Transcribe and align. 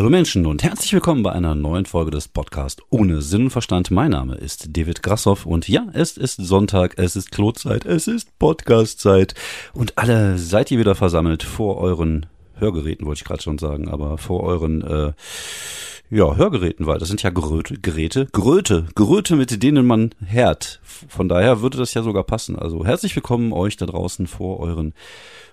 Hallo 0.00 0.08
Menschen 0.08 0.46
und 0.46 0.62
herzlich 0.62 0.94
willkommen 0.94 1.22
bei 1.22 1.32
einer 1.32 1.54
neuen 1.54 1.84
Folge 1.84 2.10
des 2.10 2.26
Podcasts 2.26 2.82
ohne 2.88 3.20
Sinn 3.20 3.44
und 3.44 3.50
Verstand. 3.50 3.90
Mein 3.90 4.12
Name 4.12 4.34
ist 4.34 4.74
David 4.74 5.02
Grassoff 5.02 5.44
und 5.44 5.68
ja, 5.68 5.88
es 5.92 6.16
ist 6.16 6.36
Sonntag, 6.36 6.94
es 6.96 7.16
ist 7.16 7.30
Klotzeit, 7.30 7.84
es 7.84 8.06
ist 8.06 8.38
Podcastzeit 8.38 9.34
und 9.74 9.98
alle 9.98 10.38
seid 10.38 10.70
ihr 10.70 10.78
wieder 10.78 10.94
versammelt 10.94 11.42
vor 11.42 11.76
euren 11.76 12.24
Hörgeräten, 12.54 13.04
wollte 13.06 13.18
ich 13.18 13.24
gerade 13.26 13.42
schon 13.42 13.58
sagen, 13.58 13.90
aber 13.90 14.16
vor 14.16 14.42
euren 14.42 14.80
äh, 14.80 15.12
ja, 16.08 16.34
Hörgeräten, 16.34 16.86
weil 16.86 16.98
das 16.98 17.08
sind 17.08 17.22
ja 17.22 17.28
Geräte, 17.28 17.78
Geräte, 17.78 18.26
Gröte, 18.32 18.86
Geröte, 18.94 19.36
mit 19.36 19.62
denen 19.62 19.84
man 19.84 20.14
hört. 20.24 20.80
Von 20.82 21.28
daher 21.28 21.60
würde 21.60 21.76
das 21.76 21.92
ja 21.92 22.02
sogar 22.02 22.24
passen. 22.24 22.56
Also 22.56 22.86
herzlich 22.86 23.14
willkommen 23.14 23.52
euch 23.52 23.76
da 23.76 23.84
draußen 23.84 24.26
vor 24.26 24.60
euren 24.60 24.94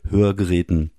Hörgeräten. 0.09 0.91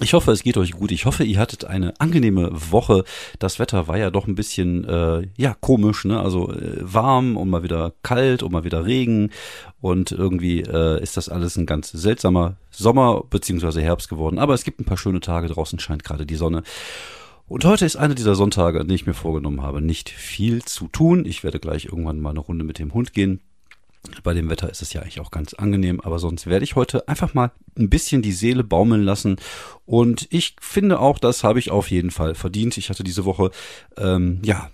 Ich 0.00 0.12
hoffe, 0.12 0.32
es 0.32 0.42
geht 0.42 0.56
euch 0.56 0.72
gut. 0.72 0.90
Ich 0.90 1.06
hoffe, 1.06 1.22
ihr 1.22 1.38
hattet 1.38 1.64
eine 1.66 1.98
angenehme 2.00 2.50
Woche. 2.52 3.04
Das 3.38 3.60
Wetter 3.60 3.86
war 3.86 3.96
ja 3.96 4.10
doch 4.10 4.26
ein 4.26 4.34
bisschen 4.34 4.84
äh, 4.84 5.28
ja 5.36 5.54
komisch, 5.60 6.04
ne? 6.04 6.18
Also 6.18 6.50
äh, 6.50 6.78
warm 6.80 7.36
und 7.36 7.48
mal 7.48 7.62
wieder 7.62 7.92
kalt 8.02 8.42
und 8.42 8.50
mal 8.50 8.64
wieder 8.64 8.84
Regen 8.84 9.30
und 9.80 10.10
irgendwie 10.10 10.62
äh, 10.62 11.00
ist 11.00 11.16
das 11.16 11.28
alles 11.28 11.56
ein 11.56 11.64
ganz 11.64 11.92
seltsamer 11.92 12.56
Sommer 12.70 13.22
beziehungsweise 13.30 13.82
Herbst 13.82 14.08
geworden. 14.08 14.40
Aber 14.40 14.54
es 14.54 14.64
gibt 14.64 14.80
ein 14.80 14.84
paar 14.84 14.98
schöne 14.98 15.20
Tage. 15.20 15.46
Draußen 15.46 15.78
scheint 15.78 16.02
gerade 16.02 16.26
die 16.26 16.34
Sonne. 16.34 16.64
Und 17.46 17.64
heute 17.64 17.86
ist 17.86 17.96
einer 17.96 18.16
dieser 18.16 18.34
Sonntage, 18.34 18.80
an 18.80 18.88
denen 18.88 18.96
ich 18.96 19.06
mir 19.06 19.14
vorgenommen 19.14 19.62
habe, 19.62 19.80
nicht 19.80 20.10
viel 20.10 20.64
zu 20.64 20.88
tun. 20.88 21.24
Ich 21.24 21.44
werde 21.44 21.60
gleich 21.60 21.84
irgendwann 21.84 22.20
mal 22.20 22.30
eine 22.30 22.40
Runde 22.40 22.64
mit 22.64 22.80
dem 22.80 22.94
Hund 22.94 23.12
gehen. 23.12 23.42
Bei 24.22 24.34
dem 24.34 24.50
Wetter 24.50 24.70
ist 24.70 24.82
es 24.82 24.92
ja 24.92 25.02
eigentlich 25.02 25.20
auch 25.20 25.30
ganz 25.30 25.54
angenehm, 25.54 26.00
aber 26.00 26.18
sonst 26.18 26.46
werde 26.46 26.64
ich 26.64 26.76
heute 26.76 27.08
einfach 27.08 27.34
mal 27.34 27.52
ein 27.78 27.90
bisschen 27.90 28.22
die 28.22 28.32
Seele 28.32 28.64
baumeln 28.64 29.02
lassen. 29.02 29.36
Und 29.86 30.26
ich 30.30 30.56
finde 30.60 31.00
auch, 31.00 31.18
das 31.18 31.44
habe 31.44 31.58
ich 31.58 31.70
auf 31.70 31.90
jeden 31.90 32.10
Fall 32.10 32.34
verdient. 32.34 32.76
Ich 32.76 32.90
hatte 32.90 33.04
diese 33.04 33.24
Woche, 33.24 33.50
ähm, 33.96 34.40
ja, 34.44 34.70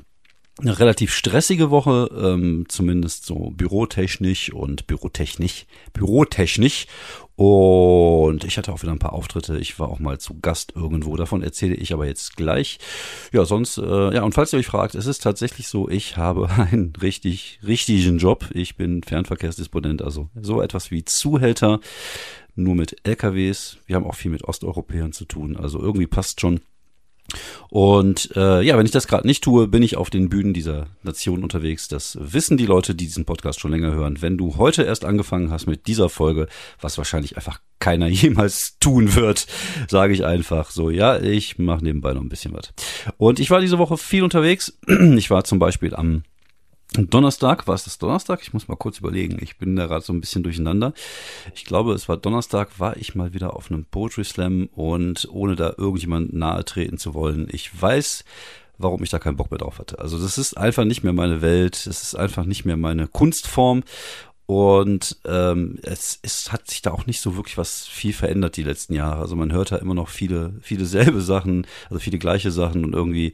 eine 0.61 0.78
relativ 0.78 1.12
stressige 1.12 1.70
Woche, 1.70 2.11
ähm, 2.16 2.66
zumindest 2.69 3.25
so 3.25 3.50
bürotechnisch 3.50 4.53
und 4.53 4.86
bürotechnisch, 4.86 5.66
bürotechnisch. 5.92 6.86
Und 7.36 8.44
ich 8.44 8.58
hatte 8.58 8.70
auch 8.70 8.83
wieder 8.83 8.92
ein 8.92 8.98
paar 8.98 9.14
Auftritte. 9.14 9.56
Ich 9.56 9.78
war 9.78 9.88
auch 9.88 9.98
mal 9.98 10.19
zu 10.19 10.38
Gast 10.41 10.75
irgendwo. 10.77 11.16
Davon 11.16 11.42
erzähle 11.42 11.75
ich 11.75 11.94
aber 11.94 12.06
jetzt 12.06 12.36
gleich. 12.36 12.78
Ja, 13.33 13.47
sonst, 13.47 13.78
äh, 13.78 14.14
ja, 14.14 14.22
und 14.25 14.34
falls 14.34 14.53
ihr 14.53 14.58
euch 14.58 14.66
fragt, 14.66 14.94
es 14.94 15.06
ist 15.06 15.22
tatsächlich 15.22 15.69
so, 15.69 15.88
ich 15.88 16.19
habe 16.19 16.50
einen 16.70 16.92
richtig, 17.00 17.58
richtigen 17.66 18.19
Job. 18.19 18.50
Ich 18.53 18.77
bin 18.77 19.03
Fernverkehrsdisponent, 19.03 20.03
also 20.03 20.28
so 20.38 20.61
etwas 20.61 20.91
wie 20.91 21.05
Zuhälter, 21.06 21.81
nur 22.55 22.75
mit 22.75 22.97
LKWs. 23.05 23.78
Wir 23.86 23.97
haben 23.97 24.06
auch 24.06 24.16
viel 24.16 24.31
mit 24.31 24.44
Osteuropäern 24.44 25.12
zu 25.12 25.25
tun. 25.25 25.56
Also 25.56 25.81
irgendwie 25.81 26.06
passt 26.06 26.42
schon. 26.42 26.61
Und 27.69 28.31
äh, 28.36 28.62
ja, 28.62 28.77
wenn 28.77 28.86
ich 28.86 28.92
das 28.92 29.06
gerade 29.06 29.27
nicht 29.27 29.45
tue, 29.45 29.69
bin 29.69 29.83
ich 29.83 29.97
auf 29.97 30.11
den 30.11 30.28
Bühnen 30.28 30.55
dieser 30.55 30.86
Nation 31.03 31.42
unterwegs. 31.42 31.89
Das 31.89 32.19
wissen 32.20 32.56
die 32.56 32.67
Leute, 32.67 32.95
die 32.95 33.06
diesen 33.06 33.25
Podcast 33.25 33.61
schon 33.61 33.70
länger 33.70 33.92
hören. 33.92 34.20
Wenn 34.20 34.37
du 34.37 34.56
heute 34.56 34.83
erst 34.83 35.05
angefangen 35.05 35.50
hast 35.50 35.67
mit 35.67 35.87
dieser 35.87 36.09
Folge, 36.09 36.48
was 36.81 36.98
wahrscheinlich 36.98 37.37
einfach 37.37 37.61
keiner 37.78 38.06
jemals 38.09 38.78
tun 38.78 39.14
wird, 39.14 39.47
sage 39.89 40.12
ich 40.12 40.25
einfach 40.25 40.70
so, 40.70 40.91
ja, 40.91 41.19
ich 41.19 41.59
mache 41.59 41.84
nebenbei 41.84 42.12
noch 42.12 42.22
ein 42.22 42.28
bisschen 42.28 42.55
was. 42.55 42.72
Und 43.17 43.41
ich 43.41 43.50
war 43.50 43.61
diese 43.61 43.78
Woche 43.78 43.97
viel 43.97 44.22
unterwegs. 44.22 44.78
Ich 45.20 45.31
war 45.31 45.44
zum 45.44 45.59
Beispiel 45.59 45.94
am 45.94 46.22
Donnerstag, 46.93 47.69
war 47.69 47.77
es 47.77 47.85
das 47.85 47.99
Donnerstag? 47.99 48.41
Ich 48.43 48.53
muss 48.53 48.67
mal 48.67 48.77
kurz 48.77 48.99
überlegen. 48.99 49.39
Ich 49.41 49.59
bin 49.59 49.77
da 49.77 49.87
gerade 49.87 50.05
so 50.05 50.13
ein 50.13 50.21
bisschen 50.21 50.43
durcheinander. 50.43 50.93
Ich 51.55 51.65
glaube, 51.65 51.93
es 51.93 52.09
war 52.09 52.17
Donnerstag, 52.17 52.81
war 52.81 52.97
ich 52.97 53.15
mal 53.15 53.33
wieder 53.33 53.55
auf 53.55 53.71
einem 53.71 53.84
Poetry 53.84 54.25
Slam 54.25 54.69
und 54.75 55.29
ohne 55.31 55.55
da 55.55 55.75
irgendjemand 55.77 56.33
nahe 56.33 56.65
treten 56.65 56.99
zu 56.99 57.15
wollen. 57.15 57.47
Ich 57.53 57.81
weiß, 57.81 58.25
warum 58.77 59.05
ich 59.05 59.11
da 59.11 59.21
keinen 59.21 59.37
Bock 59.37 59.53
mehr 59.53 59.59
drauf 59.59 59.79
hatte. 59.79 60.00
Also 60.00 60.19
das 60.19 60.37
ist 60.37 60.56
einfach 60.56 60.84
nicht 60.84 61.05
mehr 61.05 61.12
meine 61.12 61.43
Welt. 61.43 61.77
Es 61.77 62.03
ist 62.03 62.17
einfach 62.17 62.45
nicht 62.45 62.65
mehr 62.65 62.77
meine 62.77 63.06
Kunstform. 63.06 63.84
Und 64.47 65.19
ähm, 65.27 65.79
es 65.83 66.19
ist, 66.23 66.50
hat 66.50 66.69
sich 66.69 66.83
da 66.83 66.91
auch 66.91 67.06
nicht 67.06 67.21
so 67.21 67.37
wirklich 67.37 67.56
was 67.56 67.87
viel 67.87 68.12
verändert 68.12 68.56
die 68.56 68.65
letzten 68.65 68.95
Jahre. 68.95 69.21
Also 69.21 69.37
man 69.37 69.53
hört 69.53 69.71
da 69.71 69.77
immer 69.77 69.95
noch 69.95 70.09
viele, 70.09 70.55
viele 70.61 70.87
selbe 70.87 71.21
Sachen, 71.21 71.69
also 71.89 72.00
viele 72.00 72.19
gleiche 72.19 72.50
Sachen 72.50 72.84
und 72.84 72.93
irgendwie 72.93 73.33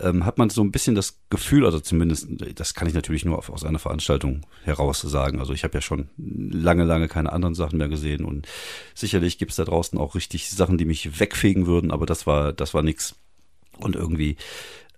ähm, 0.00 0.24
hat 0.24 0.38
man 0.38 0.50
so 0.50 0.62
ein 0.62 0.72
bisschen 0.72 0.94
das 0.94 1.18
Gefühl, 1.30 1.64
also 1.64 1.80
zumindest, 1.80 2.28
das 2.54 2.74
kann 2.74 2.88
ich 2.88 2.94
natürlich 2.94 3.24
nur 3.24 3.38
auf, 3.38 3.50
aus 3.50 3.64
einer 3.64 3.78
Veranstaltung 3.78 4.46
heraus 4.62 5.00
sagen. 5.00 5.38
Also 5.40 5.52
ich 5.52 5.64
habe 5.64 5.74
ja 5.74 5.80
schon 5.80 6.08
lange, 6.16 6.84
lange 6.84 7.08
keine 7.08 7.32
anderen 7.32 7.54
Sachen 7.54 7.78
mehr 7.78 7.88
gesehen 7.88 8.24
und 8.24 8.46
sicherlich 8.94 9.38
gibt 9.38 9.52
es 9.52 9.56
da 9.56 9.64
draußen 9.64 9.98
auch 9.98 10.14
richtig 10.14 10.50
Sachen, 10.50 10.78
die 10.78 10.84
mich 10.84 11.20
wegfegen 11.20 11.66
würden, 11.66 11.90
aber 11.90 12.06
das 12.06 12.26
war, 12.26 12.52
das 12.52 12.74
war 12.74 12.82
nix. 12.82 13.14
Und 13.78 13.96
irgendwie 13.96 14.36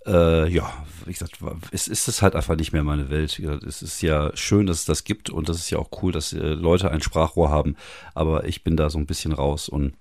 äh, 0.06 0.48
ja, 0.48 0.72
wie 1.04 1.12
gesagt, 1.12 1.38
es 1.72 1.88
ist 1.88 2.06
es 2.06 2.22
halt 2.22 2.36
einfach 2.36 2.56
nicht 2.56 2.72
mehr 2.72 2.84
meine 2.84 3.10
Welt. 3.10 3.38
Es 3.66 3.82
ist 3.82 4.00
ja 4.02 4.30
schön, 4.36 4.66
dass 4.66 4.80
es 4.80 4.84
das 4.84 5.04
gibt 5.04 5.30
und 5.30 5.48
das 5.48 5.58
ist 5.58 5.70
ja 5.70 5.78
auch 5.78 5.90
cool, 6.02 6.12
dass 6.12 6.32
äh, 6.32 6.38
Leute 6.38 6.90
ein 6.90 7.02
Sprachrohr 7.02 7.50
haben, 7.50 7.76
aber 8.14 8.44
ich 8.44 8.62
bin 8.62 8.76
da 8.76 8.88
so 8.88 8.98
ein 8.98 9.06
bisschen 9.06 9.32
raus 9.32 9.68
und 9.68 9.94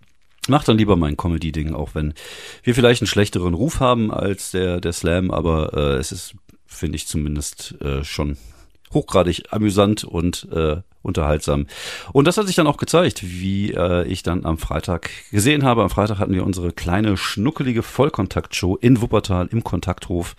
Mach 0.47 0.63
dann 0.63 0.77
lieber 0.77 0.95
mein 0.95 1.17
Comedy-Ding, 1.17 1.73
auch 1.73 1.95
wenn 1.95 2.13
wir 2.63 2.75
vielleicht 2.75 3.01
einen 3.01 3.07
schlechteren 3.07 3.53
Ruf 3.53 3.79
haben 3.79 4.11
als 4.11 4.51
der, 4.51 4.79
der 4.79 4.93
Slam, 4.93 5.31
aber 5.31 5.73
äh, 5.73 5.97
es 5.97 6.11
ist, 6.11 6.35
finde 6.65 6.97
ich 6.97 7.07
zumindest, 7.07 7.75
äh, 7.81 8.03
schon 8.03 8.37
hochgradig 8.93 9.43
amüsant 9.51 10.03
und 10.03 10.47
äh, 10.51 10.77
unterhaltsam. 11.01 11.67
Und 12.13 12.25
das 12.25 12.37
hat 12.37 12.47
sich 12.47 12.55
dann 12.55 12.67
auch 12.67 12.77
gezeigt, 12.77 13.21
wie 13.23 13.71
äh, 13.71 14.05
ich 14.07 14.23
dann 14.23 14.45
am 14.45 14.57
Freitag 14.57 15.09
gesehen 15.31 15.63
habe. 15.63 15.83
Am 15.83 15.89
Freitag 15.89 16.17
hatten 16.17 16.33
wir 16.33 16.45
unsere 16.45 16.71
kleine, 16.71 17.15
schnuckelige 17.15 17.83
Vollkontakt-Show 17.83 18.75
in 18.77 19.01
Wuppertal 19.01 19.47
im 19.51 19.63
Kontakthof. 19.63 20.35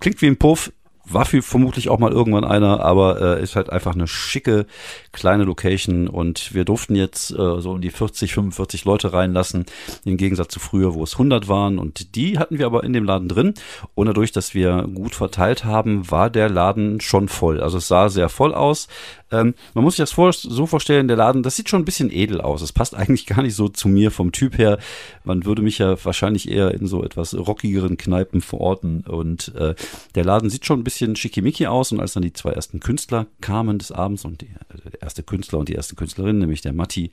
Klingt 0.00 0.20
wie 0.20 0.26
ein 0.26 0.36
Puff, 0.36 0.72
war 1.04 1.24
für 1.24 1.42
vermutlich 1.42 1.88
auch 1.88 1.98
mal 1.98 2.12
irgendwann 2.12 2.44
einer, 2.44 2.80
aber 2.80 3.20
äh, 3.20 3.42
ist 3.42 3.56
halt 3.56 3.70
einfach 3.70 3.94
eine 3.94 4.06
schicke 4.06 4.66
kleine 5.12 5.44
Location 5.44 6.08
und 6.08 6.54
wir 6.54 6.64
durften 6.64 6.94
jetzt 6.94 7.30
äh, 7.30 7.60
so 7.60 7.72
um 7.72 7.80
die 7.80 7.90
40, 7.90 8.34
45 8.34 8.84
Leute 8.84 9.12
reinlassen, 9.12 9.66
im 10.04 10.16
Gegensatz 10.16 10.52
zu 10.52 10.60
früher, 10.60 10.94
wo 10.94 11.02
es 11.04 11.14
100 11.14 11.48
waren 11.48 11.78
und 11.78 12.14
die 12.16 12.38
hatten 12.38 12.58
wir 12.58 12.66
aber 12.66 12.84
in 12.84 12.92
dem 12.92 13.04
Laden 13.04 13.28
drin 13.28 13.54
und 13.94 14.06
dadurch, 14.06 14.32
dass 14.32 14.54
wir 14.54 14.88
gut 14.94 15.14
verteilt 15.14 15.64
haben, 15.64 16.10
war 16.10 16.30
der 16.30 16.48
Laden 16.48 17.00
schon 17.00 17.28
voll. 17.28 17.60
Also 17.60 17.78
es 17.78 17.88
sah 17.88 18.08
sehr 18.08 18.28
voll 18.28 18.54
aus. 18.54 18.88
Ähm, 19.32 19.54
man 19.74 19.82
muss 19.82 19.94
sich 19.96 20.02
das 20.02 20.12
vor, 20.12 20.32
so 20.32 20.66
vorstellen, 20.66 21.08
der 21.08 21.16
Laden, 21.16 21.42
das 21.42 21.56
sieht 21.56 21.68
schon 21.68 21.82
ein 21.82 21.86
bisschen 21.86 22.12
edel 22.12 22.40
aus. 22.40 22.62
Es 22.62 22.72
passt 22.72 22.94
eigentlich 22.94 23.26
gar 23.26 23.42
nicht 23.42 23.56
so 23.56 23.68
zu 23.68 23.88
mir 23.88 24.10
vom 24.10 24.30
Typ 24.30 24.58
her. 24.58 24.78
Man 25.24 25.44
würde 25.44 25.62
mich 25.62 25.78
ja 25.78 25.96
wahrscheinlich 26.04 26.48
eher 26.50 26.72
in 26.72 26.86
so 26.86 27.02
etwas 27.02 27.34
rockigeren 27.34 27.96
Kneipen 27.96 28.40
verorten 28.40 29.00
und 29.00 29.54
äh, 29.56 29.74
der 30.14 30.24
Laden 30.24 30.50
sieht 30.50 30.66
schon 30.66 30.80
ein 30.80 30.84
bisschen 30.84 31.16
schickimicki 31.16 31.66
aus 31.66 31.90
und 31.92 32.00
als 32.00 32.12
dann 32.12 32.22
die 32.22 32.32
zwei 32.32 32.50
ersten 32.50 32.80
Künstler 32.80 33.26
kamen 33.40 33.78
des 33.78 33.90
Abends 33.90 34.24
und 34.24 34.42
die, 34.42 34.46
äh, 34.46 34.90
der 34.92 35.02
erste 35.02 35.22
Künstler 35.22 35.58
und 35.58 35.68
die 35.68 35.74
erste 35.74 35.96
Künstlerin, 35.96 36.38
nämlich 36.38 36.60
der 36.60 36.74
Matti 36.74 37.10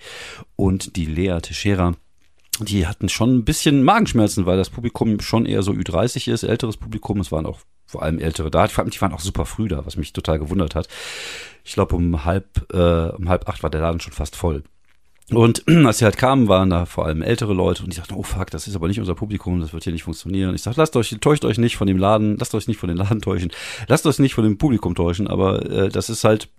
und 0.56 0.96
die 0.98 1.06
Lea 1.06 1.40
Teixeira, 1.42 1.96
die 2.60 2.88
hatten 2.88 3.08
schon 3.08 3.38
ein 3.38 3.46
bisschen 3.46 3.84
Magenschmerzen, 3.84 4.46
weil 4.46 4.58
das 4.58 4.70
Publikum 4.70 5.22
schon 5.22 5.46
eher 5.46 5.64
so 5.64 5.72
Ü30 5.72 6.32
ist, 6.32 6.44
älteres 6.44 6.76
Publikum. 6.76 7.20
Es 7.22 7.32
waren 7.32 7.46
auch 7.46 7.60
vor 7.90 8.04
allem 8.04 8.20
ältere 8.20 8.52
da. 8.52 8.68
Die 8.68 9.02
waren 9.02 9.14
auch 9.14 9.20
super 9.20 9.46
früh 9.46 9.68
da, 9.68 9.86
was 9.86 9.98
mich 9.98 10.14
total 10.14 10.38
gewundert 10.38 10.76
hat. 10.76 10.88
Ich 11.64 11.74
glaube, 11.74 11.96
um 11.96 12.24
halb, 12.24 12.72
äh, 12.72 13.10
um 13.10 13.28
halb 13.28 13.50
acht 13.50 13.64
war 13.64 13.72
der 13.72 13.82
Laden 13.82 14.00
schon 14.00 14.14
fast 14.14 14.36
voll. 14.36 14.64
Und 15.32 15.64
als 15.86 15.98
sie 15.98 16.06
halt 16.06 16.18
kamen, 16.18 16.48
waren 16.48 16.70
da 16.70 16.86
vor 16.86 17.08
allem 17.08 17.24
ältere 17.24 17.54
Leute 17.54 17.84
und 17.84 17.92
die 17.92 17.98
sagten, 17.98 18.14
oh 18.14 18.22
fuck, 18.22 18.52
das 18.52 18.68
ist 18.68 18.76
aber 18.76 18.88
nicht 18.88 19.00
unser 19.00 19.16
Publikum, 19.16 19.60
das 19.60 19.74
wird 19.74 19.84
hier 19.84 19.94
nicht 19.94 20.04
funktionieren. 20.04 20.54
Ich 20.54 20.62
sag, 20.62 20.76
lasst 20.76 20.96
euch, 20.96 21.16
täuscht 21.20 21.46
euch 21.46 21.58
nicht 21.58 21.78
von 21.78 21.88
dem 21.88 21.98
Laden, 21.98 22.38
lasst 22.38 22.54
euch 22.54 22.68
nicht 22.68 22.80
von 22.80 22.90
den 22.90 22.98
Laden 22.98 23.22
täuschen, 23.22 23.52
lasst 23.88 24.06
euch 24.06 24.20
nicht 24.20 24.36
von 24.36 24.44
dem 24.44 24.60
Publikum 24.60 24.94
täuschen, 24.94 25.28
aber 25.28 25.66
äh, 25.70 25.90
das 25.90 26.10
ist 26.10 26.24
halt 26.24 26.50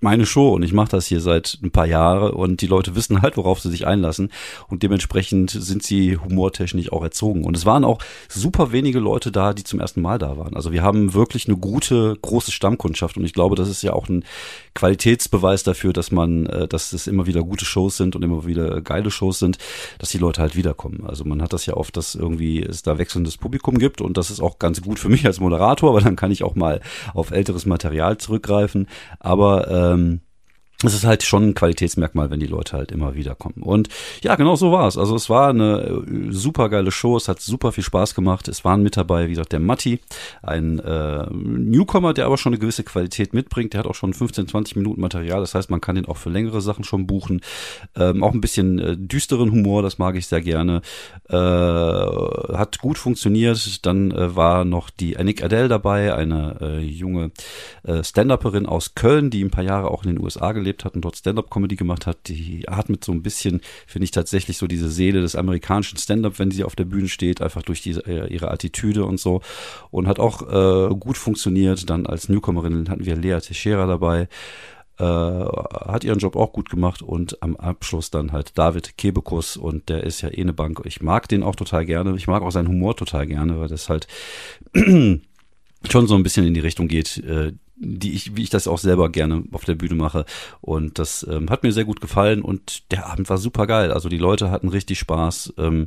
meine 0.00 0.26
Show 0.26 0.50
und 0.54 0.62
ich 0.62 0.72
mache 0.72 0.90
das 0.90 1.06
hier 1.06 1.20
seit 1.20 1.58
ein 1.62 1.70
paar 1.70 1.86
Jahren 1.86 2.32
und 2.32 2.60
die 2.60 2.66
Leute 2.66 2.94
wissen 2.94 3.22
halt, 3.22 3.36
worauf 3.36 3.60
sie 3.60 3.70
sich 3.70 3.86
einlassen 3.86 4.30
und 4.68 4.82
dementsprechend 4.82 5.50
sind 5.50 5.82
sie 5.82 6.18
humortechnisch 6.18 6.92
auch 6.92 7.02
erzogen. 7.02 7.44
Und 7.44 7.56
es 7.56 7.64
waren 7.64 7.84
auch 7.84 7.98
super 8.28 8.72
wenige 8.72 8.98
Leute 8.98 9.32
da, 9.32 9.54
die 9.54 9.64
zum 9.64 9.80
ersten 9.80 10.02
Mal 10.02 10.18
da 10.18 10.36
waren. 10.36 10.54
Also 10.54 10.72
wir 10.72 10.82
haben 10.82 11.14
wirklich 11.14 11.48
eine 11.48 11.56
gute, 11.56 12.16
große 12.20 12.52
Stammkundschaft 12.52 13.16
und 13.16 13.24
ich 13.24 13.32
glaube, 13.32 13.56
das 13.56 13.68
ist 13.68 13.82
ja 13.82 13.94
auch 13.94 14.08
ein 14.08 14.24
Qualitätsbeweis 14.74 15.62
dafür, 15.62 15.94
dass 15.94 16.12
man, 16.12 16.46
äh, 16.46 16.68
dass 16.68 16.92
es 16.92 17.06
immer 17.06 17.26
wieder 17.26 17.42
gute 17.42 17.64
Shows 17.64 17.96
sind 17.96 18.14
und 18.16 18.22
immer 18.22 18.46
wieder 18.46 18.82
geile 18.82 19.10
Shows 19.10 19.38
sind, 19.38 19.56
dass 19.98 20.10
die 20.10 20.18
Leute 20.18 20.42
halt 20.42 20.56
wiederkommen. 20.56 21.04
Also 21.06 21.24
man 21.24 21.40
hat 21.40 21.54
das 21.54 21.64
ja 21.64 21.74
oft, 21.74 21.96
dass 21.96 22.14
irgendwie 22.14 22.62
es 22.62 22.82
da 22.82 22.98
wechselndes 22.98 23.38
Publikum 23.38 23.78
gibt 23.78 24.02
und 24.02 24.18
das 24.18 24.30
ist 24.30 24.40
auch 24.40 24.58
ganz 24.58 24.82
gut 24.82 24.98
für 24.98 25.08
mich 25.08 25.24
als 25.24 25.40
Moderator, 25.40 25.94
weil 25.94 26.02
dann 26.02 26.16
kann 26.16 26.30
ich 26.30 26.44
auch 26.44 26.54
mal 26.54 26.82
auf 27.14 27.30
älteres 27.30 27.64
Material 27.64 28.18
zurückgreifen. 28.18 28.88
Aber 29.20 29.68
äh, 29.68 29.85
ähm, 29.94 30.20
es 30.84 30.92
ist 30.92 31.04
halt 31.04 31.22
schon 31.22 31.48
ein 31.48 31.54
Qualitätsmerkmal, 31.54 32.30
wenn 32.30 32.40
die 32.40 32.46
Leute 32.46 32.76
halt 32.76 32.92
immer 32.92 33.14
wieder 33.14 33.34
kommen. 33.34 33.62
Und 33.62 33.88
ja, 34.22 34.34
genau 34.34 34.56
so 34.56 34.72
war 34.72 34.86
es. 34.86 34.98
Also 34.98 35.16
es 35.16 35.30
war 35.30 35.48
eine 35.48 35.80
äh, 35.80 36.32
super 36.32 36.68
geile 36.68 36.90
Show, 36.90 37.16
es 37.16 37.28
hat 37.28 37.40
super 37.40 37.72
viel 37.72 37.84
Spaß 37.84 38.14
gemacht. 38.14 38.46
Es 38.46 38.62
waren 38.62 38.82
mit 38.82 38.96
dabei, 38.98 39.24
wie 39.24 39.30
gesagt, 39.30 39.52
der 39.52 39.60
Matti, 39.60 40.00
ein 40.42 40.78
äh, 40.80 41.26
Newcomer, 41.30 42.12
der 42.12 42.26
aber 42.26 42.36
schon 42.36 42.52
eine 42.52 42.60
gewisse 42.60 42.84
Qualität 42.84 43.32
mitbringt. 43.32 43.72
Der 43.72 43.80
hat 43.80 43.86
auch 43.86 43.94
schon 43.94 44.12
15, 44.12 44.48
20 44.48 44.76
Minuten 44.76 45.00
Material. 45.00 45.40
Das 45.40 45.54
heißt, 45.54 45.70
man 45.70 45.80
kann 45.80 45.94
den 45.94 46.04
auch 46.04 46.18
für 46.18 46.28
längere 46.28 46.60
Sachen 46.60 46.84
schon 46.84 47.06
buchen. 47.06 47.40
Ähm, 47.94 48.22
auch 48.22 48.34
ein 48.34 48.42
bisschen 48.42 48.78
äh, 48.78 48.96
düsteren 48.98 49.52
Humor, 49.52 49.82
das 49.82 49.96
mag 49.96 50.14
ich 50.16 50.26
sehr 50.26 50.42
gerne. 50.42 50.82
Äh, 51.30 51.36
hat 51.36 52.80
gut 52.80 52.98
funktioniert. 52.98 53.86
Dann 53.86 54.10
äh, 54.10 54.36
war 54.36 54.66
noch 54.66 54.90
die 54.90 55.16
Annick 55.16 55.42
Adele 55.42 55.68
dabei, 55.68 56.14
eine 56.14 56.58
äh, 56.60 56.78
junge 56.80 57.30
Stand-Upperin 58.02 58.66
aus 58.66 58.94
Köln, 58.94 59.30
die 59.30 59.44
ein 59.44 59.50
paar 59.50 59.62
Jahre 59.62 59.90
auch 59.92 60.04
in 60.04 60.10
den 60.10 60.22
USA 60.22 60.50
gelebt 60.52 60.65
gelebt 60.66 60.84
hat 60.84 60.94
und 60.94 61.04
dort 61.04 61.16
Stand-up-Comedy 61.16 61.76
gemacht 61.76 62.06
hat, 62.06 62.18
die 62.26 62.68
atmet 62.68 63.04
so 63.04 63.12
ein 63.12 63.22
bisschen, 63.22 63.60
finde 63.86 64.04
ich 64.04 64.10
tatsächlich 64.10 64.58
so 64.58 64.66
diese 64.66 64.90
Seele 64.90 65.20
des 65.20 65.36
amerikanischen 65.36 65.96
Stand-up, 65.96 66.38
wenn 66.38 66.50
sie 66.50 66.64
auf 66.64 66.74
der 66.74 66.84
Bühne 66.84 67.08
steht, 67.08 67.40
einfach 67.40 67.62
durch 67.62 67.82
diese, 67.82 68.00
äh, 68.06 68.26
ihre 68.32 68.50
Attitüde 68.50 69.04
und 69.04 69.20
so 69.20 69.42
und 69.90 70.08
hat 70.08 70.18
auch 70.18 70.42
äh, 70.42 70.94
gut 70.94 71.16
funktioniert. 71.16 71.88
Dann 71.88 72.06
als 72.06 72.28
Newcomerin 72.28 72.88
hatten 72.90 73.06
wir 73.06 73.16
Lea 73.16 73.38
Teixeira 73.38 73.86
dabei. 73.86 74.28
Äh, 74.98 75.04
hat 75.04 76.04
ihren 76.04 76.18
Job 76.18 76.36
auch 76.36 76.52
gut 76.52 76.70
gemacht 76.70 77.02
und 77.02 77.42
am 77.42 77.54
Abschluss 77.56 78.10
dann 78.10 78.32
halt 78.32 78.58
David 78.58 78.96
Kebekus 78.96 79.56
und 79.56 79.90
der 79.90 80.02
ist 80.04 80.22
ja 80.22 80.30
eh 80.30 80.40
eine 80.40 80.54
Bank. 80.54 80.80
Ich 80.84 81.02
mag 81.02 81.28
den 81.28 81.42
auch 81.42 81.54
total 81.54 81.84
gerne. 81.84 82.16
Ich 82.16 82.26
mag 82.26 82.42
auch 82.42 82.50
seinen 82.50 82.68
Humor 82.68 82.96
total 82.96 83.26
gerne, 83.26 83.60
weil 83.60 83.68
das 83.68 83.88
halt 83.88 84.08
schon 84.74 85.20
so 86.06 86.14
ein 86.14 86.22
bisschen 86.22 86.46
in 86.46 86.54
die 86.54 86.60
Richtung 86.60 86.88
geht, 86.88 87.18
äh, 87.18 87.52
die 87.76 88.14
ich, 88.14 88.36
wie 88.36 88.42
ich 88.42 88.50
das 88.50 88.68
auch 88.68 88.78
selber 88.78 89.10
gerne 89.10 89.44
auf 89.52 89.64
der 89.64 89.74
Bühne 89.74 89.94
mache. 89.94 90.24
Und 90.60 90.98
das 90.98 91.26
ähm, 91.28 91.50
hat 91.50 91.62
mir 91.62 91.72
sehr 91.72 91.84
gut 91.84 92.00
gefallen 92.00 92.42
und 92.42 92.90
der 92.90 93.06
Abend 93.06 93.28
war 93.28 93.38
super 93.38 93.66
geil. 93.66 93.92
Also 93.92 94.08
die 94.08 94.18
Leute 94.18 94.50
hatten 94.50 94.68
richtig 94.68 94.98
Spaß. 94.98 95.54
Ähm, 95.58 95.86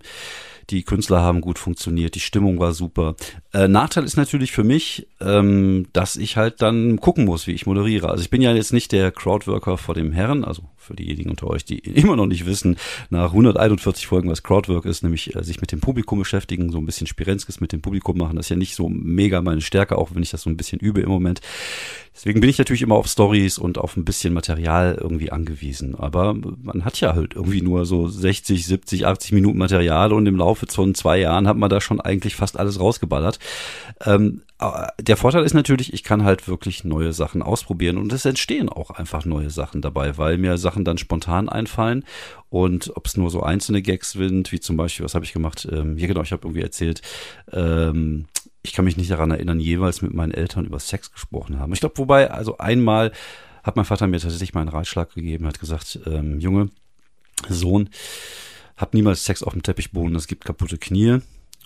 die 0.69 0.83
Künstler 0.83 1.21
haben 1.21 1.41
gut 1.41 1.57
funktioniert, 1.57 2.15
die 2.15 2.19
Stimmung 2.19 2.59
war 2.59 2.73
super. 2.73 3.15
Äh, 3.53 3.67
Nachteil 3.67 4.03
ist 4.03 4.17
natürlich 4.17 4.51
für 4.51 4.63
mich, 4.63 5.07
ähm, 5.19 5.87
dass 5.93 6.15
ich 6.15 6.37
halt 6.37 6.61
dann 6.61 6.99
gucken 6.99 7.25
muss, 7.25 7.47
wie 7.47 7.53
ich 7.53 7.65
moderiere. 7.65 8.09
Also 8.09 8.21
ich 8.21 8.29
bin 8.29 8.41
ja 8.41 8.53
jetzt 8.53 8.71
nicht 8.71 8.91
der 8.91 9.11
Crowdworker 9.11 9.77
vor 9.77 9.95
dem 9.95 10.11
Herren, 10.11 10.43
also 10.43 10.63
für 10.77 10.95
diejenigen 10.95 11.31
unter 11.31 11.47
euch, 11.47 11.65
die 11.65 11.79
immer 11.79 12.15
noch 12.15 12.27
nicht 12.27 12.45
wissen, 12.45 12.77
nach 13.09 13.31
141 13.31 14.05
Folgen, 14.05 14.29
was 14.29 14.43
Crowdwork 14.43 14.85
ist, 14.85 15.01
nämlich 15.01 15.35
äh, 15.35 15.43
sich 15.43 15.59
mit 15.59 15.71
dem 15.71 15.79
Publikum 15.79 16.19
beschäftigen, 16.19 16.71
so 16.71 16.77
ein 16.77 16.85
bisschen 16.85 17.07
Spirenzkes 17.07 17.59
mit 17.59 17.71
dem 17.71 17.81
Publikum 17.81 18.17
machen. 18.17 18.35
Das 18.35 18.45
ist 18.45 18.49
ja 18.49 18.55
nicht 18.55 18.75
so 18.75 18.89
mega 18.89 19.41
meine 19.41 19.61
Stärke, 19.61 19.97
auch 19.97 20.13
wenn 20.13 20.23
ich 20.23 20.29
das 20.29 20.43
so 20.43 20.49
ein 20.51 20.57
bisschen 20.57 20.79
übe 20.79 21.01
im 21.01 21.09
Moment. 21.09 21.41
Deswegen 22.13 22.41
bin 22.41 22.49
ich 22.49 22.57
natürlich 22.57 22.81
immer 22.81 22.95
auf 22.95 23.07
Stories 23.07 23.57
und 23.57 23.77
auf 23.77 23.95
ein 23.95 24.03
bisschen 24.03 24.33
Material 24.33 24.97
irgendwie 24.99 25.31
angewiesen. 25.31 25.95
Aber 25.95 26.33
man 26.33 26.83
hat 26.83 26.99
ja 26.99 27.15
halt 27.15 27.33
irgendwie 27.35 27.61
nur 27.61 27.85
so 27.85 28.09
60, 28.09 28.65
70, 28.65 29.05
80 29.05 29.31
Minuten 29.31 29.57
Material 29.57 30.11
und 30.11 30.25
im 30.25 30.35
Laufe 30.35 30.67
von 30.67 30.93
zwei 30.95 31.19
Jahren 31.19 31.47
hat 31.47 31.55
man 31.55 31.69
da 31.69 31.79
schon 31.79 32.01
eigentlich 32.01 32.35
fast 32.35 32.59
alles 32.59 32.79
rausgeballert. 32.79 33.39
Ähm, 34.05 34.41
der 34.99 35.15
Vorteil 35.15 35.45
ist 35.45 35.53
natürlich, 35.53 35.93
ich 35.93 36.03
kann 36.03 36.25
halt 36.25 36.49
wirklich 36.49 36.83
neue 36.83 37.13
Sachen 37.13 37.41
ausprobieren 37.41 37.97
und 37.97 38.11
es 38.11 38.25
entstehen 38.25 38.67
auch 38.67 38.91
einfach 38.91 39.23
neue 39.23 39.49
Sachen 39.49 39.81
dabei, 39.81 40.17
weil 40.17 40.37
mir 40.37 40.57
Sachen 40.57 40.83
dann 40.83 40.97
spontan 40.97 41.47
einfallen 41.47 42.03
und 42.49 42.91
ob 42.97 43.05
es 43.05 43.15
nur 43.15 43.29
so 43.29 43.41
einzelne 43.41 43.81
Gags 43.81 44.11
sind, 44.11 44.51
wie 44.51 44.59
zum 44.59 44.75
Beispiel, 44.75 45.05
was 45.05 45.15
habe 45.15 45.23
ich 45.23 45.31
gemacht? 45.31 45.65
Ähm, 45.71 45.95
hier 45.95 46.09
genau, 46.09 46.23
ich 46.23 46.33
habe 46.33 46.45
irgendwie 46.45 46.63
erzählt, 46.63 47.01
ähm, 47.53 48.25
ich 48.61 48.73
kann 48.73 48.85
mich 48.85 48.97
nicht 48.97 49.11
daran 49.11 49.31
erinnern, 49.31 49.59
jeweils 49.59 50.01
mit 50.01 50.13
meinen 50.13 50.31
Eltern 50.31 50.65
über 50.65 50.79
Sex 50.79 51.11
gesprochen 51.11 51.59
haben. 51.59 51.73
Ich 51.73 51.79
glaube, 51.79 51.97
wobei, 51.97 52.31
also 52.31 52.57
einmal 52.57 53.11
hat 53.63 53.75
mein 53.75 53.85
Vater 53.85 54.07
mir 54.07 54.19
tatsächlich 54.19 54.53
mal 54.53 54.61
einen 54.61 54.69
Ratschlag 54.69 55.13
gegeben, 55.13 55.47
hat 55.47 55.59
gesagt, 55.59 55.99
ähm, 56.05 56.39
Junge, 56.39 56.69
Sohn, 57.47 57.89
hab 58.77 58.93
niemals 58.93 59.23
Sex 59.23 59.43
auf 59.43 59.53
dem 59.53 59.63
Teppichboden, 59.63 60.15
es 60.15 60.27
gibt 60.27 60.45
kaputte 60.45 60.77
Knie. 60.77 61.19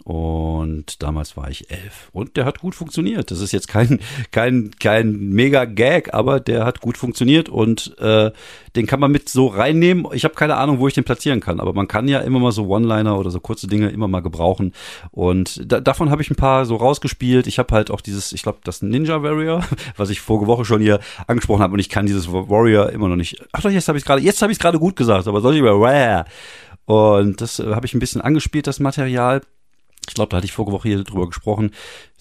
Und 0.04 1.02
damals 1.02 1.38
war 1.38 1.50
ich 1.50 1.72
elf. 1.72 2.10
Und 2.12 2.36
der 2.36 2.44
hat 2.44 2.60
gut 2.60 2.76
funktioniert. 2.76 3.32
Das 3.32 3.40
ist 3.40 3.54
jetzt 3.54 3.68
kein, 3.70 4.00
kein, 4.32 4.72
kein 4.80 5.30
mega 5.30 5.64
Gag, 5.64 6.14
aber 6.14 6.42
der 6.42 6.66
hat 6.66 6.82
gut 6.82 6.98
funktioniert 6.98 7.48
und 7.48 7.98
äh, 8.00 8.32
den 8.76 8.86
kann 8.86 9.00
man 9.00 9.12
mit 9.12 9.30
so 9.30 9.48
reinnehmen. 9.48 10.06
Ich 10.12 10.26
habe 10.26 10.34
keine 10.34 10.58
Ahnung, 10.58 10.80
wo 10.80 10.88
ich 10.90 10.94
den 10.94 11.06
platzieren 11.06 11.40
kann, 11.40 11.62
aber 11.62 11.72
man 11.72 11.88
kann 11.88 12.10
ja 12.10 12.20
immer 12.20 12.40
mal 12.40 12.52
so 12.52 12.68
One-Liner 12.68 13.18
oder 13.18 13.30
so 13.30 13.40
kurze 13.40 13.68
Dinge 13.68 13.90
immer 13.92 14.10
mal 14.10 14.22
gebrauchen. 14.22 14.74
Und 15.12 15.72
da, 15.72 15.80
davon 15.80 16.10
habe 16.10 16.22
ich 16.22 16.30
ein 16.30 16.36
paar 16.36 16.66
so 16.66 16.76
rausgespielt. 16.76 17.48
Ich 17.48 17.58
habe 17.58 17.74
halt 17.74 17.90
auch 17.90 18.02
dieses, 18.02 18.34
ich 18.34 18.44
glaube, 18.44 18.60
das 18.64 18.82
Ninja 18.82 19.24
Warrior, 19.24 19.64
was 19.96 20.10
ich 20.10 20.20
vorige 20.20 20.48
Woche 20.48 20.66
schon 20.66 20.82
hier 20.82 21.00
angesprochen 21.28 21.62
habe. 21.62 21.74
Und 21.74 21.80
ich 21.80 21.90
kann 21.90 22.08
dieses 22.08 22.30
Warrior 22.30 22.90
immer 22.90 23.08
noch 23.08 23.16
nicht. 23.16 23.42
Ach 23.54 23.62
doch, 23.62 23.70
jetzt 23.70 23.88
habe 23.88 23.98
ich 23.98 24.04
gerade, 24.04 24.22
jetzt 24.22 24.42
habe 24.42 24.52
ich 24.52 24.60
gerade 24.60 24.80
gut 24.80 24.98
gesagt, 24.98 25.28
aber 25.28 25.40
soll 25.40 25.54
ich 25.54 25.60
über 25.62 26.26
Und 26.86 27.40
das 27.40 27.60
äh, 27.60 27.74
habe 27.74 27.86
ich 27.86 27.94
ein 27.94 28.00
bisschen 28.00 28.22
angespielt, 28.22 28.68
das 28.68 28.82
Material. 28.82 29.42
Ich 30.14 30.16
glaube, 30.16 30.30
da 30.30 30.38
hatte 30.38 30.46
ich 30.46 30.52
vorige 30.52 30.74
Woche 30.74 30.90
hier 30.90 31.04
drüber 31.04 31.26
gesprochen. 31.26 31.72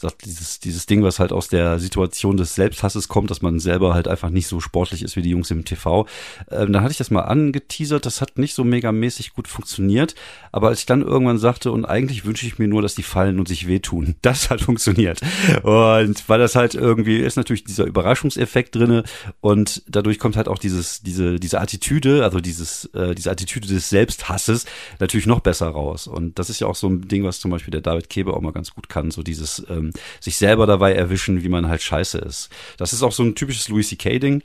Sagt, 0.03 0.25
dieses, 0.25 0.59
dieses 0.59 0.87
Ding, 0.87 1.05
was 1.05 1.21
halt 1.21 1.31
aus 1.31 1.47
der 1.47 1.79
Situation 1.79 2.37
des 2.37 2.57
Selbsthasses 2.57 3.07
kommt, 3.07 3.31
dass 3.31 3.41
man 3.41 3.61
selber 3.61 3.95
halt 3.95 4.09
einfach 4.09 4.31
nicht 4.31 4.49
so 4.49 4.59
sportlich 4.59 5.05
ist 5.05 5.15
wie 5.15 5.23
die 5.23 5.31
Jungs 5.31 5.49
im 5.53 5.65
TV. 5.65 6.09
Ähm, 6.51 6.73
dann 6.73 6.83
hatte 6.83 6.91
ich 6.91 6.99
das 6.99 7.13
mal 7.13 7.21
angeteasert, 7.21 8.05
das 8.05 8.21
hat 8.21 8.37
nicht 8.37 8.55
so 8.55 8.65
megamäßig 8.65 9.33
gut 9.33 9.47
funktioniert. 9.47 10.17
Aber 10.51 10.71
als 10.71 10.81
ich 10.81 10.87
dann 10.87 11.03
irgendwann 11.03 11.39
sagte, 11.39 11.71
und 11.71 11.85
eigentlich 11.85 12.25
wünsche 12.25 12.49
ich 12.49 12.59
mir 12.59 12.67
nur, 12.67 12.83
dass 12.83 12.97
die 12.97 13.05
fallen 13.05 13.39
und 13.39 13.47
sich 13.47 13.69
wehtun, 13.69 14.17
das 14.23 14.51
hat 14.51 14.63
funktioniert. 14.63 15.21
Und 15.63 16.29
weil 16.29 16.41
das 16.41 16.57
halt 16.57 16.75
irgendwie 16.75 17.19
ist 17.19 17.37
natürlich 17.37 17.63
dieser 17.63 17.85
Überraschungseffekt 17.85 18.75
drinne 18.75 19.05
und 19.41 19.85
dadurch 19.87 20.19
kommt 20.19 20.37
halt 20.37 20.49
auch 20.49 20.59
dieses, 20.59 21.03
diese, 21.03 21.39
diese 21.39 21.61
Attitüde, 21.61 22.25
also 22.25 22.41
dieses, 22.41 22.87
äh, 22.87 23.15
diese 23.15 23.31
Attitüde 23.31 23.69
des 23.69 23.89
Selbsthasses 23.89 24.67
natürlich 24.99 25.27
noch 25.27 25.39
besser 25.39 25.69
raus. 25.69 26.09
Und 26.09 26.41
das 26.41 26.51
ist 26.51 26.59
ja 26.59 26.67
auch 26.67 26.75
so 26.75 26.89
ein 26.89 27.07
Ding, 27.07 27.23
was 27.23 27.39
zum 27.39 27.53
Beispiel 27.53 27.71
der 27.71 27.83
David 27.83 28.11
Kebe 28.11 28.35
auch 28.35 28.41
mal 28.41 28.53
ganz 28.53 28.75
gut 28.75 28.89
kann, 28.89 29.13
so 29.13 29.23
dieses 29.23 29.65
ähm, 29.71 29.92
sich 30.21 30.37
selber 30.37 30.67
dabei 30.67 30.95
erwischen, 30.95 31.43
wie 31.43 31.49
man 31.49 31.69
halt 31.69 31.83
scheiße 31.83 32.19
ist. 32.19 32.51
Das 32.77 32.93
ist 32.93 33.03
auch 33.03 33.13
so 33.13 33.23
ein 33.23 33.35
typisches 33.35 33.69
Louis 33.69 33.89
C.K. 33.89 34.19
Ding, 34.19 34.43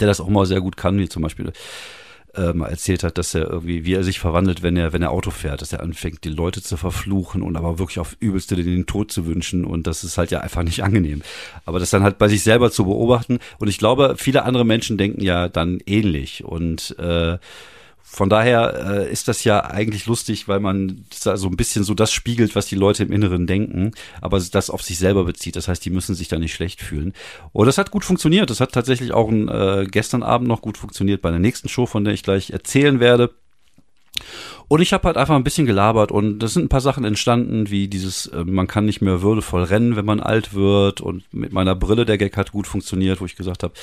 der 0.00 0.08
das 0.08 0.20
auch 0.20 0.28
mal 0.28 0.46
sehr 0.46 0.60
gut 0.60 0.76
kann, 0.76 0.98
wie 0.98 1.08
zum 1.08 1.22
Beispiel 1.22 1.52
äh, 2.34 2.52
mal 2.52 2.68
erzählt 2.68 3.04
hat, 3.04 3.18
dass 3.18 3.34
er 3.34 3.50
irgendwie, 3.50 3.84
wie 3.84 3.94
er 3.94 4.04
sich 4.04 4.18
verwandelt, 4.18 4.62
wenn 4.62 4.76
er, 4.76 4.92
wenn 4.92 5.02
er 5.02 5.10
Auto 5.10 5.30
fährt, 5.30 5.60
dass 5.60 5.72
er 5.72 5.80
anfängt, 5.80 6.24
die 6.24 6.30
Leute 6.30 6.62
zu 6.62 6.76
verfluchen 6.76 7.42
und 7.42 7.56
aber 7.56 7.78
wirklich 7.78 7.98
auf 7.98 8.16
übelste 8.20 8.56
den 8.56 8.86
Tod 8.86 9.12
zu 9.12 9.26
wünschen 9.26 9.64
und 9.64 9.86
das 9.86 10.04
ist 10.04 10.18
halt 10.18 10.30
ja 10.30 10.40
einfach 10.40 10.62
nicht 10.62 10.82
angenehm. 10.82 11.22
Aber 11.64 11.78
das 11.78 11.90
dann 11.90 12.02
halt 12.02 12.18
bei 12.18 12.28
sich 12.28 12.42
selber 12.42 12.70
zu 12.70 12.84
beobachten 12.84 13.38
und 13.58 13.68
ich 13.68 13.78
glaube, 13.78 14.14
viele 14.16 14.44
andere 14.44 14.64
Menschen 14.64 14.96
denken 14.96 15.20
ja 15.22 15.48
dann 15.48 15.80
ähnlich 15.84 16.44
und 16.44 16.96
äh, 16.98 17.38
von 18.04 18.28
daher 18.28 19.06
äh, 19.06 19.10
ist 19.10 19.28
das 19.28 19.42
ja 19.44 19.64
eigentlich 19.64 20.06
lustig, 20.06 20.46
weil 20.46 20.60
man 20.60 21.06
so 21.10 21.48
ein 21.48 21.56
bisschen 21.56 21.82
so 21.82 21.94
das 21.94 22.12
spiegelt, 22.12 22.54
was 22.54 22.66
die 22.66 22.74
Leute 22.74 23.04
im 23.04 23.12
Inneren 23.12 23.46
denken, 23.46 23.92
aber 24.20 24.38
das 24.38 24.70
auf 24.70 24.82
sich 24.82 24.98
selber 24.98 25.24
bezieht. 25.24 25.56
Das 25.56 25.68
heißt, 25.68 25.82
die 25.84 25.90
müssen 25.90 26.14
sich 26.14 26.28
da 26.28 26.38
nicht 26.38 26.54
schlecht 26.54 26.82
fühlen. 26.82 27.14
Und 27.52 27.66
das 27.66 27.78
hat 27.78 27.90
gut 27.90 28.04
funktioniert. 28.04 28.50
Das 28.50 28.60
hat 28.60 28.72
tatsächlich 28.72 29.12
auch 29.12 29.30
ein, 29.30 29.48
äh, 29.48 29.86
gestern 29.90 30.22
Abend 30.22 30.46
noch 30.46 30.60
gut 30.60 30.76
funktioniert 30.76 31.22
bei 31.22 31.30
der 31.30 31.38
nächsten 31.38 31.68
Show, 31.68 31.86
von 31.86 32.04
der 32.04 32.12
ich 32.12 32.22
gleich 32.22 32.50
erzählen 32.50 33.00
werde. 33.00 33.30
Und 34.68 34.80
ich 34.80 34.92
habe 34.92 35.04
halt 35.04 35.16
einfach 35.16 35.34
ein 35.34 35.44
bisschen 35.44 35.66
gelabert 35.66 36.12
und 36.12 36.38
das 36.38 36.54
sind 36.54 36.64
ein 36.64 36.68
paar 36.68 36.80
Sachen 36.80 37.04
entstanden, 37.04 37.70
wie 37.70 37.88
dieses, 37.88 38.26
äh, 38.26 38.44
man 38.44 38.66
kann 38.66 38.84
nicht 38.84 39.00
mehr 39.00 39.22
würdevoll 39.22 39.64
rennen, 39.64 39.96
wenn 39.96 40.04
man 40.04 40.20
alt 40.20 40.54
wird. 40.54 41.00
Und 41.00 41.24
mit 41.32 41.52
meiner 41.52 41.74
Brille, 41.74 42.04
der 42.04 42.18
Gag 42.18 42.36
hat 42.36 42.52
gut 42.52 42.66
funktioniert, 42.66 43.20
wo 43.20 43.26
ich 43.26 43.36
gesagt 43.36 43.62
habe, 43.62 43.74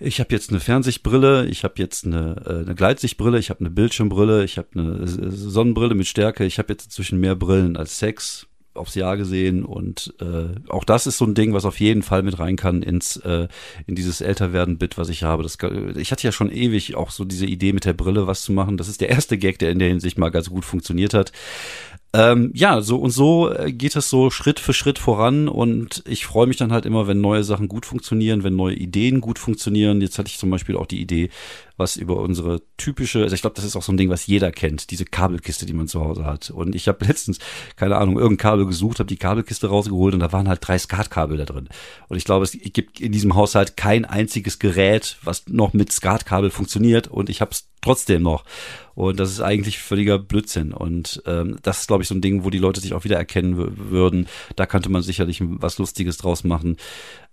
ich 0.00 0.18
habe 0.18 0.32
jetzt 0.32 0.50
eine 0.50 0.60
Fernsichtbrille, 0.60 1.46
ich 1.46 1.62
habe 1.62 1.74
jetzt 1.76 2.06
eine, 2.06 2.42
äh, 2.46 2.64
eine 2.64 2.74
Gleitsichtbrille, 2.74 3.38
ich 3.38 3.50
habe 3.50 3.60
eine 3.60 3.70
Bildschirmbrille, 3.70 4.44
ich 4.44 4.58
habe 4.58 4.68
eine 4.74 5.06
Sonnenbrille 5.06 5.94
mit 5.94 6.06
Stärke, 6.06 6.44
ich 6.44 6.58
habe 6.58 6.72
jetzt 6.72 6.86
inzwischen 6.86 7.20
mehr 7.20 7.36
Brillen 7.36 7.76
als 7.76 7.98
Sex 7.98 8.46
aufs 8.72 8.94
Jahr 8.94 9.16
gesehen 9.16 9.64
und 9.64 10.14
äh, 10.20 10.54
auch 10.68 10.84
das 10.84 11.06
ist 11.06 11.18
so 11.18 11.26
ein 11.26 11.34
Ding, 11.34 11.52
was 11.52 11.64
auf 11.64 11.80
jeden 11.80 12.02
Fall 12.02 12.22
mit 12.22 12.38
rein 12.38 12.56
kann 12.56 12.82
ins 12.82 13.16
äh, 13.18 13.48
in 13.86 13.94
dieses 13.94 14.20
Älterwerden-Bit, 14.20 14.96
was 14.96 15.08
ich 15.08 15.24
habe. 15.24 15.42
Das, 15.42 15.58
ich 15.96 16.12
hatte 16.12 16.26
ja 16.26 16.32
schon 16.32 16.50
ewig 16.50 16.94
auch 16.94 17.10
so 17.10 17.24
diese 17.24 17.46
Idee 17.46 17.72
mit 17.72 17.84
der 17.84 17.92
Brille 17.92 18.26
was 18.26 18.42
zu 18.42 18.52
machen. 18.52 18.76
Das 18.76 18.88
ist 18.88 19.00
der 19.00 19.10
erste 19.10 19.38
Gag, 19.38 19.58
der 19.58 19.70
in 19.70 19.80
der 19.80 19.88
Hinsicht 19.88 20.18
mal 20.18 20.30
ganz 20.30 20.48
gut 20.50 20.64
funktioniert 20.64 21.14
hat. 21.14 21.32
Ähm, 22.12 22.50
ja, 22.54 22.80
so 22.80 22.98
und 22.98 23.10
so 23.10 23.52
äh, 23.52 23.72
geht 23.72 23.94
es 23.94 24.10
so 24.10 24.30
Schritt 24.30 24.58
für 24.58 24.72
Schritt 24.72 24.98
voran 24.98 25.46
und 25.46 26.02
ich 26.08 26.26
freue 26.26 26.48
mich 26.48 26.56
dann 26.56 26.72
halt 26.72 26.84
immer, 26.84 27.06
wenn 27.06 27.20
neue 27.20 27.44
Sachen 27.44 27.68
gut 27.68 27.86
funktionieren, 27.86 28.42
wenn 28.42 28.56
neue 28.56 28.74
Ideen 28.74 29.20
gut 29.20 29.38
funktionieren. 29.38 30.00
Jetzt 30.00 30.18
hatte 30.18 30.28
ich 30.28 30.38
zum 30.38 30.50
Beispiel 30.50 30.76
auch 30.76 30.86
die 30.86 31.00
Idee, 31.00 31.30
was 31.76 31.96
über 31.96 32.16
unsere 32.16 32.62
typische, 32.76 33.22
also 33.22 33.34
ich 33.34 33.42
glaube, 33.42 33.54
das 33.54 33.64
ist 33.64 33.76
auch 33.76 33.82
so 33.82 33.92
ein 33.92 33.96
Ding, 33.96 34.10
was 34.10 34.26
jeder 34.26 34.50
kennt, 34.50 34.90
diese 34.90 35.04
Kabelkiste, 35.04 35.66
die 35.66 35.72
man 35.72 35.86
zu 35.86 36.00
Hause 36.00 36.24
hat. 36.24 36.50
Und 36.50 36.74
ich 36.74 36.88
habe 36.88 37.04
letztens, 37.04 37.38
keine 37.76 37.96
Ahnung, 37.96 38.16
irgendein 38.16 38.38
Kabel 38.38 38.66
gesucht, 38.66 38.98
habe 38.98 39.06
die 39.06 39.16
Kabelkiste 39.16 39.68
rausgeholt 39.68 40.12
und 40.14 40.20
da 40.20 40.32
waren 40.32 40.48
halt 40.48 40.66
drei 40.66 40.78
Skatkabel 40.78 41.36
da 41.36 41.44
drin. 41.44 41.68
Und 42.08 42.16
ich 42.16 42.24
glaube, 42.24 42.44
es 42.44 42.52
gibt 42.52 42.98
in 42.98 43.12
diesem 43.12 43.36
Haushalt 43.36 43.76
kein 43.76 44.04
einziges 44.04 44.58
Gerät, 44.58 45.16
was 45.22 45.46
noch 45.46 45.74
mit 45.74 45.92
Skatkabel 45.92 46.50
funktioniert. 46.50 47.06
Und 47.06 47.30
ich 47.30 47.40
habe 47.40 47.52
es 47.52 47.68
trotzdem 47.80 48.22
noch. 48.22 48.44
Und 48.94 49.18
das 49.18 49.30
ist 49.30 49.40
eigentlich 49.40 49.78
völliger 49.78 50.18
Blödsinn. 50.18 50.72
Und 50.72 51.22
ähm, 51.26 51.58
das 51.62 51.80
ist, 51.80 51.86
glaube 51.86 52.02
ich, 52.02 52.08
so 52.08 52.14
ein 52.14 52.20
Ding, 52.20 52.44
wo 52.44 52.50
die 52.50 52.58
Leute 52.58 52.80
sich 52.80 52.92
auch 52.92 53.04
wieder 53.04 53.16
erkennen 53.16 53.56
würden. 53.90 54.26
Da 54.56 54.66
könnte 54.66 54.90
man 54.90 55.02
sicherlich 55.02 55.40
was 55.42 55.78
Lustiges 55.78 56.18
draus 56.18 56.44
machen. 56.44 56.76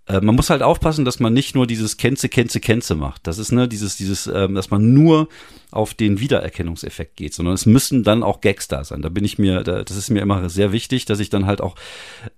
Äh, 0.06 0.20
man 0.20 0.34
muss 0.34 0.50
halt 0.50 0.62
aufpassen, 0.62 1.04
dass 1.04 1.20
man 1.20 1.34
nicht 1.34 1.54
nur 1.54 1.66
dieses 1.66 1.96
Kenze, 1.96 2.28
Kenze, 2.28 2.60
Kenze 2.60 2.94
macht. 2.94 3.26
Das 3.26 3.38
ist 3.38 3.52
ne 3.52 3.68
dieses, 3.68 3.96
dieses, 3.96 4.26
ähm, 4.26 4.54
dass 4.54 4.70
man 4.70 4.94
nur 4.94 5.28
auf 5.70 5.92
den 5.94 6.20
Wiedererkennungseffekt 6.20 7.16
geht, 7.16 7.34
sondern 7.34 7.54
es 7.54 7.66
müssen 7.66 8.02
dann 8.02 8.22
auch 8.22 8.40
Gags 8.40 8.68
da 8.68 8.84
sein. 8.84 9.02
Da 9.02 9.10
bin 9.10 9.24
ich 9.24 9.38
mir, 9.38 9.62
da, 9.62 9.84
das 9.84 9.96
ist 9.96 10.10
mir 10.10 10.22
immer 10.22 10.48
sehr 10.48 10.72
wichtig, 10.72 11.04
dass 11.04 11.20
ich 11.20 11.28
dann 11.28 11.46
halt 11.46 11.60
auch 11.60 11.76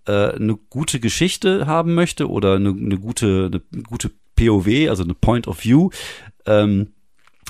äh, 0.07 0.33
eine 0.33 0.57
gute 0.57 0.99
Geschichte 0.99 1.67
haben 1.67 1.95
möchte 1.95 2.29
oder 2.29 2.57
eine, 2.57 2.71
eine 2.71 2.99
gute, 2.99 3.51
eine 3.53 3.83
gute 3.85 4.11
POV, 4.35 4.89
also 4.89 5.05
eine 5.05 5.15
Point 5.15 5.47
of 5.47 5.63
View. 5.65 5.91
Ähm, 6.47 6.89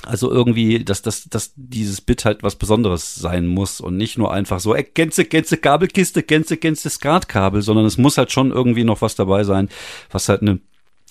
also 0.05 0.31
irgendwie, 0.31 0.83
dass, 0.83 1.01
dass, 1.01 1.25
dass 1.25 1.53
dieses 1.55 2.01
Bit 2.01 2.25
halt 2.25 2.43
was 2.43 2.55
Besonderes 2.55 3.15
sein 3.15 3.47
muss 3.47 3.81
und 3.81 3.97
nicht 3.97 4.17
nur 4.17 4.33
einfach 4.33 4.59
so, 4.59 4.75
ey, 4.75 4.83
Gänze, 4.93 5.25
Gänze, 5.25 5.57
Kabelkiste, 5.57 6.23
Gänze, 6.23 6.57
Gänze, 6.57 6.89
Skatkabel, 6.89 7.61
sondern 7.61 7.85
es 7.85 7.97
muss 7.97 8.17
halt 8.17 8.31
schon 8.31 8.51
irgendwie 8.51 8.83
noch 8.83 9.01
was 9.01 9.15
dabei 9.15 9.43
sein, 9.43 9.69
was 10.09 10.29
halt 10.29 10.41
eine 10.41 10.59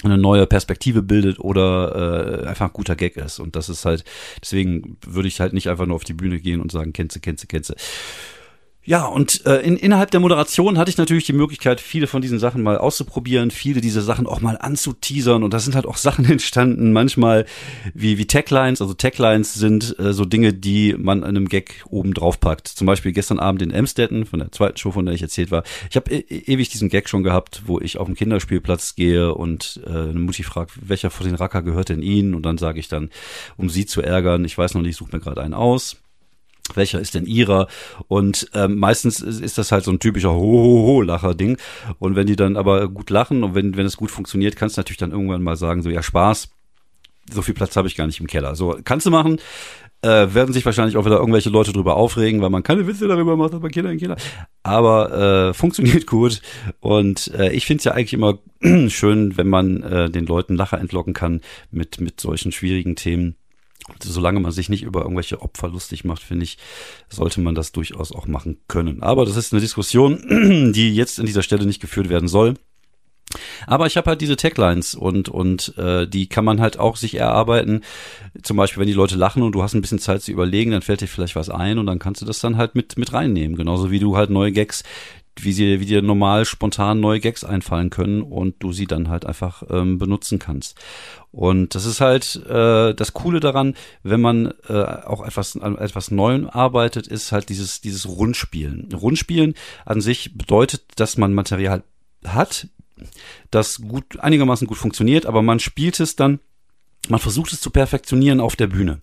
eine 0.03 0.17
neue 0.17 0.47
Perspektive 0.47 1.03
bildet 1.03 1.39
oder 1.41 2.45
äh, 2.45 2.47
einfach 2.47 2.67
ein 2.67 2.73
guter 2.73 2.97
Gag 2.97 3.17
ist. 3.17 3.39
Und 3.39 3.57
das 3.57 3.69
ist 3.69 3.85
halt, 3.85 4.05
deswegen 4.43 4.97
würde 5.07 5.29
ich 5.29 5.41
halt 5.41 5.53
nicht 5.53 5.69
einfach 5.69 5.87
nur 5.87 5.97
auf 5.97 6.05
die 6.05 6.15
Bühne 6.15 6.41
gehen 6.41 6.61
und 6.61 6.73
sagen, 6.73 6.93
Kenze, 6.93 7.21
Kenze, 7.21 7.47
Kenze. 7.47 7.77
Ja, 8.83 9.05
und 9.05 9.45
äh, 9.45 9.59
in, 9.59 9.77
innerhalb 9.77 10.11
der 10.11 10.21
Moderation 10.21 10.79
hatte 10.79 10.91
ich 10.91 10.97
natürlich 10.97 11.27
die 11.27 11.35
Möglichkeit, 11.35 11.83
viele 11.83 12.07
von 12.07 12.23
diesen 12.23 12.39
Sachen 12.39 12.63
mal 12.63 12.79
auszuprobieren, 12.79 13.51
viele 13.51 13.83
dieser 13.83 14.01
Sachen 14.01 14.27
auch 14.27 14.41
mal 14.41 14.57
anzuteasern. 14.57 15.43
Und 15.43 15.53
da 15.53 15.59
sind 15.59 15.75
halt 15.75 15.87
auch 15.87 15.97
Sachen 15.99 16.25
entstanden, 16.25 16.93
manchmal 16.93 17.45
wie, 17.93 18.17
wie 18.17 18.27
Taglines. 18.27 18.81
Also 18.81 18.95
Taglines 18.95 19.53
sind 19.53 19.99
äh, 19.99 20.15
so 20.15 20.25
Dinge, 20.25 20.55
die 20.55 20.95
man 20.99 21.19
in 21.19 21.25
einem 21.25 21.49
Gag 21.49 21.85
oben 21.91 22.15
drauf 22.15 22.41
packt. 22.41 22.69
Zum 22.69 22.87
Beispiel 22.87 23.13
gestern 23.13 23.39
Abend 23.39 23.61
in 23.61 23.71
Emstetten, 23.71 24.25
von 24.25 24.39
der 24.39 24.51
zweiten 24.51 24.79
Show, 24.79 24.93
von 24.93 25.05
der 25.05 25.15
ich 25.15 25.23
erzählt 25.23 25.51
war. 25.51 25.63
Ich 25.91 25.97
habe 25.97 26.11
e 26.11 26.21
ewig 26.47 26.71
diesen 26.71 26.89
Gag 26.89 27.11
schon 27.11 27.23
gehabt, 27.23 27.63
wo 27.67 27.81
ich 27.81 27.99
auf 27.99 28.07
den 28.07 28.17
Kinderspielplatz 28.17 28.95
gehe 28.95 29.35
und 29.35 29.81
äh, 29.87 29.91
eine 29.91 30.19
Mutti 30.19 30.43
fragt, 30.43 30.73
welcher 30.89 31.11
von 31.11 31.27
den 31.27 31.35
Racker 31.35 31.63
gehört 31.63 31.91
denn 31.91 32.01
Ihnen? 32.03 32.35
Und 32.35 32.45
dann 32.45 32.57
sage 32.57 32.81
ich 32.81 32.89
dann, 32.89 33.11
um 33.59 33.69
sie 33.69 33.85
zu 33.85 34.01
ärgern, 34.01 34.45
ich 34.47 34.57
weiß 34.57 34.73
noch 34.73 34.81
nicht, 34.81 34.93
ich 34.93 34.97
suche 34.97 35.15
mir 35.15 35.21
gerade 35.21 35.43
einen 35.43 35.55
aus 35.55 35.99
welcher 36.77 37.01
ist 37.01 37.15
denn 37.15 37.27
ihrer? 37.27 37.69
Und 38.09 38.51
ähm, 38.55 38.77
meistens 38.77 39.21
ist 39.21 39.59
das 39.59 39.73
halt 39.73 39.85
so 39.85 39.91
ein 39.91 39.99
typischer 39.99 40.33
Ho-Ho-Ho-Lacher-Ding. 40.33 41.59
Und 41.99 42.17
wenn 42.17 42.27
die 42.27 42.37
dann 42.37 42.57
aber 42.57 42.89
gut 42.89 43.11
lachen 43.11 43.43
und 43.43 43.55
wenn, 43.55 43.77
wenn 43.77 43.87
es 43.87 43.97
gut 43.97 44.11
funktioniert, 44.11 44.57
kannst 44.57 44.77
du 44.77 44.81
natürlich 44.81 44.99
dann 44.99 45.13
irgendwann 45.13 45.43
mal 45.43 45.57
sagen, 45.57 45.83
so 45.83 45.91
ja, 45.91 46.03
Spaß, 46.03 46.49
so 47.33 47.43
viel 47.43 47.55
Platz 47.55 47.77
habe 47.77 47.89
ich 47.89 47.97
gar 47.97 48.07
nicht 48.07 48.21
im 48.21 48.27
Keller. 48.27 48.55
So, 48.55 48.79
kannst 48.85 49.07
du 49.07 49.11
machen. 49.11 49.39
Äh, 50.03 50.33
werden 50.33 50.55
sich 50.55 50.65
wahrscheinlich 50.65 50.97
auch 50.97 51.05
wieder 51.05 51.19
irgendwelche 51.19 51.51
Leute 51.51 51.75
drüber 51.75 51.97
aufregen, 51.97 52.41
weil 52.41 52.49
man 52.49 52.63
keine 52.63 52.87
Witze 52.87 53.07
darüber 53.07 53.37
macht, 53.37 53.53
aber 53.53 53.69
Kinder 53.69 53.93
in 53.93 53.99
Keller. 53.99 54.17
Aber 54.63 55.51
äh, 55.51 55.55
funktioniert 55.55 56.07
gut. 56.07 56.41
Und 56.81 57.29
äh, 57.35 57.53
ich 57.53 57.67
finde 57.67 57.81
es 57.81 57.85
ja 57.85 57.93
eigentlich 57.93 58.15
immer 58.15 58.39
schön, 58.89 59.37
wenn 59.37 59.49
man 59.49 59.83
äh, 59.83 60.11
den 60.11 60.25
Leuten 60.25 60.57
Lacher 60.57 60.79
entlocken 60.79 61.13
kann 61.13 61.43
mit, 61.71 62.01
mit 62.01 62.19
solchen 62.19 62.51
schwierigen 62.51 62.97
Themen 62.97 63.37
solange 64.03 64.41
man 64.41 64.53
sich 64.53 64.69
nicht 64.69 64.83
über 64.83 65.03
irgendwelche 65.03 65.43
Opfer 65.43 65.69
lustig 65.69 66.05
macht, 66.05 66.23
finde 66.23 66.45
ich, 66.45 66.59
sollte 67.09 67.41
man 67.41 67.55
das 67.55 67.73
durchaus 67.73 68.13
auch 68.13 68.27
machen 68.27 68.59
können. 68.69 69.03
Aber 69.03 69.25
das 69.25 69.37
ist 69.37 69.53
eine 69.53 69.61
Diskussion, 69.61 70.73
die 70.75 70.95
jetzt 70.95 71.19
an 71.19 71.27
dieser 71.27 71.43
Stelle 71.43 71.67
nicht 71.67 71.81
geführt 71.81 72.09
werden 72.09 72.29
soll. 72.29 72.55
Aber 73.67 73.87
ich 73.87 73.97
habe 73.97 74.11
halt 74.11 74.21
diese 74.21 74.37
Taglines 74.37 74.95
und 74.95 75.29
und 75.29 75.77
äh, 75.79 76.07
die 76.09 76.29
kann 76.29 76.45
man 76.45 76.61
halt 76.61 76.79
auch 76.79 76.97
sich 76.97 77.15
erarbeiten. 77.15 77.83
Zum 78.43 78.57
Beispiel, 78.57 78.81
wenn 78.81 78.89
die 78.89 78.93
Leute 78.93 79.17
lachen 79.17 79.43
und 79.43 79.53
du 79.53 79.63
hast 79.63 79.75
ein 79.75 79.81
bisschen 79.81 80.01
Zeit 80.01 80.23
zu 80.23 80.33
überlegen, 80.33 80.73
dann 80.73 80.83
fällt 80.83 81.01
dir 81.01 81.07
vielleicht 81.07 81.37
was 81.37 81.49
ein 81.49 81.79
und 81.79 81.87
dann 81.87 82.01
kannst 82.01 82.21
du 82.23 82.27
das 82.27 82.41
dann 82.41 82.57
halt 82.57 82.75
mit 82.75 82.99
mit 82.99 83.13
reinnehmen. 83.13 83.57
Genauso 83.57 83.91
wie 83.91 84.01
du 84.01 84.17
halt 84.17 84.31
neue 84.31 84.51
Gags 84.51 84.83
wie 85.39 85.53
sie, 85.53 85.81
wie 85.81 85.87
dir 85.87 86.03
normal 86.03 86.45
spontan 86.45 87.01
neue 87.01 87.21
Gags 87.21 87.45
einfallen 87.45 87.91
können 87.91 88.23
und 88.23 88.57
du 88.59 88.73
sie 88.73 88.87
dann 88.87 89.09
halt 89.09 89.27
einfach 89.27 89.63
ähm, 89.71 89.99
benutzen 89.99 90.39
kannst. 90.39 90.79
Und 91.33 91.75
das 91.75 91.85
ist 91.85 92.01
halt 92.01 92.37
äh, 92.47 92.95
das 92.95 93.13
Coole 93.13 93.41
daran, 93.41 93.75
wenn 94.03 94.21
man 94.21 94.53
äh, 94.69 94.83
auch 94.83 95.25
etwas 95.25 95.57
an 95.57 95.79
etwas 95.79 96.11
Neuem 96.11 96.49
arbeitet, 96.49 97.07
ist 97.07 97.33
halt 97.33 97.49
dieses 97.49 97.81
dieses 97.81 98.09
Rundspielen. 98.09 98.89
Rundspielen 98.93 99.55
an 99.85 100.01
sich 100.01 100.37
bedeutet, 100.37 100.83
dass 100.97 101.17
man 101.17 101.33
Material 101.33 101.83
hat, 102.25 102.69
das 103.51 103.81
gut 103.81 104.19
einigermaßen 104.21 104.67
gut 104.67 104.79
funktioniert, 104.79 105.27
aber 105.27 105.43
man 105.43 105.61
spielt 105.61 106.01
es 106.01 106.17
dann, 106.17 106.41
man 107.09 107.21
versucht 107.21 107.53
es 107.53 107.61
zu 107.61 107.71
perfektionieren 107.71 108.41
auf 108.41 108.57
der 108.57 108.67
Bühne. 108.67 109.01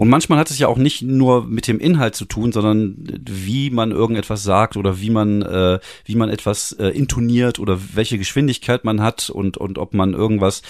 Und 0.00 0.08
manchmal 0.08 0.38
hat 0.38 0.50
es 0.50 0.58
ja 0.58 0.66
auch 0.66 0.78
nicht 0.78 1.02
nur 1.02 1.44
mit 1.44 1.68
dem 1.68 1.78
Inhalt 1.78 2.14
zu 2.14 2.24
tun, 2.24 2.52
sondern 2.52 2.96
wie 3.28 3.68
man 3.68 3.90
irgendetwas 3.90 4.42
sagt 4.42 4.78
oder 4.78 4.98
wie 4.98 5.10
man, 5.10 5.42
äh, 5.42 5.78
wie 6.06 6.14
man 6.14 6.30
etwas 6.30 6.72
äh, 6.72 6.86
intoniert 6.86 7.58
oder 7.58 7.78
welche 7.92 8.16
Geschwindigkeit 8.16 8.82
man 8.82 9.02
hat 9.02 9.28
und, 9.28 9.58
und 9.58 9.76
ob 9.76 9.92
man 9.92 10.14
irgendwas 10.14 10.62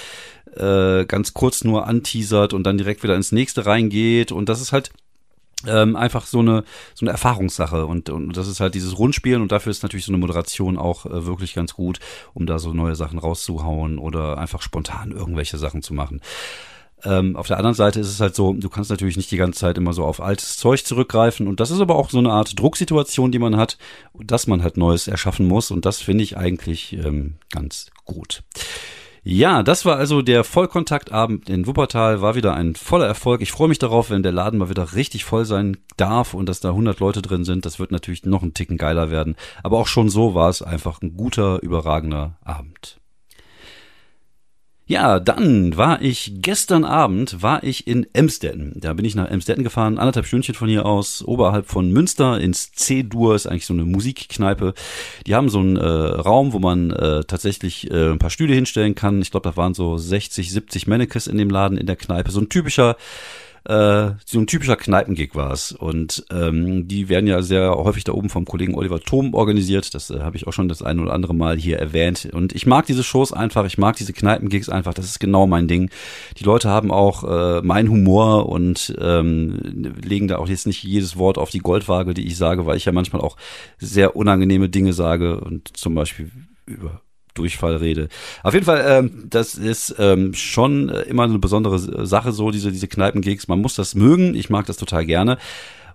äh, 0.56 1.04
ganz 1.04 1.32
kurz 1.32 1.62
nur 1.62 1.86
anteasert 1.86 2.54
und 2.54 2.64
dann 2.64 2.76
direkt 2.76 3.04
wieder 3.04 3.14
ins 3.14 3.30
nächste 3.30 3.66
reingeht. 3.66 4.32
Und 4.32 4.48
das 4.48 4.60
ist 4.60 4.72
halt 4.72 4.90
ähm, 5.64 5.94
einfach 5.94 6.26
so 6.26 6.40
eine 6.40 6.64
so 6.96 7.04
eine 7.04 7.12
Erfahrungssache 7.12 7.86
und 7.86 8.10
und 8.10 8.36
das 8.36 8.48
ist 8.48 8.58
halt 8.58 8.74
dieses 8.74 8.98
Rundspielen 8.98 9.42
und 9.42 9.52
dafür 9.52 9.70
ist 9.70 9.84
natürlich 9.84 10.06
so 10.06 10.10
eine 10.10 10.18
Moderation 10.18 10.76
auch 10.76 11.06
äh, 11.06 11.26
wirklich 11.26 11.54
ganz 11.54 11.74
gut, 11.74 12.00
um 12.34 12.46
da 12.46 12.58
so 12.58 12.72
neue 12.72 12.96
Sachen 12.96 13.20
rauszuhauen 13.20 13.98
oder 13.98 14.38
einfach 14.38 14.60
spontan 14.60 15.12
irgendwelche 15.12 15.56
Sachen 15.56 15.82
zu 15.82 15.94
machen. 15.94 16.20
Ähm, 17.04 17.36
auf 17.36 17.46
der 17.46 17.56
anderen 17.56 17.74
Seite 17.74 18.00
ist 18.00 18.08
es 18.08 18.20
halt 18.20 18.34
so, 18.34 18.52
du 18.52 18.68
kannst 18.68 18.90
natürlich 18.90 19.16
nicht 19.16 19.30
die 19.30 19.36
ganze 19.36 19.60
Zeit 19.60 19.78
immer 19.78 19.92
so 19.92 20.04
auf 20.04 20.20
altes 20.20 20.56
Zeug 20.56 20.84
zurückgreifen 20.84 21.48
und 21.48 21.60
das 21.60 21.70
ist 21.70 21.80
aber 21.80 21.96
auch 21.96 22.10
so 22.10 22.18
eine 22.18 22.32
Art 22.32 22.58
Drucksituation, 22.58 23.32
die 23.32 23.38
man 23.38 23.56
hat, 23.56 23.78
dass 24.14 24.46
man 24.46 24.62
halt 24.62 24.76
Neues 24.76 25.08
erschaffen 25.08 25.46
muss 25.46 25.70
und 25.70 25.84
das 25.86 26.00
finde 26.00 26.24
ich 26.24 26.36
eigentlich 26.36 26.92
ähm, 26.92 27.34
ganz 27.50 27.90
gut. 28.04 28.42
Ja, 29.22 29.62
das 29.62 29.84
war 29.84 29.96
also 29.96 30.22
der 30.22 30.44
Vollkontaktabend 30.44 31.50
in 31.50 31.66
Wuppertal. 31.66 32.22
War 32.22 32.36
wieder 32.36 32.54
ein 32.54 32.74
voller 32.74 33.06
Erfolg. 33.06 33.42
Ich 33.42 33.52
freue 33.52 33.68
mich 33.68 33.78
darauf, 33.78 34.08
wenn 34.08 34.22
der 34.22 34.32
Laden 34.32 34.58
mal 34.58 34.70
wieder 34.70 34.94
richtig 34.94 35.24
voll 35.24 35.44
sein 35.44 35.76
darf 35.98 36.32
und 36.32 36.48
dass 36.48 36.60
da 36.60 36.70
100 36.70 37.00
Leute 37.00 37.20
drin 37.20 37.44
sind. 37.44 37.66
Das 37.66 37.78
wird 37.78 37.92
natürlich 37.92 38.24
noch 38.24 38.42
ein 38.42 38.54
Ticken 38.54 38.78
geiler 38.78 39.10
werden. 39.10 39.36
Aber 39.62 39.76
auch 39.78 39.88
schon 39.88 40.08
so 40.08 40.34
war 40.34 40.48
es 40.48 40.62
einfach 40.62 41.02
ein 41.02 41.16
guter, 41.18 41.62
überragender 41.62 42.38
Abend. 42.44 42.99
Ja, 44.90 45.20
dann 45.20 45.76
war 45.76 46.02
ich 46.02 46.32
gestern 46.42 46.84
Abend 46.84 47.44
war 47.44 47.62
ich 47.62 47.86
in 47.86 48.08
Emstetten. 48.12 48.72
Da 48.74 48.92
bin 48.92 49.04
ich 49.04 49.14
nach 49.14 49.30
Emstetten 49.30 49.62
gefahren, 49.62 50.00
anderthalb 50.00 50.26
Stündchen 50.26 50.56
von 50.56 50.68
hier 50.68 50.84
aus, 50.84 51.22
oberhalb 51.22 51.68
von 51.68 51.92
Münster 51.92 52.40
ins 52.40 52.72
C-Dur, 52.72 53.36
ist 53.36 53.46
eigentlich 53.46 53.66
so 53.66 53.72
eine 53.72 53.84
Musikkneipe. 53.84 54.74
Die 55.28 55.36
haben 55.36 55.48
so 55.48 55.60
einen 55.60 55.76
äh, 55.76 55.86
Raum, 55.86 56.52
wo 56.52 56.58
man 56.58 56.90
äh, 56.90 57.22
tatsächlich 57.22 57.88
äh, 57.88 58.10
ein 58.10 58.18
paar 58.18 58.30
Stühle 58.30 58.52
hinstellen 58.52 58.96
kann. 58.96 59.22
Ich 59.22 59.30
glaube, 59.30 59.48
da 59.48 59.56
waren 59.56 59.74
so 59.74 59.96
60, 59.96 60.50
70 60.50 60.88
Mannequins 60.88 61.28
in 61.28 61.38
dem 61.38 61.50
Laden 61.50 61.78
in 61.78 61.86
der 61.86 61.94
Kneipe. 61.94 62.32
So 62.32 62.40
ein 62.40 62.48
typischer 62.48 62.96
äh, 63.64 64.12
so 64.24 64.38
ein 64.38 64.46
typischer 64.46 64.76
Kneipengig 64.76 65.34
war 65.34 65.52
es. 65.52 65.72
Und 65.72 66.24
ähm, 66.30 66.88
die 66.88 67.08
werden 67.08 67.26
ja 67.26 67.42
sehr 67.42 67.74
häufig 67.74 68.04
da 68.04 68.12
oben 68.12 68.28
vom 68.28 68.44
Kollegen 68.44 68.74
Oliver 68.74 69.00
Thom 69.00 69.34
organisiert. 69.34 69.94
Das 69.94 70.10
äh, 70.10 70.20
habe 70.20 70.36
ich 70.36 70.46
auch 70.46 70.52
schon 70.52 70.68
das 70.68 70.82
eine 70.82 71.02
oder 71.02 71.12
andere 71.12 71.34
Mal 71.34 71.56
hier 71.56 71.78
erwähnt. 71.78 72.28
Und 72.32 72.54
ich 72.54 72.66
mag 72.66 72.86
diese 72.86 73.02
Shows 73.02 73.32
einfach, 73.32 73.66
ich 73.66 73.78
mag 73.78 73.96
diese 73.96 74.12
Kneipengigs 74.12 74.68
einfach. 74.68 74.94
Das 74.94 75.04
ist 75.04 75.20
genau 75.20 75.46
mein 75.46 75.68
Ding. 75.68 75.90
Die 76.38 76.44
Leute 76.44 76.68
haben 76.68 76.90
auch 76.90 77.24
äh, 77.24 77.62
mein 77.62 77.88
Humor 77.88 78.48
und 78.48 78.94
ähm, 79.00 79.94
legen 80.02 80.28
da 80.28 80.38
auch 80.38 80.48
jetzt 80.48 80.66
nicht 80.66 80.82
jedes 80.82 81.16
Wort 81.16 81.38
auf 81.38 81.50
die 81.50 81.58
Goldwaage, 81.58 82.14
die 82.14 82.26
ich 82.26 82.36
sage, 82.36 82.66
weil 82.66 82.76
ich 82.76 82.84
ja 82.84 82.92
manchmal 82.92 83.22
auch 83.22 83.36
sehr 83.78 84.16
unangenehme 84.16 84.68
Dinge 84.68 84.92
sage 84.92 85.40
und 85.40 85.76
zum 85.76 85.94
Beispiel 85.94 86.30
über 86.66 87.02
Durchfallrede. 87.34 88.08
Auf 88.42 88.54
jeden 88.54 88.66
Fall, 88.66 88.84
ähm, 88.86 89.26
das 89.28 89.54
ist 89.54 89.94
ähm, 89.98 90.34
schon 90.34 90.88
äh, 90.88 91.02
immer 91.02 91.24
eine 91.24 91.38
besondere 91.38 92.06
Sache, 92.06 92.32
so 92.32 92.50
diese, 92.50 92.72
diese 92.72 92.88
Kneipengigs. 92.88 93.48
Man 93.48 93.60
muss 93.60 93.74
das 93.74 93.94
mögen. 93.94 94.34
Ich 94.34 94.50
mag 94.50 94.66
das 94.66 94.76
total 94.76 95.06
gerne. 95.06 95.38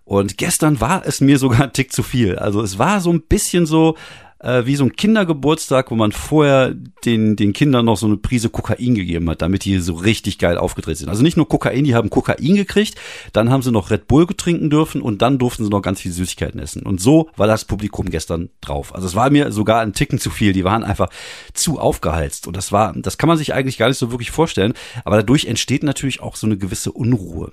Und 0.04 0.38
gestern 0.38 0.80
war 0.82 1.04
es 1.06 1.20
mir 1.20 1.40
sogar 1.40 1.64
ein 1.64 1.74
Tick 1.74 1.92
zu 1.92 2.04
viel. 2.04 2.38
Also 2.38 2.62
es 2.62 2.78
war 2.78 3.02
so 3.02 3.12
ein 3.12 3.22
bisschen 3.22 3.66
so, 3.66 3.96
äh, 4.46 4.66
wie 4.66 4.76
so 4.76 4.86
ein 4.86 4.96
Kindergeburtstag, 4.96 5.92
wo 5.92 5.96
man 5.96 6.12
vorher 6.12 6.74
den, 7.04 7.36
den 7.36 7.52
Kindern 7.52 7.86
noch 7.86 7.98
so 7.98 8.06
eine 8.06 8.18
Prise 8.18 8.50
Kokain 8.50 8.96
gegeben 8.96 9.30
hat, 9.30 9.42
damit 9.42 9.66
die 9.66 9.80
so 9.80 9.96
richtig 9.96 10.38
geil 10.38 10.58
aufgedreht 10.58 10.98
sind. 10.98 11.10
Also 11.10 11.24
nicht 11.24 11.36
nur 11.36 11.48
Kokain, 11.48 11.84
die 11.84 11.96
haben 11.96 12.10
Kokain 12.10 12.56
gekriegt, 12.56 12.96
dann 13.34 13.50
haben 13.50 13.64
sie 13.64 13.72
noch 13.72 13.90
Red 13.90 14.08
Bull 14.08 14.28
getrinken 14.28 14.70
dürfen 14.70 15.02
und 15.02 15.22
dann 15.22 15.40
durften 15.40 15.64
sie 15.64 15.70
noch 15.70 15.82
ganz 15.82 16.02
viel 16.02 16.12
Süßigkeiten 16.12 16.60
essen. 16.60 16.84
Und 16.84 17.02
so 17.02 17.30
war 17.36 17.48
das 17.48 17.66
Publikum 17.66 18.10
gestern 18.10 18.50
drauf. 18.62 18.94
Also 18.94 19.08
es 19.08 19.16
war 19.16 19.30
mir 19.30 19.52
sogar 19.52 19.82
ein 19.82 19.94
Ticken 19.94 20.20
zu 20.20 20.30
viel. 20.30 20.54
Die 20.54 20.64
waren 20.64 20.84
einfach 20.84 21.10
zu 21.54 21.80
aufgeheizt. 21.80 22.48
Und 22.48 22.56
das 22.56 22.72
war, 22.72 22.94
das 22.96 23.18
kann 23.18 23.28
man 23.28 23.38
sich 23.38 23.54
eigentlich 23.54 23.78
gar 23.78 23.88
nicht 23.88 23.98
so 23.98 24.12
wirklich 24.12 24.32
vorstellen. 24.32 24.74
Aber 25.04 25.18
dadurch 25.18 25.46
entsteht 25.46 25.84
natürlich 25.84 26.22
auch 26.22 26.36
so 26.36 26.46
eine 26.46 26.58
gewisse 26.58 26.92
Unruhe. 26.92 27.52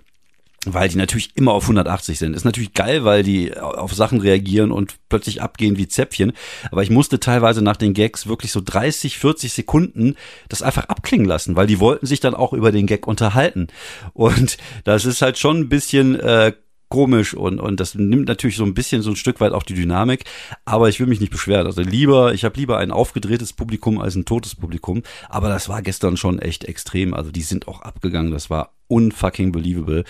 Weil 0.67 0.89
die 0.89 0.97
natürlich 0.97 1.37
immer 1.37 1.53
auf 1.53 1.65
180 1.65 2.19
sind. 2.19 2.35
Ist 2.35 2.45
natürlich 2.45 2.73
geil, 2.73 3.05
weil 3.05 3.23
die 3.23 3.57
auf 3.59 3.95
Sachen 3.95 4.21
reagieren 4.21 4.71
und 4.71 4.95
plötzlich 5.09 5.43
abgehen 5.43 5.77
wie 5.77 5.89
Zäpfchen. 5.89 6.33
Aber 6.71 6.83
ich 6.83 6.91
musste 6.91 7.19
teilweise 7.19 7.63
nach 7.63 7.77
den 7.77 7.95
Gags 7.95 8.29
wirklich 8.29 8.53
so 8.53 8.61
30, 8.65 9.19
40 9.19 9.53
Sekunden 9.53 10.15
das 10.49 10.63
einfach 10.63 10.85
abklingen 10.85 11.27
lassen, 11.27 11.57
weil 11.57 11.67
die 11.67 11.81
wollten 11.81 12.07
sich 12.07 12.21
dann 12.21 12.35
auch 12.35 12.53
über 12.53 12.71
den 12.71 12.87
Gag 12.87 13.09
unterhalten. 13.09 13.69
Und 14.13 14.57
das 14.85 15.05
ist 15.05 15.23
halt 15.23 15.39
schon 15.39 15.59
ein 15.59 15.69
bisschen 15.69 16.19
äh, 16.21 16.53
komisch 16.93 17.33
und, 17.33 17.59
und 17.59 17.81
das 17.81 17.95
nimmt 17.95 18.29
natürlich 18.29 18.57
so 18.57 18.65
ein 18.65 18.75
bisschen 18.75 19.01
so 19.01 19.09
ein 19.09 19.17
Stück 19.17 19.41
weit 19.41 19.53
auch 19.53 19.63
die 19.63 19.73
Dynamik, 19.73 20.25
aber 20.67 20.91
ich 20.91 21.01
will 21.01 21.07
mich 21.07 21.21
nicht 21.21 21.33
beschweren. 21.33 21.65
Also 21.65 21.81
lieber, 21.81 22.35
ich 22.35 22.45
habe 22.45 22.61
lieber 22.61 22.77
ein 22.77 22.91
aufgedrehtes 22.91 23.55
Publikum 23.55 23.99
als 23.99 24.15
ein 24.15 24.27
totes 24.27 24.55
Publikum, 24.55 25.03
aber 25.31 25.49
das 25.49 25.71
war 25.71 25.81
gestern 25.81 26.19
schon 26.19 26.39
echt 26.39 26.65
extrem. 26.67 27.15
Also 27.15 27.31
die 27.31 27.41
sind 27.41 27.67
auch 27.67 27.81
abgegangen, 27.81 28.31
das 28.31 28.51
war 28.51 28.75
unfucking 28.89 29.53
believable. 29.53 30.05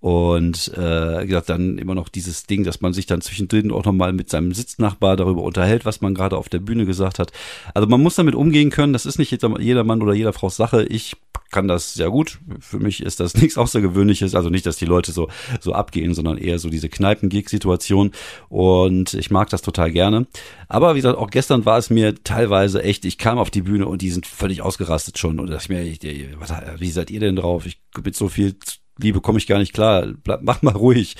Und 0.00 0.68
äh, 0.76 1.26
gesagt, 1.26 1.48
dann 1.48 1.76
immer 1.76 1.94
noch 1.94 2.08
dieses 2.08 2.44
Ding, 2.46 2.62
dass 2.62 2.80
man 2.80 2.92
sich 2.92 3.06
dann 3.06 3.20
zwischendrin 3.20 3.72
auch 3.72 3.84
nochmal 3.84 4.12
mit 4.12 4.30
seinem 4.30 4.54
Sitznachbar 4.54 5.16
darüber 5.16 5.42
unterhält, 5.42 5.84
was 5.84 6.00
man 6.00 6.14
gerade 6.14 6.36
auf 6.36 6.48
der 6.48 6.60
Bühne 6.60 6.86
gesagt 6.86 7.18
hat. 7.18 7.32
Also 7.74 7.88
man 7.88 8.00
muss 8.00 8.14
damit 8.14 8.36
umgehen 8.36 8.70
können, 8.70 8.92
das 8.92 9.06
ist 9.06 9.18
nicht 9.18 9.32
jeder 9.32 9.84
Mann 9.84 10.02
oder 10.02 10.14
jeder 10.14 10.32
Frau 10.32 10.50
Sache. 10.50 10.84
Ich 10.84 11.16
kann 11.50 11.68
das 11.68 11.94
sehr 11.94 12.10
gut. 12.10 12.38
Für 12.60 12.78
mich 12.78 13.02
ist 13.02 13.20
das 13.20 13.34
nichts 13.40 13.58
Außergewöhnliches. 13.58 14.34
Also 14.34 14.50
nicht, 14.50 14.66
dass 14.66 14.76
die 14.76 14.84
Leute 14.84 15.12
so, 15.12 15.28
so 15.60 15.72
abgehen, 15.72 16.14
sondern 16.14 16.38
eher 16.38 16.58
so 16.58 16.68
diese 16.68 16.88
Kneipen-Gig-Situation. 16.88 18.12
Und 18.48 19.14
ich 19.14 19.30
mag 19.30 19.50
das 19.50 19.62
total 19.62 19.90
gerne. 19.90 20.26
Aber 20.68 20.94
wie 20.94 20.98
gesagt, 20.98 21.18
auch 21.18 21.30
gestern 21.30 21.64
war 21.64 21.78
es 21.78 21.90
mir 21.90 22.22
teilweise 22.22 22.82
echt, 22.82 23.04
ich 23.04 23.18
kam 23.18 23.38
auf 23.38 23.50
die 23.50 23.62
Bühne 23.62 23.86
und 23.86 24.02
die 24.02 24.10
sind 24.10 24.26
völlig 24.26 24.62
ausgerastet 24.62 25.18
schon. 25.18 25.40
Und 25.40 25.50
dachte 25.50 25.72
ich 25.72 26.00
mir, 26.02 26.78
wie 26.78 26.90
seid 26.90 27.10
ihr 27.10 27.20
denn 27.20 27.36
drauf? 27.36 27.66
Ich 27.66 27.80
bin 28.00 28.12
so 28.12 28.28
viel 28.28 28.56
Liebe 28.98 29.20
komme 29.20 29.38
ich 29.38 29.46
gar 29.46 29.58
nicht 29.58 29.72
klar, 29.72 30.06
bleib, 30.22 30.40
mach 30.42 30.62
mal 30.62 30.74
ruhig. 30.74 31.16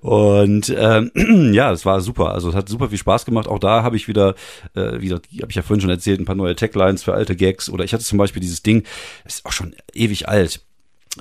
Und 0.00 0.74
ähm, 0.76 1.10
ja, 1.52 1.72
es 1.72 1.84
war 1.84 2.00
super. 2.00 2.32
Also 2.32 2.48
es 2.48 2.54
hat 2.54 2.68
super 2.68 2.88
viel 2.88 2.98
Spaß 2.98 3.24
gemacht. 3.24 3.48
Auch 3.48 3.58
da 3.58 3.82
habe 3.82 3.96
ich 3.96 4.08
wieder, 4.08 4.34
äh, 4.74 5.00
wie 5.00 5.08
gesagt, 5.08 5.28
habe 5.40 5.50
ich 5.50 5.56
ja 5.56 5.62
vorhin 5.62 5.80
schon 5.80 5.90
erzählt, 5.90 6.20
ein 6.20 6.24
paar 6.24 6.34
neue 6.34 6.56
Taglines 6.56 7.02
für 7.02 7.14
alte 7.14 7.36
Gags. 7.36 7.68
Oder 7.68 7.84
ich 7.84 7.92
hatte 7.92 8.04
zum 8.04 8.18
Beispiel 8.18 8.40
dieses 8.40 8.62
Ding, 8.62 8.84
ist 9.24 9.44
auch 9.44 9.52
schon 9.52 9.74
ewig 9.92 10.28
alt 10.28 10.62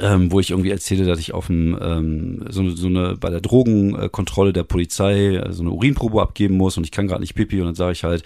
ähm, 0.01 0.31
wo 0.31 0.39
ich 0.39 0.51
irgendwie 0.51 0.71
erzähle, 0.71 1.05
dass 1.05 1.19
ich 1.19 1.33
auf 1.33 1.47
dem 1.47 1.77
ähm, 1.81 2.45
so, 2.49 2.69
so 2.69 2.87
eine 2.87 3.15
bei 3.15 3.29
der 3.29 3.41
Drogenkontrolle 3.41 4.51
der 4.51 4.63
Polizei 4.63 5.35
äh, 5.35 5.53
so 5.53 5.63
eine 5.63 5.71
Urinprobe 5.71 6.21
abgeben 6.21 6.57
muss 6.57 6.77
und 6.77 6.83
ich 6.83 6.91
kann 6.91 7.07
gerade 7.07 7.21
nicht 7.21 7.35
pipi 7.35 7.59
und 7.59 7.67
dann 7.67 7.75
sage 7.75 7.93
ich 7.93 8.03
halt, 8.03 8.23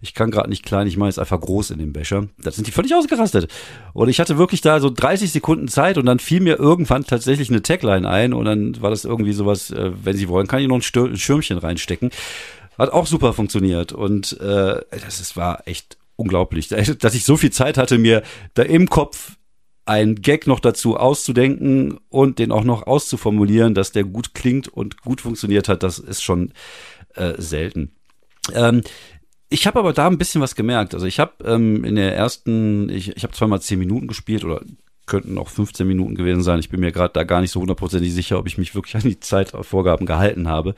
ich 0.00 0.14
kann 0.14 0.30
gerade 0.30 0.48
nicht 0.48 0.64
klein, 0.64 0.86
ich 0.86 0.96
mache 0.96 1.08
jetzt 1.08 1.18
einfach 1.18 1.40
groß 1.40 1.70
in 1.70 1.78
dem 1.78 1.92
Becher. 1.92 2.28
Da 2.38 2.50
sind 2.50 2.66
die 2.66 2.72
völlig 2.72 2.94
ausgerastet. 2.94 3.50
Und 3.92 4.08
ich 4.08 4.20
hatte 4.20 4.38
wirklich 4.38 4.60
da 4.60 4.80
so 4.80 4.90
30 4.90 5.30
Sekunden 5.32 5.68
Zeit 5.68 5.98
und 5.98 6.06
dann 6.06 6.18
fiel 6.18 6.40
mir 6.40 6.58
irgendwann 6.58 7.04
tatsächlich 7.04 7.50
eine 7.50 7.62
Tagline 7.62 8.08
ein 8.08 8.32
und 8.32 8.46
dann 8.46 8.80
war 8.80 8.90
das 8.90 9.04
irgendwie 9.04 9.32
sowas, 9.32 9.70
äh, 9.70 9.92
wenn 10.02 10.16
Sie 10.16 10.28
wollen, 10.28 10.46
kann 10.46 10.60
ich 10.60 10.68
noch 10.68 10.76
ein 10.76 10.82
Stür 10.82 11.14
Schirmchen 11.16 11.58
reinstecken. 11.58 12.10
Hat 12.78 12.92
auch 12.92 13.06
super 13.06 13.34
funktioniert 13.34 13.92
und 13.92 14.40
äh, 14.40 14.80
das 14.90 15.20
ist, 15.20 15.36
war 15.36 15.66
echt 15.66 15.98
unglaublich, 16.16 16.68
dass 16.98 17.14
ich 17.14 17.24
so 17.24 17.36
viel 17.36 17.50
Zeit 17.50 17.76
hatte, 17.76 17.98
mir 17.98 18.22
da 18.54 18.62
im 18.62 18.88
Kopf 18.88 19.32
ein 19.86 20.16
Gag 20.16 20.46
noch 20.46 20.60
dazu 20.60 20.96
auszudenken 20.96 21.98
und 22.08 22.38
den 22.38 22.52
auch 22.52 22.64
noch 22.64 22.86
auszuformulieren, 22.86 23.74
dass 23.74 23.92
der 23.92 24.04
gut 24.04 24.34
klingt 24.34 24.68
und 24.68 25.00
gut 25.02 25.20
funktioniert 25.20 25.68
hat, 25.68 25.82
das 25.82 25.98
ist 25.98 26.22
schon 26.22 26.52
äh, 27.14 27.34
selten. 27.38 27.92
Ähm, 28.54 28.82
ich 29.48 29.66
habe 29.66 29.80
aber 29.80 29.92
da 29.92 30.06
ein 30.06 30.18
bisschen 30.18 30.40
was 30.40 30.54
gemerkt. 30.54 30.94
Also 30.94 31.06
ich 31.06 31.18
habe 31.18 31.32
ähm, 31.44 31.84
in 31.84 31.96
der 31.96 32.14
ersten, 32.14 32.88
ich, 32.88 33.16
ich 33.16 33.22
habe 33.24 33.34
zweimal 33.34 33.60
zehn 33.60 33.78
Minuten 33.78 34.06
gespielt 34.06 34.44
oder 34.44 34.62
könnten 35.06 35.38
auch 35.38 35.48
15 35.48 35.86
Minuten 35.86 36.14
gewesen 36.14 36.42
sein. 36.42 36.60
Ich 36.60 36.68
bin 36.68 36.80
mir 36.80 36.92
gerade 36.92 37.12
da 37.12 37.24
gar 37.24 37.40
nicht 37.40 37.50
so 37.50 37.60
hundertprozentig 37.60 38.14
sicher, 38.14 38.38
ob 38.38 38.46
ich 38.46 38.58
mich 38.58 38.76
wirklich 38.76 38.94
an 38.94 39.02
die 39.02 39.18
Zeitvorgaben 39.18 40.06
gehalten 40.06 40.46
habe. 40.46 40.76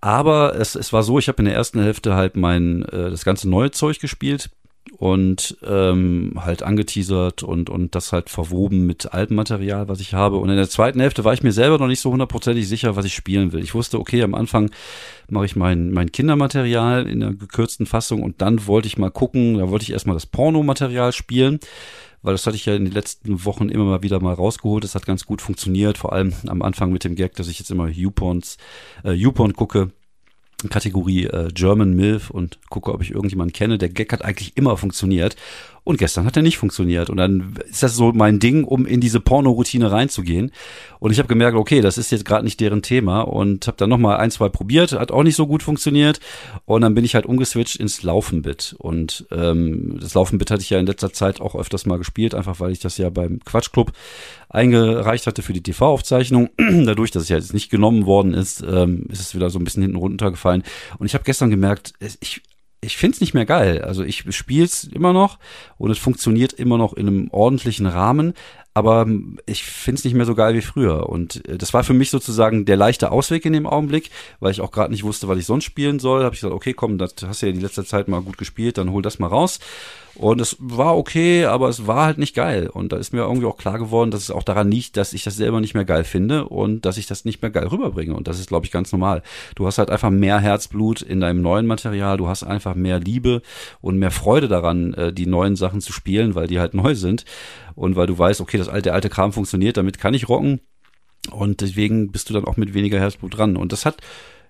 Aber 0.00 0.58
es, 0.58 0.74
es 0.74 0.92
war 0.92 1.02
so, 1.02 1.18
ich 1.18 1.28
habe 1.28 1.42
in 1.42 1.46
der 1.46 1.54
ersten 1.54 1.82
Hälfte 1.82 2.14
halt 2.14 2.36
mein 2.36 2.84
äh, 2.84 3.10
das 3.10 3.24
ganze 3.24 3.48
neue 3.48 3.70
Zeug 3.70 4.00
gespielt 4.00 4.50
und 4.98 5.56
ähm, 5.64 6.34
halt 6.36 6.62
angeteasert 6.62 7.42
und, 7.42 7.70
und 7.70 7.94
das 7.94 8.12
halt 8.12 8.30
verwoben 8.30 8.86
mit 8.86 9.12
altem 9.12 9.36
Material, 9.36 9.88
was 9.88 10.00
ich 10.00 10.14
habe. 10.14 10.36
Und 10.36 10.50
in 10.50 10.56
der 10.56 10.68
zweiten 10.68 11.00
Hälfte 11.00 11.24
war 11.24 11.34
ich 11.34 11.42
mir 11.42 11.52
selber 11.52 11.78
noch 11.78 11.88
nicht 11.88 12.00
so 12.00 12.12
hundertprozentig 12.12 12.68
sicher, 12.68 12.96
was 12.96 13.04
ich 13.04 13.14
spielen 13.14 13.52
will. 13.52 13.62
Ich 13.62 13.74
wusste, 13.74 13.98
okay, 13.98 14.22
am 14.22 14.34
Anfang 14.34 14.70
mache 15.28 15.46
ich 15.46 15.56
mein, 15.56 15.90
mein 15.90 16.12
Kindermaterial 16.12 17.06
in 17.06 17.20
der 17.20 17.32
gekürzten 17.32 17.86
Fassung 17.86 18.22
und 18.22 18.40
dann 18.40 18.66
wollte 18.66 18.86
ich 18.86 18.98
mal 18.98 19.10
gucken, 19.10 19.58
da 19.58 19.68
wollte 19.70 19.84
ich 19.84 19.92
erstmal 19.92 20.16
das 20.16 20.26
Pornomaterial 20.26 21.12
spielen 21.12 21.60
weil 22.24 22.32
das 22.32 22.46
hatte 22.46 22.56
ich 22.56 22.64
ja 22.64 22.74
in 22.74 22.86
den 22.86 22.94
letzten 22.94 23.44
Wochen 23.44 23.68
immer 23.68 23.84
mal 23.84 24.02
wieder 24.02 24.18
mal 24.18 24.32
rausgeholt. 24.32 24.82
Das 24.82 24.94
hat 24.94 25.04
ganz 25.04 25.26
gut 25.26 25.42
funktioniert, 25.42 25.98
vor 25.98 26.14
allem 26.14 26.32
am 26.46 26.62
Anfang 26.62 26.90
mit 26.90 27.04
dem 27.04 27.16
Gag, 27.16 27.34
dass 27.34 27.48
ich 27.48 27.58
jetzt 27.58 27.70
immer 27.70 27.86
YouPorns, 27.86 28.56
äh, 29.04 29.12
YouPorn 29.12 29.52
gucke 29.52 29.90
Kategorie 30.68 31.24
äh, 31.26 31.48
German 31.52 31.94
MILF 31.94 32.30
und 32.30 32.58
gucke, 32.68 32.92
ob 32.92 33.02
ich 33.02 33.10
irgendjemanden 33.10 33.52
kenne. 33.52 33.78
Der 33.78 33.88
Gag 33.88 34.12
hat 34.12 34.24
eigentlich 34.24 34.56
immer 34.56 34.76
funktioniert. 34.76 35.36
Und 35.84 35.98
gestern 35.98 36.24
hat 36.24 36.34
er 36.36 36.42
nicht 36.42 36.56
funktioniert. 36.56 37.10
Und 37.10 37.18
dann 37.18 37.58
ist 37.68 37.82
das 37.82 37.94
so 37.94 38.12
mein 38.12 38.38
Ding, 38.38 38.64
um 38.64 38.86
in 38.86 39.00
diese 39.00 39.20
Porno-Routine 39.20 39.92
reinzugehen. 39.92 40.50
Und 40.98 41.10
ich 41.10 41.18
habe 41.18 41.28
gemerkt, 41.28 41.58
okay, 41.58 41.82
das 41.82 41.98
ist 41.98 42.10
jetzt 42.10 42.24
gerade 42.24 42.44
nicht 42.44 42.58
deren 42.58 42.80
Thema. 42.80 43.20
Und 43.20 43.66
habe 43.66 43.76
dann 43.76 43.90
nochmal 43.90 44.16
ein, 44.16 44.30
zwei 44.30 44.48
probiert, 44.48 44.92
hat 44.92 45.12
auch 45.12 45.22
nicht 45.22 45.36
so 45.36 45.46
gut 45.46 45.62
funktioniert. 45.62 46.20
Und 46.64 46.80
dann 46.80 46.94
bin 46.94 47.04
ich 47.04 47.14
halt 47.14 47.26
umgeswitcht 47.26 47.76
ins 47.76 48.02
Laufenbit. 48.02 48.74
Und 48.78 49.26
ähm, 49.30 49.98
das 50.00 50.14
Laufenbit 50.14 50.50
hatte 50.50 50.62
ich 50.62 50.70
ja 50.70 50.78
in 50.78 50.86
letzter 50.86 51.12
Zeit 51.12 51.42
auch 51.42 51.54
öfters 51.54 51.84
mal 51.84 51.98
gespielt, 51.98 52.34
einfach 52.34 52.60
weil 52.60 52.72
ich 52.72 52.78
das 52.78 52.96
ja 52.96 53.10
beim 53.10 53.40
Quatschclub 53.44 53.92
eingereicht 54.48 55.26
hatte 55.26 55.42
für 55.42 55.52
die 55.52 55.62
TV-Aufzeichnung. 55.62 56.48
Dadurch, 56.58 57.10
dass 57.10 57.24
es 57.24 57.28
ja 57.28 57.36
jetzt 57.36 57.52
nicht 57.52 57.70
genommen 57.70 58.06
worden 58.06 58.32
ist, 58.32 58.64
ähm, 58.66 59.04
ist 59.10 59.20
es 59.20 59.34
wieder 59.34 59.50
so 59.50 59.58
ein 59.58 59.64
bisschen 59.64 59.82
hinten 59.82 59.98
runtergefallen. 59.98 60.62
Und 60.98 61.04
ich 61.04 61.12
habe 61.12 61.24
gestern 61.24 61.50
gemerkt, 61.50 61.92
ich 62.20 62.40
ich 62.84 62.96
find's 62.96 63.20
nicht 63.20 63.34
mehr 63.34 63.46
geil. 63.46 63.82
Also 63.82 64.02
ich 64.02 64.24
spiel's 64.34 64.84
immer 64.84 65.12
noch 65.12 65.38
und 65.78 65.90
es 65.90 65.98
funktioniert 65.98 66.52
immer 66.52 66.78
noch 66.78 66.92
in 66.92 67.08
einem 67.08 67.28
ordentlichen 67.30 67.86
Rahmen, 67.86 68.34
aber 68.74 69.06
ich 69.46 69.62
find's 69.62 70.04
nicht 70.04 70.14
mehr 70.14 70.26
so 70.26 70.34
geil 70.34 70.54
wie 70.54 70.60
früher. 70.60 71.08
Und 71.08 71.46
äh, 71.48 71.56
das 71.56 71.72
war 71.72 71.84
für 71.84 71.94
mich 71.94 72.10
sozusagen 72.10 72.64
der 72.64 72.76
leichte 72.76 73.12
Ausweg 73.12 73.44
in 73.44 73.52
dem 73.52 73.66
Augenblick, 73.66 74.10
weil 74.40 74.50
ich 74.50 74.60
auch 74.60 74.72
gerade 74.72 74.90
nicht 74.90 75.04
wusste, 75.04 75.28
was 75.28 75.38
ich 75.38 75.46
sonst 75.46 75.64
spielen 75.64 76.00
soll. 76.00 76.24
Habe 76.24 76.34
ich 76.34 76.40
gesagt, 76.40 76.54
okay, 76.54 76.74
komm, 76.74 76.98
das 76.98 77.14
hast 77.24 77.42
du 77.42 77.46
ja 77.46 77.52
die 77.52 77.60
letzte 77.60 77.84
Zeit 77.84 78.08
mal 78.08 78.20
gut 78.20 78.36
gespielt, 78.36 78.76
dann 78.76 78.90
hol 78.90 79.00
das 79.00 79.20
mal 79.20 79.28
raus. 79.28 79.60
Und 80.16 80.40
es 80.40 80.56
war 80.60 80.96
okay, 80.96 81.44
aber 81.46 81.68
es 81.68 81.86
war 81.86 82.06
halt 82.06 82.18
nicht 82.18 82.34
geil. 82.34 82.68
Und 82.68 82.92
da 82.92 82.96
ist 82.96 83.12
mir 83.12 83.22
irgendwie 83.22 83.46
auch 83.46 83.56
klar 83.56 83.78
geworden, 83.78 84.12
dass 84.12 84.22
es 84.22 84.30
auch 84.30 84.44
daran 84.44 84.70
liegt, 84.70 84.96
dass 84.96 85.12
ich 85.12 85.24
das 85.24 85.36
selber 85.36 85.60
nicht 85.60 85.74
mehr 85.74 85.84
geil 85.84 86.04
finde 86.04 86.48
und 86.48 86.84
dass 86.84 86.98
ich 86.98 87.06
das 87.06 87.24
nicht 87.24 87.42
mehr 87.42 87.50
geil 87.50 87.66
rüberbringe. 87.66 88.14
Und 88.14 88.28
das 88.28 88.38
ist, 88.38 88.48
glaube 88.48 88.64
ich, 88.64 88.72
ganz 88.72 88.92
normal. 88.92 89.22
Du 89.56 89.66
hast 89.66 89.78
halt 89.78 89.90
einfach 89.90 90.10
mehr 90.10 90.38
Herzblut 90.38 91.02
in 91.02 91.20
deinem 91.20 91.42
neuen 91.42 91.66
Material, 91.66 92.16
du 92.16 92.28
hast 92.28 92.44
einfach 92.44 92.76
mehr 92.76 93.00
Liebe 93.00 93.42
und 93.80 93.98
mehr 93.98 94.12
Freude 94.12 94.46
daran, 94.46 94.94
äh, 94.94 95.12
die 95.12 95.26
neuen 95.26 95.56
Sachen 95.56 95.80
zu 95.80 95.92
spielen, 95.92 96.34
weil 96.36 96.46
die 96.46 96.60
halt 96.60 96.74
neu 96.74 96.94
sind. 96.94 97.24
Und 97.74 97.96
weil 97.96 98.06
du 98.06 98.16
weißt, 98.16 98.40
okay, 98.40 98.58
das 98.58 98.68
alte, 98.68 98.92
alte 98.92 99.08
Kram 99.08 99.32
funktioniert, 99.32 99.76
damit 99.76 99.98
kann 99.98 100.14
ich 100.14 100.28
rocken. 100.28 100.60
Und 101.30 101.60
deswegen 101.60 102.12
bist 102.12 102.28
du 102.28 102.34
dann 102.34 102.44
auch 102.44 102.56
mit 102.56 102.74
weniger 102.74 103.00
Herzblut 103.00 103.36
dran. 103.36 103.56
Und 103.56 103.72
das 103.72 103.84
hat 103.84 103.96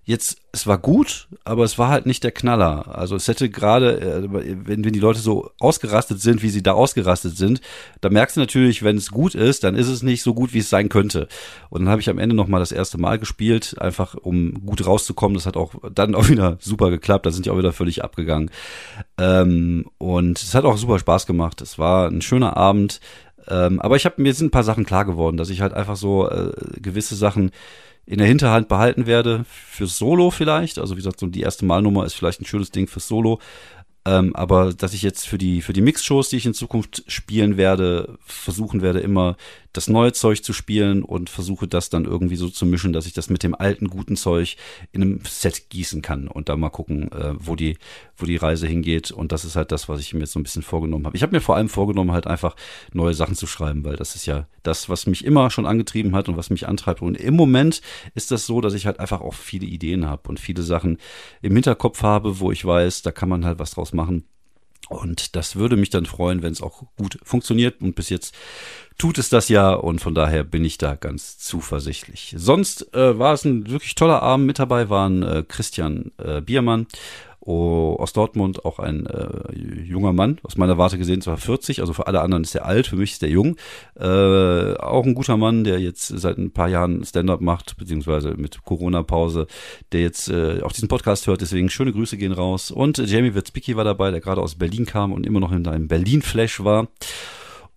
jetzt, 0.04 0.38
es 0.52 0.66
war 0.66 0.78
gut, 0.78 1.28
aber 1.44 1.64
es 1.64 1.78
war 1.78 1.88
halt 1.88 2.06
nicht 2.06 2.24
der 2.24 2.30
Knaller. 2.30 2.96
Also 2.96 3.16
es 3.16 3.26
hätte 3.26 3.48
gerade, 3.48 4.00
äh, 4.00 4.28
wenn, 4.30 4.84
wenn 4.84 4.92
die 4.92 5.00
Leute 5.00 5.18
so 5.18 5.50
ausgerastet 5.58 6.20
sind, 6.20 6.42
wie 6.42 6.50
sie 6.50 6.62
da 6.62 6.72
ausgerastet 6.72 7.36
sind, 7.36 7.60
da 8.00 8.10
merkst 8.10 8.36
du 8.36 8.40
natürlich, 8.40 8.82
wenn 8.82 8.96
es 8.96 9.10
gut 9.10 9.34
ist, 9.34 9.64
dann 9.64 9.74
ist 9.74 9.88
es 9.88 10.02
nicht 10.02 10.22
so 10.22 10.34
gut, 10.34 10.52
wie 10.52 10.58
es 10.58 10.68
sein 10.68 10.90
könnte. 10.90 11.26
Und 11.70 11.82
dann 11.82 11.88
habe 11.88 12.00
ich 12.00 12.10
am 12.10 12.18
Ende 12.18 12.36
nochmal 12.36 12.60
das 12.60 12.72
erste 12.72 12.98
Mal 12.98 13.18
gespielt, 13.18 13.76
einfach 13.80 14.14
um 14.14 14.66
gut 14.66 14.86
rauszukommen. 14.86 15.34
Das 15.34 15.46
hat 15.46 15.56
auch 15.56 15.74
dann 15.94 16.14
auch 16.14 16.28
wieder 16.28 16.58
super 16.60 16.90
geklappt. 16.90 17.24
Da 17.24 17.30
sind 17.30 17.46
die 17.46 17.50
auch 17.50 17.58
wieder 17.58 17.72
völlig 17.72 18.04
abgegangen. 18.04 18.50
Ähm, 19.18 19.86
und 19.98 20.40
es 20.40 20.54
hat 20.54 20.64
auch 20.64 20.76
super 20.76 20.98
Spaß 20.98 21.26
gemacht. 21.26 21.62
Es 21.62 21.78
war 21.78 22.08
ein 22.08 22.20
schöner 22.20 22.56
Abend. 22.56 23.00
Ähm, 23.48 23.80
aber 23.80 23.96
ich 23.96 24.04
habe 24.04 24.22
mir 24.22 24.34
sind 24.34 24.48
ein 24.48 24.50
paar 24.50 24.64
Sachen 24.64 24.84
klar 24.84 25.04
geworden, 25.04 25.36
dass 25.36 25.50
ich 25.50 25.60
halt 25.60 25.74
einfach 25.74 25.96
so 25.96 26.28
äh, 26.28 26.52
gewisse 26.80 27.14
Sachen 27.14 27.50
in 28.06 28.18
der 28.18 28.26
Hinterhand 28.26 28.68
behalten 28.68 29.06
werde 29.06 29.44
fürs 29.48 29.98
Solo 29.98 30.30
vielleicht. 30.30 30.78
Also 30.78 30.94
wie 30.94 30.98
gesagt, 30.98 31.20
so 31.20 31.26
die 31.26 31.40
erste 31.40 31.64
Malnummer 31.64 32.04
ist 32.04 32.14
vielleicht 32.14 32.40
ein 32.40 32.46
schönes 32.46 32.70
Ding 32.70 32.86
fürs 32.86 33.08
Solo. 33.08 33.40
Ähm, 34.06 34.36
aber 34.36 34.74
dass 34.74 34.92
ich 34.92 35.02
jetzt 35.02 35.26
für 35.26 35.38
die, 35.38 35.62
für 35.62 35.72
die 35.72 35.80
Mix-Shows, 35.80 36.28
die 36.28 36.36
ich 36.36 36.46
in 36.46 36.52
Zukunft 36.52 37.04
spielen 37.10 37.56
werde, 37.56 38.18
versuchen 38.26 38.82
werde, 38.82 39.00
immer 39.00 39.36
das 39.74 39.88
neue 39.88 40.12
Zeug 40.12 40.42
zu 40.42 40.52
spielen 40.52 41.02
und 41.02 41.28
versuche 41.28 41.68
das 41.68 41.90
dann 41.90 42.04
irgendwie 42.04 42.37
so 42.37 42.48
zu 42.48 42.64
mischen, 42.64 42.92
dass 42.92 43.06
ich 43.06 43.12
das 43.12 43.28
mit 43.28 43.42
dem 43.42 43.54
alten 43.54 43.88
guten 43.88 44.16
Zeug 44.16 44.56
in 44.92 45.02
einem 45.02 45.20
Set 45.24 45.68
gießen 45.68 46.00
kann 46.00 46.28
und 46.28 46.48
da 46.48 46.56
mal 46.56 46.70
gucken, 46.70 47.10
äh, 47.12 47.34
wo 47.38 47.56
die, 47.56 47.76
wo 48.16 48.24
die 48.24 48.37
Reise 48.37 48.66
hingeht. 48.66 49.10
Und 49.10 49.32
das 49.32 49.44
ist 49.44 49.56
halt 49.56 49.72
das, 49.72 49.88
was 49.88 50.00
ich 50.00 50.14
mir 50.14 50.20
jetzt 50.20 50.32
so 50.32 50.40
ein 50.40 50.44
bisschen 50.44 50.62
vorgenommen 50.62 51.06
habe. 51.06 51.16
Ich 51.16 51.22
habe 51.22 51.34
mir 51.34 51.40
vor 51.40 51.56
allem 51.56 51.68
vorgenommen, 51.68 52.12
halt 52.12 52.26
einfach 52.26 52.54
neue 52.92 53.14
Sachen 53.14 53.34
zu 53.34 53.46
schreiben, 53.46 53.84
weil 53.84 53.96
das 53.96 54.14
ist 54.14 54.26
ja 54.26 54.46
das, 54.62 54.88
was 54.88 55.06
mich 55.06 55.24
immer 55.24 55.50
schon 55.50 55.66
angetrieben 55.66 56.14
hat 56.14 56.28
und 56.28 56.37
was 56.37 56.50
mich 56.50 56.68
antreibt. 56.68 57.02
Und 57.02 57.16
im 57.16 57.34
Moment 57.34 57.82
ist 58.14 58.30
das 58.30 58.46
so, 58.46 58.60
dass 58.60 58.74
ich 58.74 58.87
halt 58.87 59.00
einfach 59.00 59.20
auch 59.20 59.34
viele 59.34 59.66
Ideen 59.66 60.06
habe 60.06 60.28
und 60.28 60.38
viele 60.38 60.62
Sachen 60.62 60.98
im 61.42 61.52
Hinterkopf 61.52 62.02
habe, 62.02 62.38
wo 62.38 62.52
ich 62.52 62.64
weiß, 62.64 63.02
da 63.02 63.10
kann 63.10 63.28
man 63.28 63.44
halt 63.44 63.58
was 63.58 63.72
draus 63.72 63.92
machen. 63.92 64.24
Und 64.88 65.34
das 65.36 65.56
würde 65.56 65.76
mich 65.76 65.90
dann 65.90 66.06
freuen, 66.06 66.42
wenn 66.42 66.52
es 66.52 66.62
auch 66.62 66.84
gut 66.96 67.18
funktioniert. 67.22 67.80
Und 67.80 67.94
bis 67.94 68.10
jetzt 68.10 68.34
tut 68.98 69.18
es 69.18 69.28
das 69.28 69.48
ja 69.48 69.72
und 69.72 70.00
von 70.00 70.14
daher 70.14 70.44
bin 70.44 70.64
ich 70.64 70.78
da 70.78 70.94
ganz 70.94 71.38
zuversichtlich. 71.38 72.34
Sonst 72.36 72.94
äh, 72.94 73.18
war 73.18 73.32
es 73.32 73.44
ein 73.44 73.70
wirklich 73.70 73.94
toller 73.94 74.22
Abend. 74.22 74.46
Mit 74.46 74.58
dabei 74.58 74.88
waren 74.88 75.22
äh, 75.22 75.44
Christian 75.46 76.12
äh, 76.18 76.40
Biermann 76.40 76.86
aus 77.46 78.12
Dortmund, 78.12 78.64
auch 78.64 78.78
ein 78.78 79.07
äh, 79.07 79.54
junger 79.83 80.12
Mann, 80.12 80.38
aus 80.42 80.57
meiner 80.57 80.78
Warte 80.78 80.98
gesehen 80.98 81.20
zwar 81.20 81.37
40, 81.37 81.80
also 81.80 81.92
für 81.92 82.07
alle 82.07 82.20
anderen 82.20 82.44
ist 82.44 82.54
er 82.54 82.64
alt, 82.64 82.87
für 82.87 82.96
mich 82.96 83.12
ist 83.12 83.22
er 83.22 83.28
jung. 83.28 83.57
Äh, 83.98 84.74
auch 84.76 85.04
ein 85.04 85.14
guter 85.14 85.37
Mann, 85.37 85.64
der 85.64 85.78
jetzt 85.80 86.07
seit 86.09 86.38
ein 86.38 86.52
paar 86.52 86.68
Jahren 86.68 87.04
Stand-up 87.04 87.40
macht, 87.40 87.76
beziehungsweise 87.76 88.35
mit 88.37 88.62
Corona-Pause, 88.64 89.46
der 89.92 90.00
jetzt 90.00 90.28
äh, 90.28 90.62
auch 90.62 90.72
diesen 90.72 90.88
Podcast 90.88 91.26
hört, 91.26 91.40
deswegen 91.40 91.70
schöne 91.70 91.92
Grüße 91.92 92.16
gehen 92.16 92.33
raus. 92.33 92.70
Und 92.70 92.98
Jamie 92.98 93.35
Witzbicki 93.35 93.76
war 93.76 93.85
dabei, 93.85 94.11
der 94.11 94.20
gerade 94.20 94.40
aus 94.40 94.54
Berlin 94.54 94.87
kam 94.87 95.12
und 95.12 95.26
immer 95.26 95.40
noch 95.40 95.52
in 95.52 95.66
einem 95.66 95.88
Berlin-Flash 95.88 96.64
war. 96.64 96.88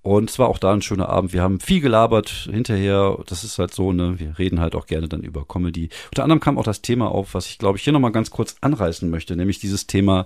Und 0.07 0.29
es 0.29 0.39
war 0.39 0.47
auch 0.47 0.57
da 0.57 0.71
ein 0.71 0.81
schöner 0.81 1.09
Abend. 1.09 1.33
Wir 1.33 1.41
haben 1.41 1.59
viel 1.59 1.81
gelabert 1.81 2.29
hinterher. 2.29 3.17
Das 3.25 3.43
ist 3.43 3.59
halt 3.59 3.73
so, 3.73 3.91
ne? 3.91 4.17
Wir 4.17 4.39
reden 4.39 4.61
halt 4.61 4.73
auch 4.73 4.85
gerne 4.85 5.09
dann 5.09 5.21
über 5.21 5.45
Comedy. 5.45 5.89
Unter 6.11 6.23
anderem 6.23 6.39
kam 6.39 6.57
auch 6.57 6.63
das 6.63 6.81
Thema 6.81 7.11
auf, 7.11 7.33
was 7.33 7.47
ich 7.47 7.57
glaube 7.57 7.77
ich 7.77 7.83
hier 7.83 7.91
nochmal 7.91 8.13
ganz 8.13 8.31
kurz 8.31 8.55
anreißen 8.61 9.09
möchte, 9.09 9.35
nämlich 9.35 9.59
dieses 9.59 9.85
Thema 9.85 10.25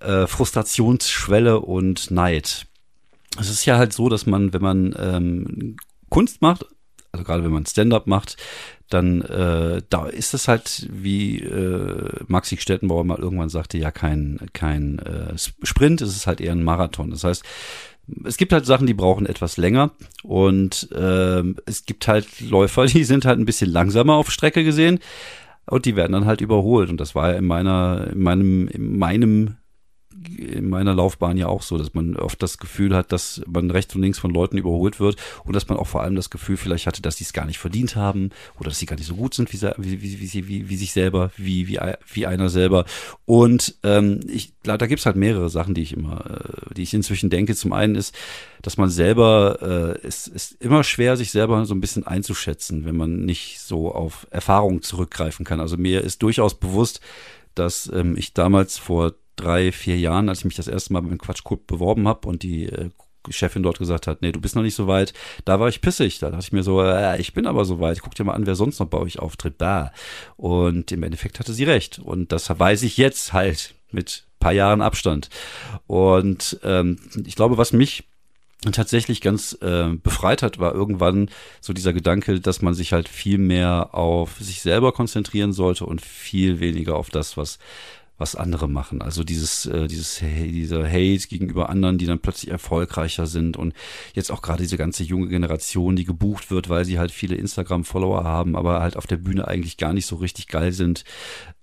äh, 0.00 0.26
Frustrationsschwelle 0.26 1.60
und 1.60 2.10
Neid. 2.10 2.66
Es 3.38 3.50
ist 3.50 3.66
ja 3.66 3.76
halt 3.76 3.92
so, 3.92 4.08
dass 4.08 4.24
man, 4.24 4.54
wenn 4.54 4.62
man 4.62 4.94
ähm, 4.98 5.76
Kunst 6.08 6.40
macht, 6.40 6.64
also 7.12 7.22
gerade 7.22 7.44
wenn 7.44 7.52
man 7.52 7.66
Stand-up 7.66 8.06
macht, 8.06 8.38
dann 8.88 9.20
äh, 9.20 9.82
da 9.90 10.06
ist 10.06 10.32
es 10.32 10.48
halt, 10.48 10.88
wie 10.90 11.40
äh, 11.40 12.24
Maxi 12.26 12.56
Stettenbauer 12.56 13.04
mal 13.04 13.18
irgendwann 13.18 13.50
sagte, 13.50 13.76
ja 13.76 13.90
kein, 13.90 14.40
kein 14.54 14.98
äh, 15.00 15.34
Sprint, 15.36 16.00
es 16.00 16.16
ist 16.16 16.26
halt 16.26 16.40
eher 16.40 16.52
ein 16.52 16.64
Marathon. 16.64 17.10
Das 17.10 17.22
heißt, 17.22 17.44
es 18.24 18.36
gibt 18.36 18.52
halt 18.52 18.66
Sachen, 18.66 18.86
die 18.86 18.94
brauchen 18.94 19.26
etwas 19.26 19.56
länger 19.56 19.92
und 20.22 20.90
äh, 20.92 21.42
es 21.66 21.84
gibt 21.86 22.08
halt 22.08 22.40
Läufer, 22.40 22.86
die 22.86 23.04
sind 23.04 23.24
halt 23.24 23.38
ein 23.38 23.46
bisschen 23.46 23.70
langsamer 23.70 24.14
auf 24.14 24.30
Strecke 24.30 24.64
gesehen 24.64 25.00
und 25.66 25.84
die 25.84 25.96
werden 25.96 26.12
dann 26.12 26.26
halt 26.26 26.40
überholt 26.40 26.90
und 26.90 27.00
das 27.00 27.14
war 27.14 27.30
ja 27.30 27.38
in 27.38 27.46
meiner 27.46 28.08
in 28.12 28.20
meinem 28.20 28.68
in 28.68 28.98
meinem 28.98 29.56
in 30.36 30.68
meiner 30.68 30.94
Laufbahn 30.94 31.36
ja 31.36 31.46
auch 31.46 31.62
so, 31.62 31.78
dass 31.78 31.94
man 31.94 32.16
oft 32.16 32.42
das 32.42 32.58
Gefühl 32.58 32.94
hat, 32.94 33.12
dass 33.12 33.42
man 33.46 33.70
rechts 33.70 33.94
und 33.94 34.02
links 34.02 34.18
von 34.18 34.30
Leuten 34.30 34.58
überholt 34.58 35.00
wird 35.00 35.16
und 35.44 35.54
dass 35.54 35.68
man 35.68 35.78
auch 35.78 35.86
vor 35.86 36.02
allem 36.02 36.14
das 36.14 36.30
Gefühl 36.30 36.56
vielleicht 36.56 36.86
hatte, 36.86 37.02
dass 37.02 37.16
sie 37.16 37.24
es 37.24 37.32
gar 37.32 37.46
nicht 37.46 37.58
verdient 37.58 37.96
haben 37.96 38.30
oder 38.58 38.68
dass 38.68 38.78
sie 38.78 38.86
gar 38.86 38.96
nicht 38.96 39.06
so 39.06 39.16
gut 39.16 39.34
sind 39.34 39.52
wie, 39.52 39.60
wie, 39.78 40.20
wie, 40.20 40.48
wie, 40.48 40.68
wie, 40.68 40.76
sich 40.76 40.92
selber, 40.92 41.30
wie, 41.36 41.68
wie, 41.68 41.78
wie 42.12 42.26
einer 42.26 42.48
selber. 42.48 42.84
Und 43.24 43.76
ähm, 43.82 44.20
ich, 44.28 44.52
da 44.62 44.76
gibt's 44.76 45.06
halt 45.06 45.16
mehrere 45.16 45.48
Sachen, 45.48 45.74
die 45.74 45.82
ich 45.82 45.92
immer, 45.92 46.24
äh, 46.26 46.74
die 46.74 46.82
ich 46.82 46.92
inzwischen 46.92 47.30
denke. 47.30 47.54
Zum 47.54 47.72
einen 47.72 47.94
ist, 47.94 48.14
dass 48.62 48.76
man 48.76 48.90
selber, 48.90 49.96
äh, 50.02 50.06
es 50.06 50.26
ist 50.26 50.60
immer 50.60 50.84
schwer, 50.84 51.16
sich 51.16 51.30
selber 51.30 51.64
so 51.64 51.74
ein 51.74 51.80
bisschen 51.80 52.06
einzuschätzen, 52.06 52.84
wenn 52.84 52.96
man 52.96 53.24
nicht 53.24 53.60
so 53.60 53.92
auf 53.92 54.26
Erfahrung 54.30 54.82
zurückgreifen 54.82 55.44
kann. 55.44 55.60
Also 55.60 55.76
mir 55.76 56.02
ist 56.02 56.22
durchaus 56.22 56.58
bewusst, 56.58 57.00
dass 57.54 57.90
ähm, 57.92 58.16
ich 58.16 58.32
damals 58.32 58.78
vor 58.78 59.14
drei, 59.40 59.72
vier 59.72 59.98
Jahren, 59.98 60.28
als 60.28 60.40
ich 60.40 60.44
mich 60.44 60.56
das 60.56 60.68
erste 60.68 60.92
Mal 60.92 61.02
beim 61.02 61.18
Quatschclub 61.18 61.66
beworben 61.66 62.06
habe 62.08 62.28
und 62.28 62.42
die 62.42 62.66
äh, 62.66 62.90
Chefin 63.28 63.62
dort 63.62 63.78
gesagt 63.78 64.06
hat, 64.06 64.22
nee, 64.22 64.32
du 64.32 64.40
bist 64.40 64.56
noch 64.56 64.62
nicht 64.62 64.74
so 64.74 64.86
weit, 64.86 65.12
da 65.44 65.60
war 65.60 65.68
ich 65.68 65.80
pissig. 65.80 66.18
Da 66.18 66.30
dachte 66.30 66.44
ich 66.44 66.52
mir 66.52 66.62
so, 66.62 66.82
äh, 66.82 67.20
ich 67.20 67.34
bin 67.34 67.46
aber 67.46 67.64
so 67.64 67.80
weit. 67.80 68.00
Guck 68.00 68.14
dir 68.14 68.24
mal 68.24 68.34
an, 68.34 68.46
wer 68.46 68.54
sonst 68.54 68.80
noch 68.80 68.86
bei 68.86 68.98
euch 68.98 69.18
auftritt. 69.18 69.56
Da. 69.58 69.92
Und 70.36 70.90
im 70.92 71.02
Endeffekt 71.02 71.38
hatte 71.38 71.52
sie 71.52 71.64
recht. 71.64 71.98
Und 71.98 72.32
das 72.32 72.48
weiß 72.48 72.82
ich 72.82 72.96
jetzt 72.96 73.32
halt 73.32 73.74
mit 73.90 74.24
paar 74.38 74.52
Jahren 74.52 74.80
Abstand. 74.80 75.28
Und 75.86 76.58
ähm, 76.64 76.98
ich 77.26 77.36
glaube, 77.36 77.58
was 77.58 77.72
mich 77.72 78.04
tatsächlich 78.72 79.20
ganz 79.20 79.56
äh, 79.62 79.88
befreit 80.02 80.42
hat, 80.42 80.58
war 80.58 80.74
irgendwann 80.74 81.30
so 81.60 81.72
dieser 81.72 81.92
Gedanke, 81.92 82.40
dass 82.40 82.60
man 82.60 82.74
sich 82.74 82.92
halt 82.92 83.08
viel 83.08 83.38
mehr 83.38 83.94
auf 83.94 84.36
sich 84.38 84.60
selber 84.60 84.92
konzentrieren 84.92 85.52
sollte 85.52 85.86
und 85.86 86.00
viel 86.02 86.60
weniger 86.60 86.96
auf 86.96 87.08
das, 87.08 87.36
was 87.36 87.58
was 88.20 88.36
andere 88.36 88.68
machen. 88.68 89.00
Also 89.00 89.24
dieses, 89.24 89.66
äh, 89.66 89.86
dieses, 89.88 90.18
dieser 90.18 90.86
Hate 90.86 91.26
gegenüber 91.28 91.70
anderen, 91.70 91.98
die 91.98 92.06
dann 92.06 92.20
plötzlich 92.20 92.50
erfolgreicher 92.50 93.26
sind 93.26 93.56
und 93.56 93.72
jetzt 94.14 94.30
auch 94.30 94.42
gerade 94.42 94.62
diese 94.62 94.76
ganze 94.76 95.02
junge 95.02 95.28
Generation, 95.28 95.96
die 95.96 96.04
gebucht 96.04 96.50
wird, 96.50 96.68
weil 96.68 96.84
sie 96.84 96.98
halt 96.98 97.10
viele 97.10 97.36
Instagram-Follower 97.36 98.22
haben, 98.22 98.56
aber 98.56 98.80
halt 98.80 98.96
auf 98.96 99.06
der 99.06 99.16
Bühne 99.16 99.48
eigentlich 99.48 99.78
gar 99.78 99.94
nicht 99.94 100.06
so 100.06 100.16
richtig 100.16 100.48
geil 100.48 100.72
sind, 100.72 101.04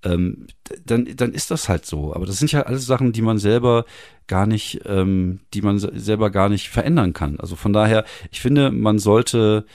ähm, 0.04 0.48
dann, 0.84 1.08
dann 1.16 1.34
ist 1.34 1.52
das 1.52 1.70
halt 1.70 1.86
so. 1.86 2.14
Aber 2.14 2.26
das 2.26 2.40
sind 2.40 2.52
ja 2.52 2.64
alles 2.64 2.86
Sachen, 2.86 3.12
die 3.12 3.22
man 3.22 3.38
selber 3.38 3.86
gar 4.26 4.48
nicht, 4.48 4.82
ähm, 4.86 5.40
die 5.54 5.62
man 5.62 5.78
selber 5.80 6.32
gar 6.32 6.50
nicht 6.50 6.70
verändern 6.70 7.14
kann. 7.14 7.40
Also 7.40 7.56
von 7.56 7.72
daher, 7.72 8.04
ich 8.32 8.42
finde, 8.42 8.72
man 8.72 9.00
sollte 9.00 9.66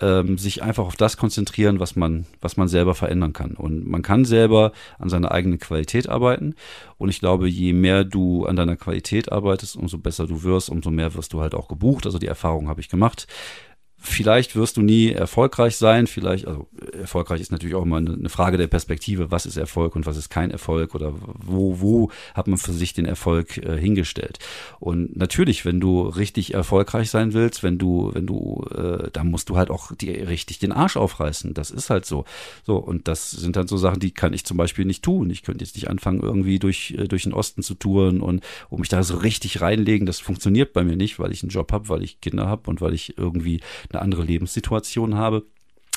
ähm, 0.00 0.38
sich 0.38 0.62
einfach 0.62 0.86
auf 0.86 0.96
das 0.96 1.16
konzentrieren, 1.16 1.80
was 1.80 1.96
man, 1.96 2.26
was 2.40 2.56
man 2.56 2.68
selber 2.68 2.94
verändern 2.94 3.32
kann. 3.32 3.52
Und 3.52 3.86
man 3.86 4.02
kann 4.02 4.24
selber 4.24 4.72
an 4.98 5.08
seiner 5.08 5.32
eigenen 5.32 5.58
Qualität 5.58 6.08
arbeiten. 6.08 6.54
Und 6.98 7.08
ich 7.08 7.20
glaube, 7.20 7.48
je 7.48 7.72
mehr 7.72 8.04
du 8.04 8.46
an 8.46 8.56
deiner 8.56 8.76
Qualität 8.76 9.30
arbeitest, 9.30 9.76
umso 9.76 9.98
besser 9.98 10.26
du 10.26 10.42
wirst, 10.42 10.70
umso 10.70 10.90
mehr 10.90 11.14
wirst 11.14 11.32
du 11.32 11.40
halt 11.40 11.54
auch 11.54 11.68
gebucht. 11.68 12.06
Also 12.06 12.18
die 12.18 12.26
Erfahrung 12.26 12.68
habe 12.68 12.80
ich 12.80 12.88
gemacht. 12.88 13.26
Vielleicht 14.02 14.56
wirst 14.56 14.78
du 14.78 14.82
nie 14.82 15.12
erfolgreich 15.12 15.76
sein, 15.76 16.06
vielleicht, 16.06 16.46
also 16.48 16.68
erfolgreich 16.98 17.42
ist 17.42 17.52
natürlich 17.52 17.74
auch 17.74 17.82
immer 17.82 17.98
eine 17.98 18.30
Frage 18.30 18.56
der 18.56 18.66
Perspektive, 18.66 19.30
was 19.30 19.44
ist 19.44 19.58
Erfolg 19.58 19.94
und 19.94 20.06
was 20.06 20.16
ist 20.16 20.30
kein 20.30 20.50
Erfolg 20.50 20.94
oder 20.94 21.12
wo, 21.38 21.80
wo 21.80 22.10
hat 22.34 22.48
man 22.48 22.56
für 22.56 22.72
sich 22.72 22.94
den 22.94 23.04
Erfolg 23.04 23.58
äh, 23.58 23.76
hingestellt. 23.76 24.38
Und 24.78 25.16
natürlich, 25.16 25.66
wenn 25.66 25.80
du 25.80 26.02
richtig 26.02 26.54
erfolgreich 26.54 27.10
sein 27.10 27.34
willst, 27.34 27.62
wenn 27.62 27.76
du, 27.76 28.10
wenn 28.14 28.26
du, 28.26 28.64
äh, 28.74 29.10
da 29.12 29.22
musst 29.22 29.50
du 29.50 29.58
halt 29.58 29.70
auch 29.70 29.92
dir 29.94 30.28
richtig 30.28 30.58
den 30.58 30.72
Arsch 30.72 30.96
aufreißen. 30.96 31.52
Das 31.52 31.70
ist 31.70 31.90
halt 31.90 32.06
so. 32.06 32.24
So, 32.64 32.76
und 32.76 33.06
das 33.06 33.30
sind 33.30 33.56
dann 33.56 33.68
so 33.68 33.76
Sachen, 33.76 34.00
die 34.00 34.12
kann 34.12 34.32
ich 34.32 34.46
zum 34.46 34.56
Beispiel 34.56 34.86
nicht 34.86 35.02
tun. 35.02 35.28
Ich 35.28 35.42
könnte 35.42 35.62
jetzt 35.62 35.74
nicht 35.74 35.90
anfangen, 35.90 36.20
irgendwie 36.20 36.58
durch, 36.58 36.94
äh, 36.96 37.06
durch 37.06 37.24
den 37.24 37.34
Osten 37.34 37.62
zu 37.62 37.74
touren 37.74 38.22
und 38.22 38.42
um 38.70 38.80
mich 38.80 38.88
da 38.88 39.02
so 39.02 39.18
richtig 39.18 39.60
reinlegen. 39.60 40.06
Das 40.06 40.20
funktioniert 40.20 40.72
bei 40.72 40.84
mir 40.84 40.96
nicht, 40.96 41.18
weil 41.18 41.32
ich 41.32 41.42
einen 41.42 41.50
Job 41.50 41.70
habe, 41.72 41.90
weil 41.90 42.02
ich 42.02 42.22
Kinder 42.22 42.46
habe 42.46 42.70
und 42.70 42.80
weil 42.80 42.94
ich 42.94 43.18
irgendwie 43.18 43.60
eine 43.90 44.02
andere 44.02 44.24
Lebenssituation 44.24 45.14
habe. 45.16 45.44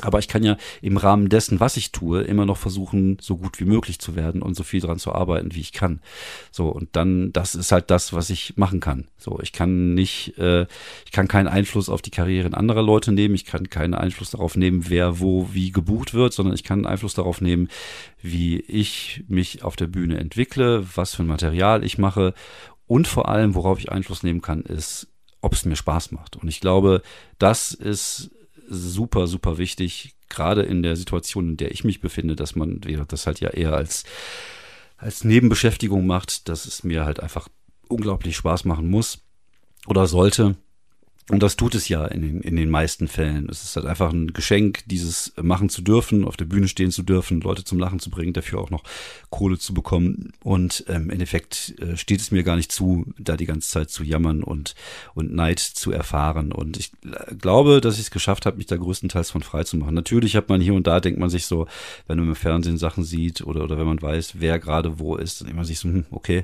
Aber 0.01 0.17
ich 0.19 0.27
kann 0.27 0.43
ja 0.43 0.57
im 0.81 0.97
Rahmen 0.97 1.29
dessen, 1.29 1.59
was 1.59 1.77
ich 1.77 1.91
tue, 1.91 2.23
immer 2.23 2.45
noch 2.45 2.57
versuchen, 2.57 3.17
so 3.21 3.37
gut 3.37 3.59
wie 3.59 3.65
möglich 3.65 3.99
zu 3.99 4.15
werden 4.15 4.41
und 4.41 4.55
so 4.55 4.63
viel 4.63 4.81
dran 4.81 4.97
zu 4.97 5.13
arbeiten, 5.13 5.53
wie 5.53 5.61
ich 5.61 5.71
kann. 5.71 6.01
So, 6.51 6.69
und 6.69 6.95
dann, 6.95 7.31
das 7.31 7.53
ist 7.53 7.71
halt 7.71 7.91
das, 7.91 8.11
was 8.11 8.31
ich 8.31 8.57
machen 8.57 8.79
kann. 8.79 9.07
So, 9.17 9.39
ich 9.39 9.53
kann 9.53 9.93
nicht, 9.93 10.37
äh, 10.39 10.65
ich 11.05 11.11
kann 11.11 11.27
keinen 11.27 11.47
Einfluss 11.47 11.89
auf 11.89 12.01
die 12.01 12.09
Karrieren 12.09 12.55
anderer 12.55 12.81
Leute 12.81 13.11
nehmen, 13.11 13.35
ich 13.35 13.45
kann 13.45 13.69
keinen 13.69 13.93
Einfluss 13.93 14.31
darauf 14.31 14.57
nehmen, 14.57 14.89
wer 14.89 15.19
wo 15.19 15.49
wie 15.53 15.71
gebucht 15.71 16.15
wird, 16.15 16.33
sondern 16.33 16.55
ich 16.55 16.63
kann 16.63 16.87
Einfluss 16.87 17.13
darauf 17.13 17.39
nehmen, 17.39 17.69
wie 18.21 18.59
ich 18.59 19.23
mich 19.27 19.63
auf 19.63 19.75
der 19.75 19.87
Bühne 19.87 20.17
entwickle, 20.17 20.85
was 20.95 21.13
für 21.13 21.23
ein 21.23 21.27
Material 21.27 21.83
ich 21.83 21.99
mache 21.99 22.33
und 22.87 23.07
vor 23.07 23.29
allem, 23.29 23.55
worauf 23.55 23.79
ich 23.79 23.91
Einfluss 23.91 24.23
nehmen 24.23 24.41
kann, 24.41 24.63
ist, 24.63 25.07
ob 25.43 25.53
es 25.53 25.65
mir 25.65 25.75
Spaß 25.75 26.11
macht. 26.11 26.37
Und 26.37 26.47
ich 26.47 26.61
glaube, 26.61 27.03
das 27.37 27.73
ist 27.73 28.31
super, 28.67 29.27
super 29.27 29.57
wichtig, 29.57 30.15
gerade 30.29 30.63
in 30.63 30.81
der 30.81 30.95
Situation, 30.95 31.49
in 31.49 31.57
der 31.57 31.71
ich 31.71 31.83
mich 31.83 31.99
befinde, 31.99 32.35
dass 32.35 32.55
man 32.55 32.81
das 33.07 33.27
halt 33.27 33.41
ja 33.41 33.49
eher 33.49 33.73
als, 33.73 34.05
als 34.97 35.25
Nebenbeschäftigung 35.25 36.07
macht, 36.07 36.47
dass 36.47 36.65
es 36.65 36.83
mir 36.83 37.05
halt 37.05 37.19
einfach 37.19 37.49
unglaublich 37.89 38.37
Spaß 38.37 38.63
machen 38.63 38.89
muss 38.89 39.19
oder 39.85 40.07
sollte. 40.07 40.55
Und 41.29 41.41
das 41.41 41.55
tut 41.55 41.73
es 41.73 41.87
ja 41.87 42.05
in 42.05 42.21
den, 42.21 42.41
in 42.41 42.57
den 42.57 42.69
meisten 42.69 43.07
Fällen. 43.07 43.47
Es 43.49 43.63
ist 43.63 43.77
halt 43.77 43.85
einfach 43.85 44.11
ein 44.11 44.33
Geschenk, 44.33 44.83
dieses 44.87 45.31
machen 45.41 45.69
zu 45.69 45.81
dürfen, 45.81 46.25
auf 46.25 46.35
der 46.35 46.43
Bühne 46.45 46.67
stehen 46.67 46.91
zu 46.91 47.01
dürfen, 47.01 47.39
Leute 47.39 47.63
zum 47.63 47.79
Lachen 47.79 47.99
zu 47.99 48.09
bringen, 48.09 48.33
dafür 48.33 48.59
auch 48.59 48.69
noch 48.69 48.83
Kohle 49.29 49.57
zu 49.57 49.73
bekommen. 49.73 50.33
Und 50.43 50.83
ähm, 50.89 51.03
im 51.03 51.09
Endeffekt 51.11 51.75
äh, 51.79 51.95
steht 51.95 52.19
es 52.19 52.31
mir 52.31 52.43
gar 52.43 52.57
nicht 52.57 52.73
zu, 52.73 53.05
da 53.17 53.37
die 53.37 53.45
ganze 53.45 53.69
Zeit 53.69 53.89
zu 53.89 54.03
jammern 54.03 54.43
und, 54.43 54.75
und 55.13 55.33
Neid 55.33 55.59
zu 55.59 55.91
erfahren. 55.91 56.51
Und 56.51 56.77
ich 56.77 56.91
äh, 57.05 57.35
glaube, 57.35 57.79
dass 57.79 57.95
ich 57.95 58.01
es 58.01 58.11
geschafft 58.11 58.45
habe, 58.45 58.57
mich 58.57 58.67
da 58.67 58.75
größtenteils 58.75 59.31
von 59.31 59.43
frei 59.43 59.63
zu 59.63 59.77
machen. 59.77 59.95
Natürlich 59.95 60.35
hat 60.35 60.49
man 60.49 60.59
hier 60.59 60.73
und 60.73 60.87
da, 60.87 60.99
denkt 60.99 61.19
man 61.19 61.29
sich 61.29 61.45
so, 61.45 61.67
wenn 62.05 62.19
man 62.19 62.27
im 62.27 62.35
Fernsehen 62.35 62.77
Sachen 62.77 63.05
sieht 63.05 63.41
oder, 63.41 63.63
oder 63.63 63.77
wenn 63.77 63.87
man 63.87 64.01
weiß, 64.01 64.39
wer 64.39 64.59
gerade 64.59 64.99
wo 64.99 65.15
ist, 65.15 65.39
dann 65.41 65.55
man 65.55 65.63
sich 65.63 65.79
so, 65.79 65.87
hm, 65.87 66.05
okay 66.11 66.43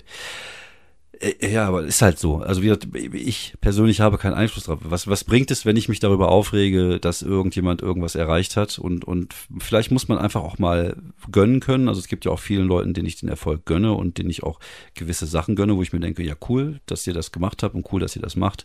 ja, 1.41 1.67
aber 1.67 1.84
ist 1.84 2.01
halt 2.01 2.17
so. 2.17 2.38
Also 2.38 2.62
wie 2.63 3.17
ich 3.17 3.53
persönlich 3.60 3.99
habe 3.99 4.17
keinen 4.17 4.36
Einfluss 4.36 4.65
drauf. 4.65 4.79
Was, 4.84 5.08
was 5.08 5.25
bringt 5.25 5.51
es, 5.51 5.65
wenn 5.65 5.75
ich 5.75 5.89
mich 5.89 5.99
darüber 5.99 6.29
aufrege, 6.29 6.99
dass 6.99 7.21
irgendjemand 7.21 7.82
irgendwas 7.82 8.15
erreicht 8.15 8.55
hat? 8.55 8.79
Und, 8.79 9.03
und 9.03 9.36
vielleicht 9.60 9.91
muss 9.91 10.08
man 10.08 10.17
einfach 10.17 10.43
auch 10.43 10.60
mal 10.60 10.95
gönnen 11.29 11.60
können. 11.60 11.89
Also 11.89 11.99
es 11.99 12.08
gibt 12.08 12.23
ja 12.23 12.32
auch 12.32 12.39
vielen 12.39 12.67
Leuten, 12.67 12.93
denen 12.93 13.08
ich 13.08 13.19
den 13.19 13.27
Erfolg 13.27 13.65
gönne 13.65 13.93
und 13.93 14.17
denen 14.17 14.29
ich 14.29 14.43
auch 14.43 14.60
gewisse 14.93 15.25
Sachen 15.25 15.55
gönne, 15.55 15.75
wo 15.75 15.82
ich 15.82 15.91
mir 15.91 15.99
denke, 15.99 16.23
ja 16.23 16.36
cool, 16.47 16.79
dass 16.86 17.05
ihr 17.05 17.13
das 17.13 17.34
gemacht 17.34 17.63
habt 17.63 17.75
und 17.75 17.86
cool, 17.91 17.99
dass 17.99 18.15
ihr 18.15 18.21
das 18.21 18.38
macht. 18.38 18.63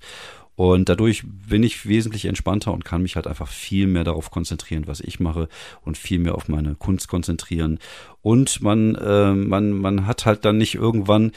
Und 0.56 0.88
dadurch 0.88 1.24
bin 1.26 1.64
ich 1.64 1.88
wesentlich 1.88 2.26
entspannter 2.26 2.72
und 2.72 2.84
kann 2.84 3.02
mich 3.02 3.16
halt 3.16 3.26
einfach 3.26 3.48
viel 3.48 3.88
mehr 3.88 4.04
darauf 4.04 4.30
konzentrieren, 4.30 4.86
was 4.86 5.00
ich 5.00 5.18
mache 5.18 5.48
und 5.82 5.98
viel 5.98 6.20
mehr 6.20 6.36
auf 6.36 6.48
meine 6.48 6.76
Kunst 6.76 7.08
konzentrieren. 7.08 7.80
Und 8.22 8.62
man, 8.62 8.94
äh, 8.94 9.32
man, 9.32 9.72
man 9.72 10.06
hat 10.06 10.26
halt 10.26 10.44
dann 10.44 10.56
nicht 10.56 10.76
irgendwann 10.76 11.32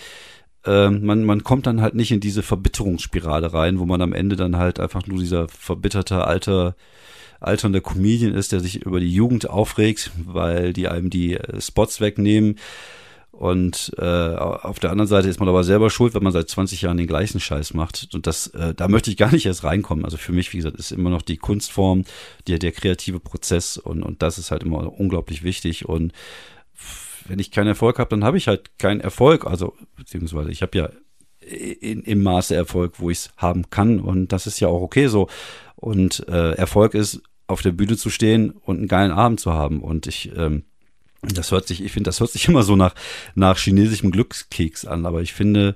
äh, 0.68 0.90
man, 0.90 1.24
man 1.24 1.44
kommt 1.44 1.66
dann 1.66 1.82
halt 1.82 1.96
nicht 1.96 2.12
in 2.12 2.20
diese 2.20 2.44
Verbitterungsspirale 2.44 3.54
rein, 3.54 3.80
wo 3.80 3.86
man 3.86 4.02
am 4.02 4.14
Ende 4.14 4.36
dann 4.36 4.58
halt 4.58 4.80
einfach 4.80 5.08
nur 5.08 5.20
dieser 5.20 5.48
verbitterte 5.48 6.26
alte 6.26 6.76
alternde 7.40 7.82
Comedian 7.82 8.34
ist, 8.34 8.52
der 8.52 8.60
sich 8.60 8.84
über 8.84 9.00
die 9.00 9.14
Jugend 9.14 9.50
aufregt, 9.50 10.12
weil 10.26 10.74
die 10.74 10.88
einem 10.88 11.10
die 11.10 11.36
äh, 11.36 11.62
Spots 11.62 12.02
wegnehmen. 12.02 12.58
Und 13.32 13.92
äh, 14.00 14.36
auf 14.36 14.80
der 14.80 14.90
anderen 14.90 15.08
Seite 15.08 15.30
ist 15.30 15.40
man 15.40 15.48
aber 15.48 15.64
selber 15.64 15.92
schuld, 15.92 16.16
wenn 16.16 16.24
man 16.24 16.34
seit 16.34 16.50
20 16.50 16.82
Jahren 16.82 16.98
den 16.98 17.06
gleichen 17.06 17.40
Scheiß 17.40 17.76
macht. 17.76 18.10
Und 18.16 18.26
das, 18.26 18.48
äh, 18.48 18.74
da 18.74 18.88
möchte 18.88 19.12
ich 19.12 19.18
gar 19.18 19.32
nicht 19.32 19.46
erst 19.46 19.64
reinkommen. 19.64 20.06
Also 20.06 20.18
für 20.18 20.32
mich, 20.32 20.52
wie 20.54 20.58
gesagt, 20.58 20.78
ist 20.78 20.92
immer 20.92 21.12
noch 21.12 21.22
die 21.22 21.38
Kunstform, 21.38 22.06
der, 22.48 22.58
der 22.58 22.72
kreative 22.72 23.20
Prozess 23.20 23.78
und, 23.78 24.02
und 24.02 24.24
das 24.24 24.40
ist 24.40 24.50
halt 24.50 24.64
immer 24.64 24.92
unglaublich 25.00 25.44
wichtig. 25.44 25.88
Und 25.88 26.14
wenn 27.28 27.40
ich 27.40 27.52
keinen 27.52 27.68
Erfolg 27.68 28.00
habe, 28.00 28.10
dann 28.10 28.24
habe 28.24 28.38
ich 28.38 28.48
halt 28.48 28.78
keinen 28.78 29.02
Erfolg. 29.02 29.46
Also, 29.46 29.76
beziehungsweise 29.96 30.52
ich 30.52 30.62
habe 30.62 30.78
ja 30.78 30.90
in, 31.40 32.02
im 32.04 32.24
Maße 32.24 32.56
Erfolg, 32.56 33.00
wo 33.00 33.10
ich 33.10 33.20
es 33.20 33.32
haben 33.38 33.70
kann. 33.70 34.00
Und 34.00 34.32
das 34.32 34.48
ist 34.48 34.60
ja 34.60 34.68
auch 34.68 34.82
okay 34.82 35.08
so. 35.08 35.28
Und 35.76 36.28
äh, 36.28 36.52
Erfolg 36.54 36.94
ist, 36.94 37.22
auf 37.48 37.62
der 37.62 37.72
Bühne 37.72 37.96
zu 37.96 38.10
stehen 38.10 38.52
und 38.52 38.78
einen 38.78 38.88
geilen 38.90 39.12
Abend 39.12 39.40
zu 39.40 39.54
haben. 39.54 39.82
Und 39.82 40.06
ich 40.06 40.32
ähm, 40.36 40.64
das 41.22 41.52
hört 41.52 41.68
sich, 41.68 41.84
ich 41.84 41.92
finde, 41.92 42.10
das 42.10 42.20
hört 42.20 42.32
sich 42.32 42.48
immer 42.48 42.64
so 42.64 42.76
nach, 42.76 42.94
nach 43.36 43.58
chinesischem 43.58 44.12
Glückskeks 44.12 44.86
an, 44.86 45.06
aber 45.06 45.22
ich 45.22 45.34
finde, 45.34 45.76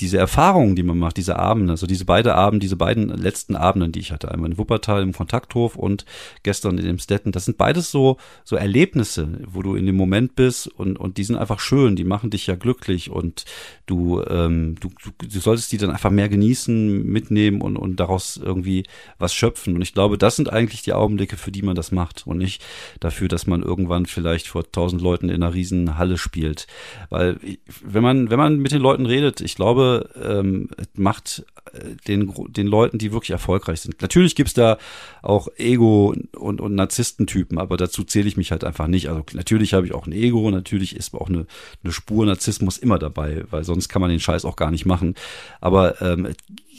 diese 0.00 0.18
Erfahrungen, 0.18 0.76
die 0.76 0.82
man 0.82 0.98
macht, 0.98 1.16
diese 1.16 1.38
Abende, 1.38 1.72
also 1.72 1.86
diese 1.86 2.04
beiden 2.04 2.32
Abende, 2.32 2.64
diese 2.64 2.76
beiden 2.76 3.08
letzten 3.08 3.56
Abenden, 3.56 3.92
die 3.92 4.00
ich 4.00 4.12
hatte, 4.12 4.30
einmal 4.30 4.50
in 4.50 4.58
Wuppertal 4.58 5.02
im 5.02 5.12
Kontakthof 5.12 5.76
und 5.76 6.04
gestern 6.42 6.78
in 6.78 6.84
dem 6.84 6.98
Stetten, 6.98 7.32
das 7.32 7.44
sind 7.44 7.58
beides 7.58 7.90
so, 7.90 8.16
so 8.44 8.56
Erlebnisse, 8.56 9.28
wo 9.46 9.62
du 9.62 9.74
in 9.74 9.86
dem 9.86 9.96
Moment 9.96 10.34
bist 10.36 10.66
und, 10.66 10.98
und 10.98 11.18
die 11.18 11.24
sind 11.24 11.36
einfach 11.36 11.60
schön, 11.60 11.96
die 11.96 12.04
machen 12.04 12.30
dich 12.30 12.46
ja 12.46 12.54
glücklich 12.54 13.10
und 13.10 13.44
du, 13.86 14.22
ähm, 14.28 14.76
du, 14.80 14.88
du, 15.02 15.26
du 15.26 15.40
solltest 15.40 15.72
die 15.72 15.78
dann 15.78 15.90
einfach 15.90 16.10
mehr 16.10 16.28
genießen, 16.28 17.04
mitnehmen 17.04 17.60
und, 17.60 17.76
und 17.76 17.96
daraus 17.96 18.36
irgendwie 18.36 18.84
was 19.18 19.34
schöpfen. 19.34 19.74
Und 19.74 19.82
ich 19.82 19.94
glaube, 19.94 20.16
das 20.16 20.36
sind 20.36 20.52
eigentlich 20.52 20.82
die 20.82 20.92
Augenblicke, 20.92 21.36
für 21.36 21.52
die 21.52 21.62
man 21.62 21.74
das 21.74 21.92
macht 21.92 22.26
und 22.26 22.38
nicht 22.38 22.62
dafür, 23.00 23.28
dass 23.28 23.46
man 23.46 23.62
irgendwann 23.62 24.06
vielleicht 24.06 24.48
vor 24.48 24.70
tausend 24.70 25.02
Leuten 25.02 25.28
in 25.28 25.42
einer 25.42 25.54
riesen 25.54 25.98
Halle 25.98 26.18
spielt. 26.18 26.66
Weil, 27.10 27.38
wenn 27.82 28.02
man, 28.02 28.30
wenn 28.30 28.38
man 28.38 28.58
mit 28.58 28.72
den 28.72 28.80
Leuten 28.80 29.06
redet, 29.06 29.40
ich 29.40 29.56
glaube, 29.56 29.89
ähm, 30.22 30.68
macht 30.94 31.44
äh, 31.72 31.96
den, 32.06 32.32
den 32.48 32.66
Leuten, 32.66 32.98
die 32.98 33.12
wirklich 33.12 33.30
erfolgreich 33.30 33.80
sind. 33.80 34.00
Natürlich 34.02 34.34
gibt's 34.34 34.54
da 34.54 34.78
auch 35.22 35.48
Ego- 35.56 36.14
und, 36.36 36.60
und 36.60 36.74
Narzisstentypen, 36.74 37.58
aber 37.58 37.76
dazu 37.76 38.04
zähle 38.04 38.28
ich 38.28 38.36
mich 38.36 38.50
halt 38.50 38.64
einfach 38.64 38.86
nicht. 38.86 39.08
Also 39.08 39.24
natürlich 39.34 39.74
habe 39.74 39.86
ich 39.86 39.94
auch 39.94 40.06
ein 40.06 40.12
Ego, 40.12 40.50
natürlich 40.50 40.96
ist 40.96 41.14
auch 41.14 41.28
eine, 41.28 41.46
eine 41.82 41.92
Spur 41.92 42.26
Narzissmus 42.26 42.78
immer 42.78 42.98
dabei, 42.98 43.44
weil 43.50 43.64
sonst 43.64 43.88
kann 43.88 44.00
man 44.00 44.10
den 44.10 44.20
Scheiß 44.20 44.44
auch 44.44 44.56
gar 44.56 44.70
nicht 44.70 44.86
machen. 44.86 45.14
Aber 45.60 46.00
ähm, 46.00 46.28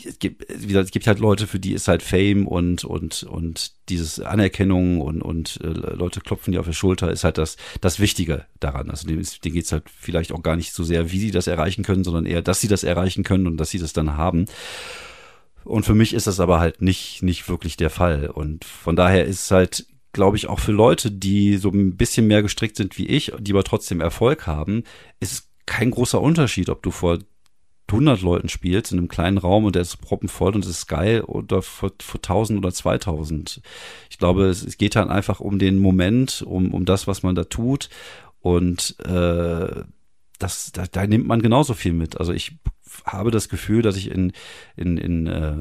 es 0.05 0.19
gibt, 0.19 0.45
wie 0.49 0.67
gesagt, 0.67 0.85
es 0.85 0.91
gibt 0.91 1.07
halt 1.07 1.19
Leute, 1.19 1.47
für 1.47 1.59
die 1.59 1.73
ist 1.73 1.87
halt 1.87 2.03
Fame 2.03 2.47
und 2.47 2.83
und 2.83 3.23
und 3.23 3.73
dieses 3.89 4.19
Anerkennung 4.19 5.01
und 5.01 5.21
und 5.21 5.59
äh, 5.63 5.67
Leute 5.67 6.21
klopfen 6.21 6.51
dir 6.51 6.59
auf 6.59 6.67
die 6.67 6.73
Schulter 6.73 7.11
ist 7.11 7.23
halt 7.23 7.37
das 7.37 7.57
das 7.81 7.99
Wichtige 7.99 8.45
daran. 8.59 8.89
Also 8.89 9.07
denen, 9.07 9.25
denen 9.43 9.55
geht's 9.55 9.71
halt 9.71 9.83
vielleicht 9.89 10.31
auch 10.31 10.43
gar 10.43 10.55
nicht 10.55 10.73
so 10.73 10.83
sehr, 10.83 11.11
wie 11.11 11.19
sie 11.19 11.31
das 11.31 11.47
erreichen 11.47 11.83
können, 11.83 12.03
sondern 12.03 12.25
eher, 12.25 12.41
dass 12.41 12.61
sie 12.61 12.67
das 12.67 12.83
erreichen 12.83 13.23
können 13.23 13.47
und 13.47 13.57
dass 13.57 13.69
sie 13.69 13.79
das 13.79 13.93
dann 13.93 14.17
haben. 14.17 14.45
Und 15.63 15.85
für 15.85 15.93
mich 15.93 16.13
ist 16.13 16.27
das 16.27 16.39
aber 16.39 16.59
halt 16.59 16.81
nicht 16.81 17.23
nicht 17.23 17.49
wirklich 17.49 17.77
der 17.77 17.89
Fall. 17.89 18.29
Und 18.29 18.65
von 18.65 18.95
daher 18.95 19.25
ist 19.25 19.43
es 19.43 19.51
halt 19.51 19.85
glaube 20.13 20.37
ich, 20.37 20.47
auch 20.47 20.59
für 20.59 20.73
Leute, 20.73 21.09
die 21.09 21.55
so 21.57 21.69
ein 21.69 21.95
bisschen 21.95 22.27
mehr 22.27 22.41
gestrickt 22.41 22.75
sind 22.75 22.97
wie 22.97 23.07
ich, 23.07 23.31
die 23.39 23.53
aber 23.53 23.63
trotzdem 23.63 24.01
Erfolg 24.01 24.45
haben, 24.45 24.83
ist 25.21 25.47
kein 25.65 25.91
großer 25.91 26.19
Unterschied, 26.19 26.69
ob 26.69 26.83
du 26.83 26.91
vor 26.91 27.19
100 27.91 28.21
Leuten 28.21 28.49
spielst 28.49 28.91
in 28.91 28.97
einem 28.97 29.07
kleinen 29.07 29.37
Raum 29.37 29.65
und 29.65 29.75
der 29.75 29.81
ist 29.81 29.97
proppenvoll 29.97 30.55
und 30.55 30.65
es 30.65 30.71
ist 30.71 30.87
geil 30.87 31.21
oder 31.21 31.61
vor, 31.61 31.91
vor 31.99 32.19
1000 32.19 32.59
oder 32.59 32.73
2000. 32.73 33.61
Ich 34.09 34.17
glaube, 34.17 34.45
es, 34.45 34.63
es 34.63 34.77
geht 34.77 34.95
dann 34.95 35.09
einfach 35.09 35.39
um 35.39 35.59
den 35.59 35.79
Moment, 35.79 36.41
um, 36.41 36.73
um 36.73 36.85
das, 36.85 37.07
was 37.07 37.23
man 37.23 37.35
da 37.35 37.43
tut 37.43 37.89
und 38.39 38.95
äh, 39.05 39.83
das, 40.39 40.71
da, 40.71 40.85
da 40.91 41.05
nimmt 41.05 41.27
man 41.27 41.41
genauso 41.41 41.73
viel 41.73 41.93
mit. 41.93 42.19
Also 42.19 42.33
ich 42.33 42.57
habe 43.05 43.31
das 43.31 43.49
Gefühl, 43.49 43.81
dass 43.81 43.95
ich 43.97 44.11
in, 44.11 44.33
in, 44.75 44.97
in, 44.97 45.27
äh, 45.27 45.55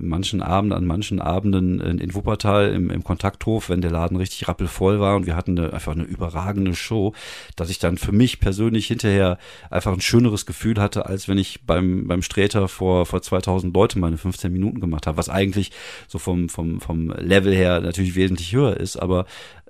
manchen 0.00 0.42
Abenden, 0.42 0.76
an 0.76 0.86
manchen 0.86 1.20
Abenden 1.20 1.80
in, 1.80 1.98
in 1.98 2.14
Wuppertal 2.14 2.72
im, 2.72 2.90
im 2.90 3.04
Kontakthof, 3.04 3.68
wenn 3.68 3.80
der 3.80 3.90
Laden 3.90 4.16
richtig 4.16 4.48
rappelvoll 4.48 5.00
war 5.00 5.16
und 5.16 5.26
wir 5.26 5.36
hatten 5.36 5.58
eine, 5.58 5.72
einfach 5.72 5.92
eine 5.92 6.04
überragende 6.04 6.74
Show, 6.74 7.14
dass 7.56 7.70
ich 7.70 7.78
dann 7.78 7.98
für 7.98 8.12
mich 8.12 8.40
persönlich 8.40 8.86
hinterher 8.86 9.38
einfach 9.70 9.92
ein 9.92 10.00
schöneres 10.00 10.46
Gefühl 10.46 10.80
hatte, 10.80 11.06
als 11.06 11.28
wenn 11.28 11.38
ich 11.38 11.62
beim, 11.66 12.06
beim 12.06 12.22
Sträter 12.22 12.68
vor, 12.68 13.06
vor 13.06 13.22
2000 13.22 13.74
Leute 13.74 13.98
meine 13.98 14.16
15 14.16 14.52
Minuten 14.52 14.80
gemacht 14.80 15.06
habe, 15.06 15.16
was 15.16 15.28
eigentlich 15.28 15.72
so 16.08 16.18
vom, 16.18 16.48
vom, 16.48 16.80
vom 16.80 17.10
Level 17.10 17.54
her 17.54 17.80
natürlich 17.80 18.14
wesentlich 18.14 18.52
höher 18.52 18.76
ist, 18.76 18.96
aber 18.96 19.26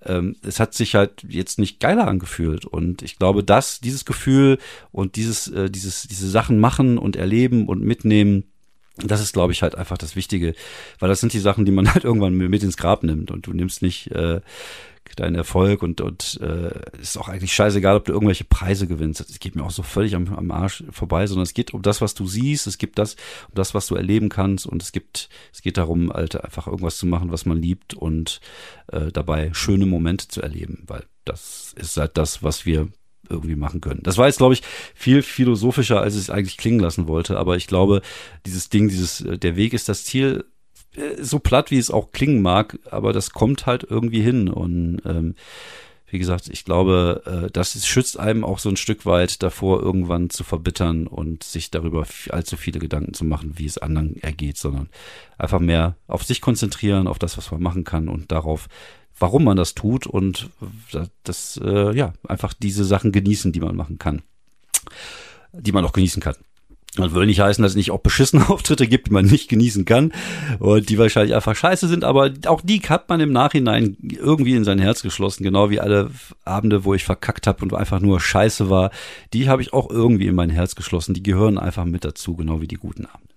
ähm, 0.06 0.36
es 0.42 0.60
hat 0.60 0.74
sich 0.74 0.94
halt 0.94 1.24
jetzt 1.28 1.58
nicht 1.58 1.80
geiler 1.80 2.06
angefühlt. 2.06 2.64
Und 2.64 3.02
ich 3.02 3.18
glaube, 3.18 3.44
dass 3.44 3.80
dieses 3.80 4.04
Gefühl 4.04 4.58
und 4.92 5.16
dieses, 5.16 5.48
äh, 5.48 5.70
dieses, 5.70 6.02
diese 6.02 6.28
Sachen 6.28 6.58
machen 6.58 6.98
und 6.98 7.16
erleben 7.16 7.68
und 7.68 7.82
mitnehmen, 7.82 8.44
das 8.96 9.20
ist, 9.20 9.32
glaube 9.32 9.52
ich, 9.52 9.62
halt 9.62 9.74
einfach 9.74 9.98
das 9.98 10.14
Wichtige, 10.14 10.54
weil 11.00 11.08
das 11.08 11.20
sind 11.20 11.32
die 11.32 11.40
Sachen, 11.40 11.64
die 11.64 11.72
man 11.72 11.92
halt 11.94 12.04
irgendwann 12.04 12.34
mit 12.34 12.62
ins 12.62 12.76
Grab 12.76 13.02
nimmt 13.02 13.30
und 13.30 13.46
du 13.46 13.52
nimmst 13.52 13.82
nicht 13.82 14.10
äh, 14.12 14.40
deinen 15.16 15.36
Erfolg 15.36 15.82
und, 15.82 16.00
und 16.00 16.40
äh, 16.42 16.70
ist 17.00 17.16
auch 17.18 17.28
eigentlich 17.28 17.52
scheißegal, 17.52 17.96
ob 17.96 18.04
du 18.04 18.12
irgendwelche 18.12 18.44
Preise 18.44 18.86
gewinnst. 18.86 19.20
Es 19.20 19.38
geht 19.38 19.54
mir 19.54 19.64
auch 19.64 19.70
so 19.70 19.82
völlig 19.82 20.14
am, 20.14 20.34
am 20.34 20.50
Arsch 20.50 20.82
vorbei, 20.90 21.26
sondern 21.26 21.44
es 21.44 21.54
geht 21.54 21.72
um 21.72 21.82
das, 21.82 22.00
was 22.00 22.14
du 22.14 22.26
siehst, 22.26 22.66
es 22.66 22.78
gibt 22.78 22.98
das, 22.98 23.14
um 23.48 23.54
das, 23.54 23.74
was 23.74 23.86
du 23.86 23.94
erleben 23.94 24.28
kannst 24.28 24.66
und 24.66 24.82
es 24.82 24.92
gibt, 24.92 25.28
es 25.52 25.62
geht 25.62 25.76
darum, 25.76 26.10
Alter, 26.10 26.44
einfach 26.44 26.66
irgendwas 26.66 26.96
zu 26.96 27.06
machen, 27.06 27.30
was 27.30 27.46
man 27.46 27.60
liebt 27.60 27.94
und 27.94 28.40
äh, 28.88 29.12
dabei 29.12 29.50
schöne 29.52 29.86
Momente 29.86 30.28
zu 30.28 30.42
erleben, 30.42 30.84
weil 30.86 31.04
das 31.24 31.74
ist 31.76 31.96
halt 31.96 32.16
das, 32.16 32.42
was 32.42 32.66
wir 32.66 32.88
irgendwie 33.28 33.56
machen 33.56 33.80
können. 33.80 34.00
Das 34.02 34.18
war 34.18 34.26
jetzt, 34.26 34.38
glaube 34.38 34.54
ich, 34.54 34.62
viel 34.94 35.22
philosophischer, 35.22 36.00
als 36.00 36.14
ich 36.14 36.22
es 36.22 36.30
eigentlich 36.30 36.56
klingen 36.56 36.80
lassen 36.80 37.08
wollte, 37.08 37.38
aber 37.38 37.56
ich 37.56 37.66
glaube, 37.66 38.02
dieses 38.46 38.68
Ding, 38.68 38.88
dieses, 38.88 39.20
äh, 39.20 39.38
der 39.38 39.56
Weg 39.56 39.72
ist 39.72 39.88
das 39.88 40.04
Ziel, 40.04 40.44
äh, 40.96 41.22
so 41.22 41.38
platt 41.38 41.70
wie 41.70 41.78
es 41.78 41.90
auch 41.90 42.12
klingen 42.12 42.42
mag, 42.42 42.78
aber 42.90 43.12
das 43.12 43.30
kommt 43.30 43.66
halt 43.66 43.86
irgendwie 43.88 44.22
hin. 44.22 44.48
Und 44.48 45.02
ähm, 45.04 45.34
wie 46.14 46.20
gesagt, 46.20 46.48
ich 46.48 46.64
glaube, 46.64 47.22
äh, 47.26 47.50
das 47.50 47.84
schützt 47.84 48.20
einem 48.20 48.44
auch 48.44 48.60
so 48.60 48.68
ein 48.68 48.76
Stück 48.76 49.04
weit 49.04 49.42
davor, 49.42 49.82
irgendwann 49.82 50.30
zu 50.30 50.44
verbittern 50.44 51.08
und 51.08 51.42
sich 51.42 51.72
darüber 51.72 52.06
allzu 52.30 52.56
viele 52.56 52.78
Gedanken 52.78 53.14
zu 53.14 53.24
machen, 53.24 53.54
wie 53.56 53.66
es 53.66 53.78
anderen 53.78 54.22
ergeht, 54.22 54.56
sondern 54.56 54.88
einfach 55.38 55.58
mehr 55.58 55.96
auf 56.06 56.22
sich 56.22 56.40
konzentrieren, 56.40 57.08
auf 57.08 57.18
das, 57.18 57.36
was 57.36 57.50
man 57.50 57.60
machen 57.60 57.82
kann 57.82 58.08
und 58.08 58.30
darauf, 58.30 58.68
warum 59.18 59.42
man 59.42 59.56
das 59.56 59.74
tut 59.74 60.06
und 60.06 60.50
das, 61.24 61.60
äh, 61.60 61.96
ja, 61.96 62.12
einfach 62.28 62.52
diese 62.52 62.84
Sachen 62.84 63.10
genießen, 63.10 63.50
die 63.50 63.60
man 63.60 63.74
machen 63.74 63.98
kann. 63.98 64.22
Die 65.52 65.72
man 65.72 65.84
auch 65.84 65.92
genießen 65.92 66.22
kann. 66.22 66.36
Das 66.96 67.12
würde 67.12 67.26
nicht 67.26 67.40
heißen, 67.40 67.62
dass 67.62 67.72
es 67.72 67.76
nicht 67.76 67.90
auch 67.90 68.00
beschissene 68.00 68.48
Auftritte 68.48 68.86
gibt, 68.86 69.08
die 69.08 69.12
man 69.12 69.24
nicht 69.24 69.48
genießen 69.48 69.84
kann 69.84 70.12
und 70.60 70.88
die 70.88 70.98
wahrscheinlich 70.98 71.34
einfach 71.34 71.56
scheiße 71.56 71.88
sind, 71.88 72.04
aber 72.04 72.30
auch 72.46 72.60
die 72.62 72.80
hat 72.80 73.08
man 73.08 73.20
im 73.20 73.32
Nachhinein 73.32 73.96
irgendwie 74.02 74.54
in 74.54 74.64
sein 74.64 74.78
Herz 74.78 75.02
geschlossen, 75.02 75.42
genau 75.42 75.70
wie 75.70 75.80
alle 75.80 76.10
Abende, 76.44 76.84
wo 76.84 76.94
ich 76.94 77.04
verkackt 77.04 77.46
habe 77.46 77.62
und 77.62 77.74
einfach 77.74 78.00
nur 78.00 78.20
scheiße 78.20 78.70
war, 78.70 78.90
die 79.32 79.48
habe 79.48 79.62
ich 79.62 79.72
auch 79.72 79.90
irgendwie 79.90 80.26
in 80.26 80.34
mein 80.34 80.50
Herz 80.50 80.74
geschlossen, 80.74 81.14
die 81.14 81.22
gehören 81.22 81.58
einfach 81.58 81.84
mit 81.84 82.04
dazu, 82.04 82.36
genau 82.36 82.60
wie 82.60 82.68
die 82.68 82.76
guten 82.76 83.06
Abende. 83.06 83.33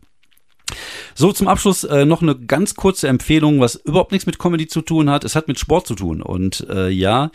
So, 1.19 1.31
zum 1.31 1.47
Abschluss 1.47 1.83
äh, 1.83 2.05
noch 2.05 2.21
eine 2.21 2.35
ganz 2.35 2.75
kurze 2.75 3.07
Empfehlung, 3.07 3.59
was 3.59 3.73
überhaupt 3.73 4.11
nichts 4.11 4.27
mit 4.27 4.37
Comedy 4.37 4.67
zu 4.67 4.81
tun 4.81 5.09
hat. 5.09 5.23
Es 5.23 5.35
hat 5.35 5.47
mit 5.47 5.57
Sport 5.57 5.87
zu 5.87 5.95
tun. 5.95 6.21
Und 6.21 6.67
äh, 6.69 6.89
ja, 6.89 7.31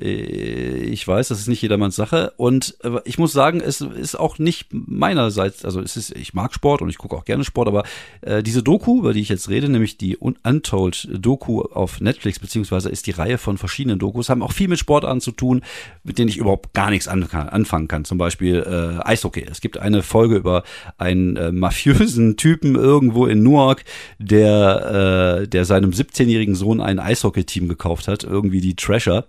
äh, 0.00 0.06
ich 0.06 1.08
weiß, 1.08 1.26
das 1.26 1.40
ist 1.40 1.48
nicht 1.48 1.60
jedermanns 1.60 1.96
Sache. 1.96 2.32
Und 2.36 2.76
äh, 2.84 3.00
ich 3.04 3.18
muss 3.18 3.32
sagen, 3.32 3.60
es 3.60 3.80
ist 3.80 4.14
auch 4.14 4.38
nicht 4.38 4.68
meinerseits, 4.70 5.64
also 5.64 5.80
es 5.80 5.96
ist, 5.96 6.14
ich 6.14 6.32
mag 6.32 6.54
Sport 6.54 6.80
und 6.80 6.90
ich 6.90 6.96
gucke 6.96 7.16
auch 7.16 7.24
gerne 7.24 7.42
Sport, 7.42 7.66
aber 7.66 7.82
äh, 8.20 8.44
diese 8.44 8.62
Doku, 8.62 9.00
über 9.00 9.12
die 9.12 9.22
ich 9.22 9.30
jetzt 9.30 9.48
rede, 9.48 9.68
nämlich 9.68 9.98
die 9.98 10.16
Untold 10.16 11.08
Doku 11.12 11.62
auf 11.62 12.00
Netflix, 12.00 12.38
beziehungsweise 12.38 12.88
ist 12.88 13.08
die 13.08 13.10
Reihe 13.10 13.38
von 13.38 13.58
verschiedenen 13.58 13.98
Dokus, 13.98 14.28
haben 14.28 14.44
auch 14.44 14.52
viel 14.52 14.68
mit 14.68 14.78
Sportarten 14.78 15.20
zu 15.20 15.32
tun, 15.32 15.62
mit 16.04 16.18
denen 16.18 16.28
ich 16.28 16.36
überhaupt 16.36 16.72
gar 16.72 16.90
nichts 16.90 17.08
anfangen 17.08 17.88
kann. 17.88 18.04
Zum 18.04 18.16
Beispiel 18.16 18.62
äh, 18.64 19.04
Eishockey. 19.04 19.44
Es 19.50 19.60
gibt 19.60 19.78
eine 19.78 20.04
Folge 20.04 20.36
über 20.36 20.62
einen 20.98 21.36
äh, 21.36 21.50
mafiösen 21.50 22.36
Typen 22.36 22.76
irgendwo 22.76 23.23
in 23.26 23.42
Newark, 23.42 23.84
der, 24.18 25.40
äh, 25.42 25.48
der 25.48 25.64
seinem 25.64 25.90
17-jährigen 25.90 26.54
Sohn 26.54 26.80
ein 26.80 26.98
Eishockey-Team 26.98 27.68
gekauft 27.68 28.08
hat, 28.08 28.24
irgendwie 28.24 28.60
die 28.60 28.76
Trasher. 28.76 29.26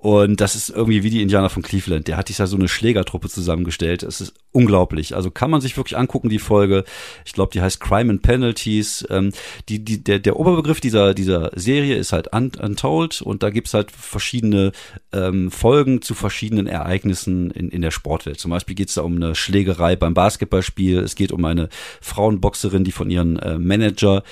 Und 0.00 0.40
das 0.40 0.54
ist 0.54 0.70
irgendwie 0.70 1.02
wie 1.02 1.10
die 1.10 1.22
Indianer 1.22 1.50
von 1.50 1.64
Cleveland. 1.64 2.06
Der 2.06 2.16
hat 2.16 2.28
sich 2.28 2.36
da 2.36 2.46
so 2.46 2.56
eine 2.56 2.68
Schlägertruppe 2.68 3.28
zusammengestellt. 3.28 4.04
Es 4.04 4.20
ist 4.20 4.32
unglaublich. 4.52 5.16
Also 5.16 5.32
kann 5.32 5.50
man 5.50 5.60
sich 5.60 5.76
wirklich 5.76 5.98
angucken, 5.98 6.28
die 6.28 6.38
Folge. 6.38 6.84
Ich 7.24 7.32
glaube, 7.32 7.50
die 7.52 7.60
heißt 7.60 7.80
Crime 7.80 8.12
and 8.12 8.22
Penalties. 8.22 9.04
Ähm, 9.10 9.32
die, 9.68 9.84
die, 9.84 10.02
der, 10.04 10.20
der 10.20 10.38
Oberbegriff 10.38 10.80
dieser, 10.80 11.14
dieser 11.14 11.50
Serie 11.56 11.96
ist 11.96 12.12
halt 12.12 12.28
Untold 12.32 13.22
und 13.22 13.42
da 13.42 13.50
gibt's 13.50 13.74
halt 13.74 13.90
verschiedene 13.90 14.70
ähm, 15.12 15.50
Folgen 15.50 16.00
zu 16.00 16.14
verschiedenen 16.14 16.68
Ereignissen 16.68 17.50
in, 17.50 17.68
in 17.68 17.82
der 17.82 17.90
Sportwelt. 17.90 18.38
Zum 18.38 18.52
Beispiel 18.52 18.76
geht's 18.76 18.94
da 18.94 19.02
um 19.02 19.16
eine 19.16 19.34
Schlägerei 19.34 19.96
beim 19.96 20.14
Basketballspiel. 20.14 20.98
Es 21.00 21.16
geht 21.16 21.32
um 21.32 21.44
eine 21.44 21.70
Frauenboxerin, 22.00 22.84
die 22.84 22.92
von 22.92 23.10
ihrem 23.10 23.36
äh, 23.38 23.58
Manager 23.58 24.22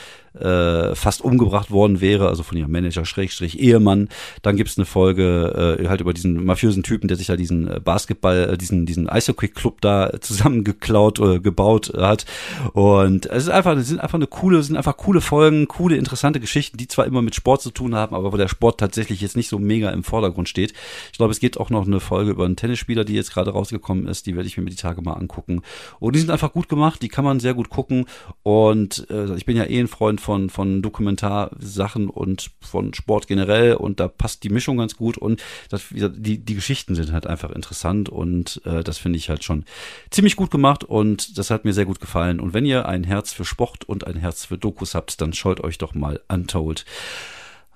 äh, 0.40 0.94
fast 0.94 1.22
umgebracht 1.22 1.70
worden 1.70 2.00
wäre, 2.00 2.28
also 2.28 2.42
von 2.42 2.56
ihrem 2.58 2.70
Manager 2.70 3.04
Schrägstrich 3.04 3.58
Ehemann. 3.58 4.08
Dann 4.42 4.56
gibt's 4.56 4.78
eine 4.78 4.86
Folge 4.86 5.78
äh, 5.80 5.88
halt 5.88 6.00
über 6.00 6.12
diesen 6.12 6.44
mafiösen 6.44 6.82
Typen, 6.82 7.08
der 7.08 7.16
sich 7.16 7.28
ja 7.28 7.36
diesen 7.36 7.68
äh, 7.70 7.80
Basketball, 7.80 8.50
äh, 8.50 8.58
diesen 8.58 8.86
diesen 8.86 9.08
Eishockey-Club 9.08 9.80
da 9.80 10.10
zusammengeklaut 10.20 11.20
oder 11.20 11.38
gebaut 11.38 11.92
hat. 11.96 12.26
Und 12.72 13.26
es 13.26 13.44
ist 13.44 13.50
einfach, 13.50 13.76
es 13.76 13.88
sind 13.88 14.00
einfach 14.00 14.16
eine 14.16 14.26
coole, 14.26 14.58
es 14.58 14.66
sind 14.66 14.76
einfach 14.76 14.96
coole 14.96 15.20
Folgen, 15.20 15.68
coole, 15.68 15.96
interessante 15.96 16.40
Geschichten, 16.40 16.76
die 16.76 16.88
zwar 16.88 17.06
immer 17.06 17.22
mit 17.22 17.34
Sport 17.34 17.62
zu 17.62 17.70
tun 17.70 17.94
haben, 17.94 18.14
aber 18.14 18.32
wo 18.32 18.36
der 18.36 18.48
Sport 18.48 18.80
tatsächlich 18.80 19.20
jetzt 19.20 19.36
nicht 19.36 19.48
so 19.48 19.58
mega 19.58 19.90
im 19.90 20.04
Vordergrund 20.04 20.48
steht. 20.48 20.72
Ich 21.12 21.18
glaube, 21.18 21.32
es 21.32 21.40
geht 21.40 21.58
auch 21.58 21.70
noch 21.70 21.86
eine 21.86 22.00
Folge 22.00 22.30
über 22.30 22.44
einen 22.44 22.56
Tennisspieler, 22.56 23.04
die 23.04 23.14
jetzt 23.14 23.32
gerade 23.32 23.50
rausgekommen 23.50 24.06
ist. 24.06 24.26
Die 24.26 24.36
werde 24.36 24.48
ich 24.48 24.56
mir 24.56 24.64
die 24.64 24.76
Tage 24.76 25.02
mal 25.02 25.14
angucken. 25.14 25.62
Und 26.00 26.14
die 26.14 26.20
sind 26.20 26.30
einfach 26.30 26.52
gut 26.52 26.68
gemacht, 26.68 27.02
die 27.02 27.08
kann 27.08 27.24
man 27.24 27.40
sehr 27.40 27.54
gut 27.54 27.68
gucken. 27.70 28.06
Und 28.42 29.06
äh, 29.10 29.34
ich 29.34 29.46
bin 29.46 29.56
ja 29.56 29.64
eh 29.64 29.80
ein 29.80 29.88
Freund 29.88 30.20
von, 30.26 30.50
von 30.50 30.82
Dokumentarsachen 30.82 32.10
und 32.10 32.50
von 32.60 32.92
Sport 32.94 33.28
generell 33.28 33.74
und 33.74 34.00
da 34.00 34.08
passt 34.08 34.42
die 34.42 34.48
Mischung 34.48 34.76
ganz 34.76 34.96
gut 34.96 35.16
und 35.16 35.40
das, 35.68 35.84
die, 35.92 36.38
die 36.38 36.54
Geschichten 36.56 36.96
sind 36.96 37.12
halt 37.12 37.28
einfach 37.28 37.50
interessant 37.50 38.08
und 38.08 38.60
äh, 38.64 38.82
das 38.82 38.98
finde 38.98 39.18
ich 39.18 39.28
halt 39.28 39.44
schon 39.44 39.64
ziemlich 40.10 40.34
gut 40.34 40.50
gemacht 40.50 40.82
und 40.82 41.38
das 41.38 41.50
hat 41.50 41.64
mir 41.64 41.72
sehr 41.72 41.84
gut 41.84 42.00
gefallen. 42.00 42.40
Und 42.40 42.54
wenn 42.54 42.66
ihr 42.66 42.88
ein 42.88 43.04
Herz 43.04 43.32
für 43.32 43.44
Sport 43.44 43.84
und 43.84 44.04
ein 44.04 44.16
Herz 44.16 44.46
für 44.46 44.58
Dokus 44.58 44.96
habt, 44.96 45.20
dann 45.20 45.32
schaut 45.32 45.60
euch 45.60 45.78
doch 45.78 45.94
mal 45.94 46.20
Untold 46.26 46.84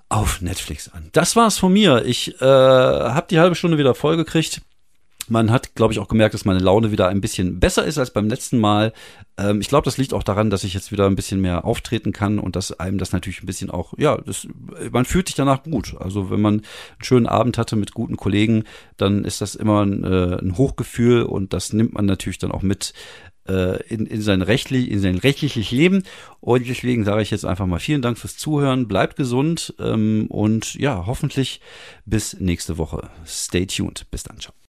auf 0.09 0.41
Netflix 0.41 0.89
an. 0.89 1.07
Das 1.13 1.37
war's 1.37 1.57
von 1.57 1.71
mir. 1.71 2.03
Ich 2.05 2.41
äh, 2.41 2.45
habe 2.45 3.27
die 3.29 3.39
halbe 3.39 3.55
Stunde 3.55 3.77
wieder 3.77 3.95
vollgekriegt. 3.95 4.61
Man 5.29 5.51
hat, 5.51 5.75
glaube 5.75 5.93
ich, 5.93 5.99
auch 5.99 6.07
gemerkt, 6.07 6.33
dass 6.33 6.45
meine 6.45 6.59
Laune 6.59 6.91
wieder 6.91 7.07
ein 7.07 7.21
bisschen 7.21 7.59
besser 7.59 7.85
ist 7.85 7.97
als 7.97 8.11
beim 8.11 8.27
letzten 8.27 8.59
Mal. 8.59 8.93
Ähm, 9.37 9.61
ich 9.61 9.67
glaube, 9.67 9.85
das 9.85 9.97
liegt 9.97 10.13
auch 10.13 10.23
daran, 10.23 10.49
dass 10.49 10.63
ich 10.63 10.73
jetzt 10.73 10.91
wieder 10.91 11.05
ein 11.05 11.15
bisschen 11.15 11.41
mehr 11.41 11.65
auftreten 11.65 12.11
kann 12.11 12.39
und 12.39 12.55
dass 12.55 12.79
einem 12.79 12.97
das 12.97 13.11
natürlich 13.11 13.41
ein 13.41 13.45
bisschen 13.45 13.69
auch, 13.69 13.93
ja, 13.97 14.17
das, 14.17 14.47
man 14.91 15.05
fühlt 15.05 15.27
sich 15.27 15.35
danach 15.35 15.63
gut. 15.63 15.95
Also 15.99 16.29
wenn 16.29 16.41
man 16.41 16.55
einen 16.55 17.03
schönen 17.03 17.27
Abend 17.27 17.57
hatte 17.57 17.75
mit 17.75 17.93
guten 17.93 18.17
Kollegen, 18.17 18.63
dann 18.97 19.23
ist 19.23 19.41
das 19.41 19.55
immer 19.55 19.85
ein, 19.85 20.03
äh, 20.03 20.37
ein 20.41 20.57
Hochgefühl 20.57 21.23
und 21.23 21.53
das 21.53 21.73
nimmt 21.73 21.93
man 21.93 22.05
natürlich 22.05 22.39
dann 22.39 22.51
auch 22.51 22.61
mit 22.61 22.93
äh, 23.47 23.81
in, 23.87 24.05
in, 24.05 24.21
sein 24.21 24.41
rechtlich, 24.41 24.89
in 24.89 24.99
sein 24.99 25.17
rechtliches 25.17 25.71
Leben. 25.71 26.03
Und 26.39 26.67
deswegen 26.67 27.03
sage 27.03 27.21
ich 27.21 27.31
jetzt 27.31 27.45
einfach 27.45 27.65
mal 27.65 27.79
vielen 27.79 28.01
Dank 28.01 28.17
fürs 28.17 28.37
Zuhören, 28.37 28.87
bleibt 28.87 29.15
gesund 29.15 29.73
ähm, 29.79 30.27
und 30.29 30.75
ja, 30.75 31.05
hoffentlich 31.05 31.61
bis 32.05 32.39
nächste 32.39 32.77
Woche. 32.77 33.09
Stay 33.25 33.65
tuned. 33.65 34.05
Bis 34.11 34.23
dann, 34.23 34.39
ciao. 34.39 34.53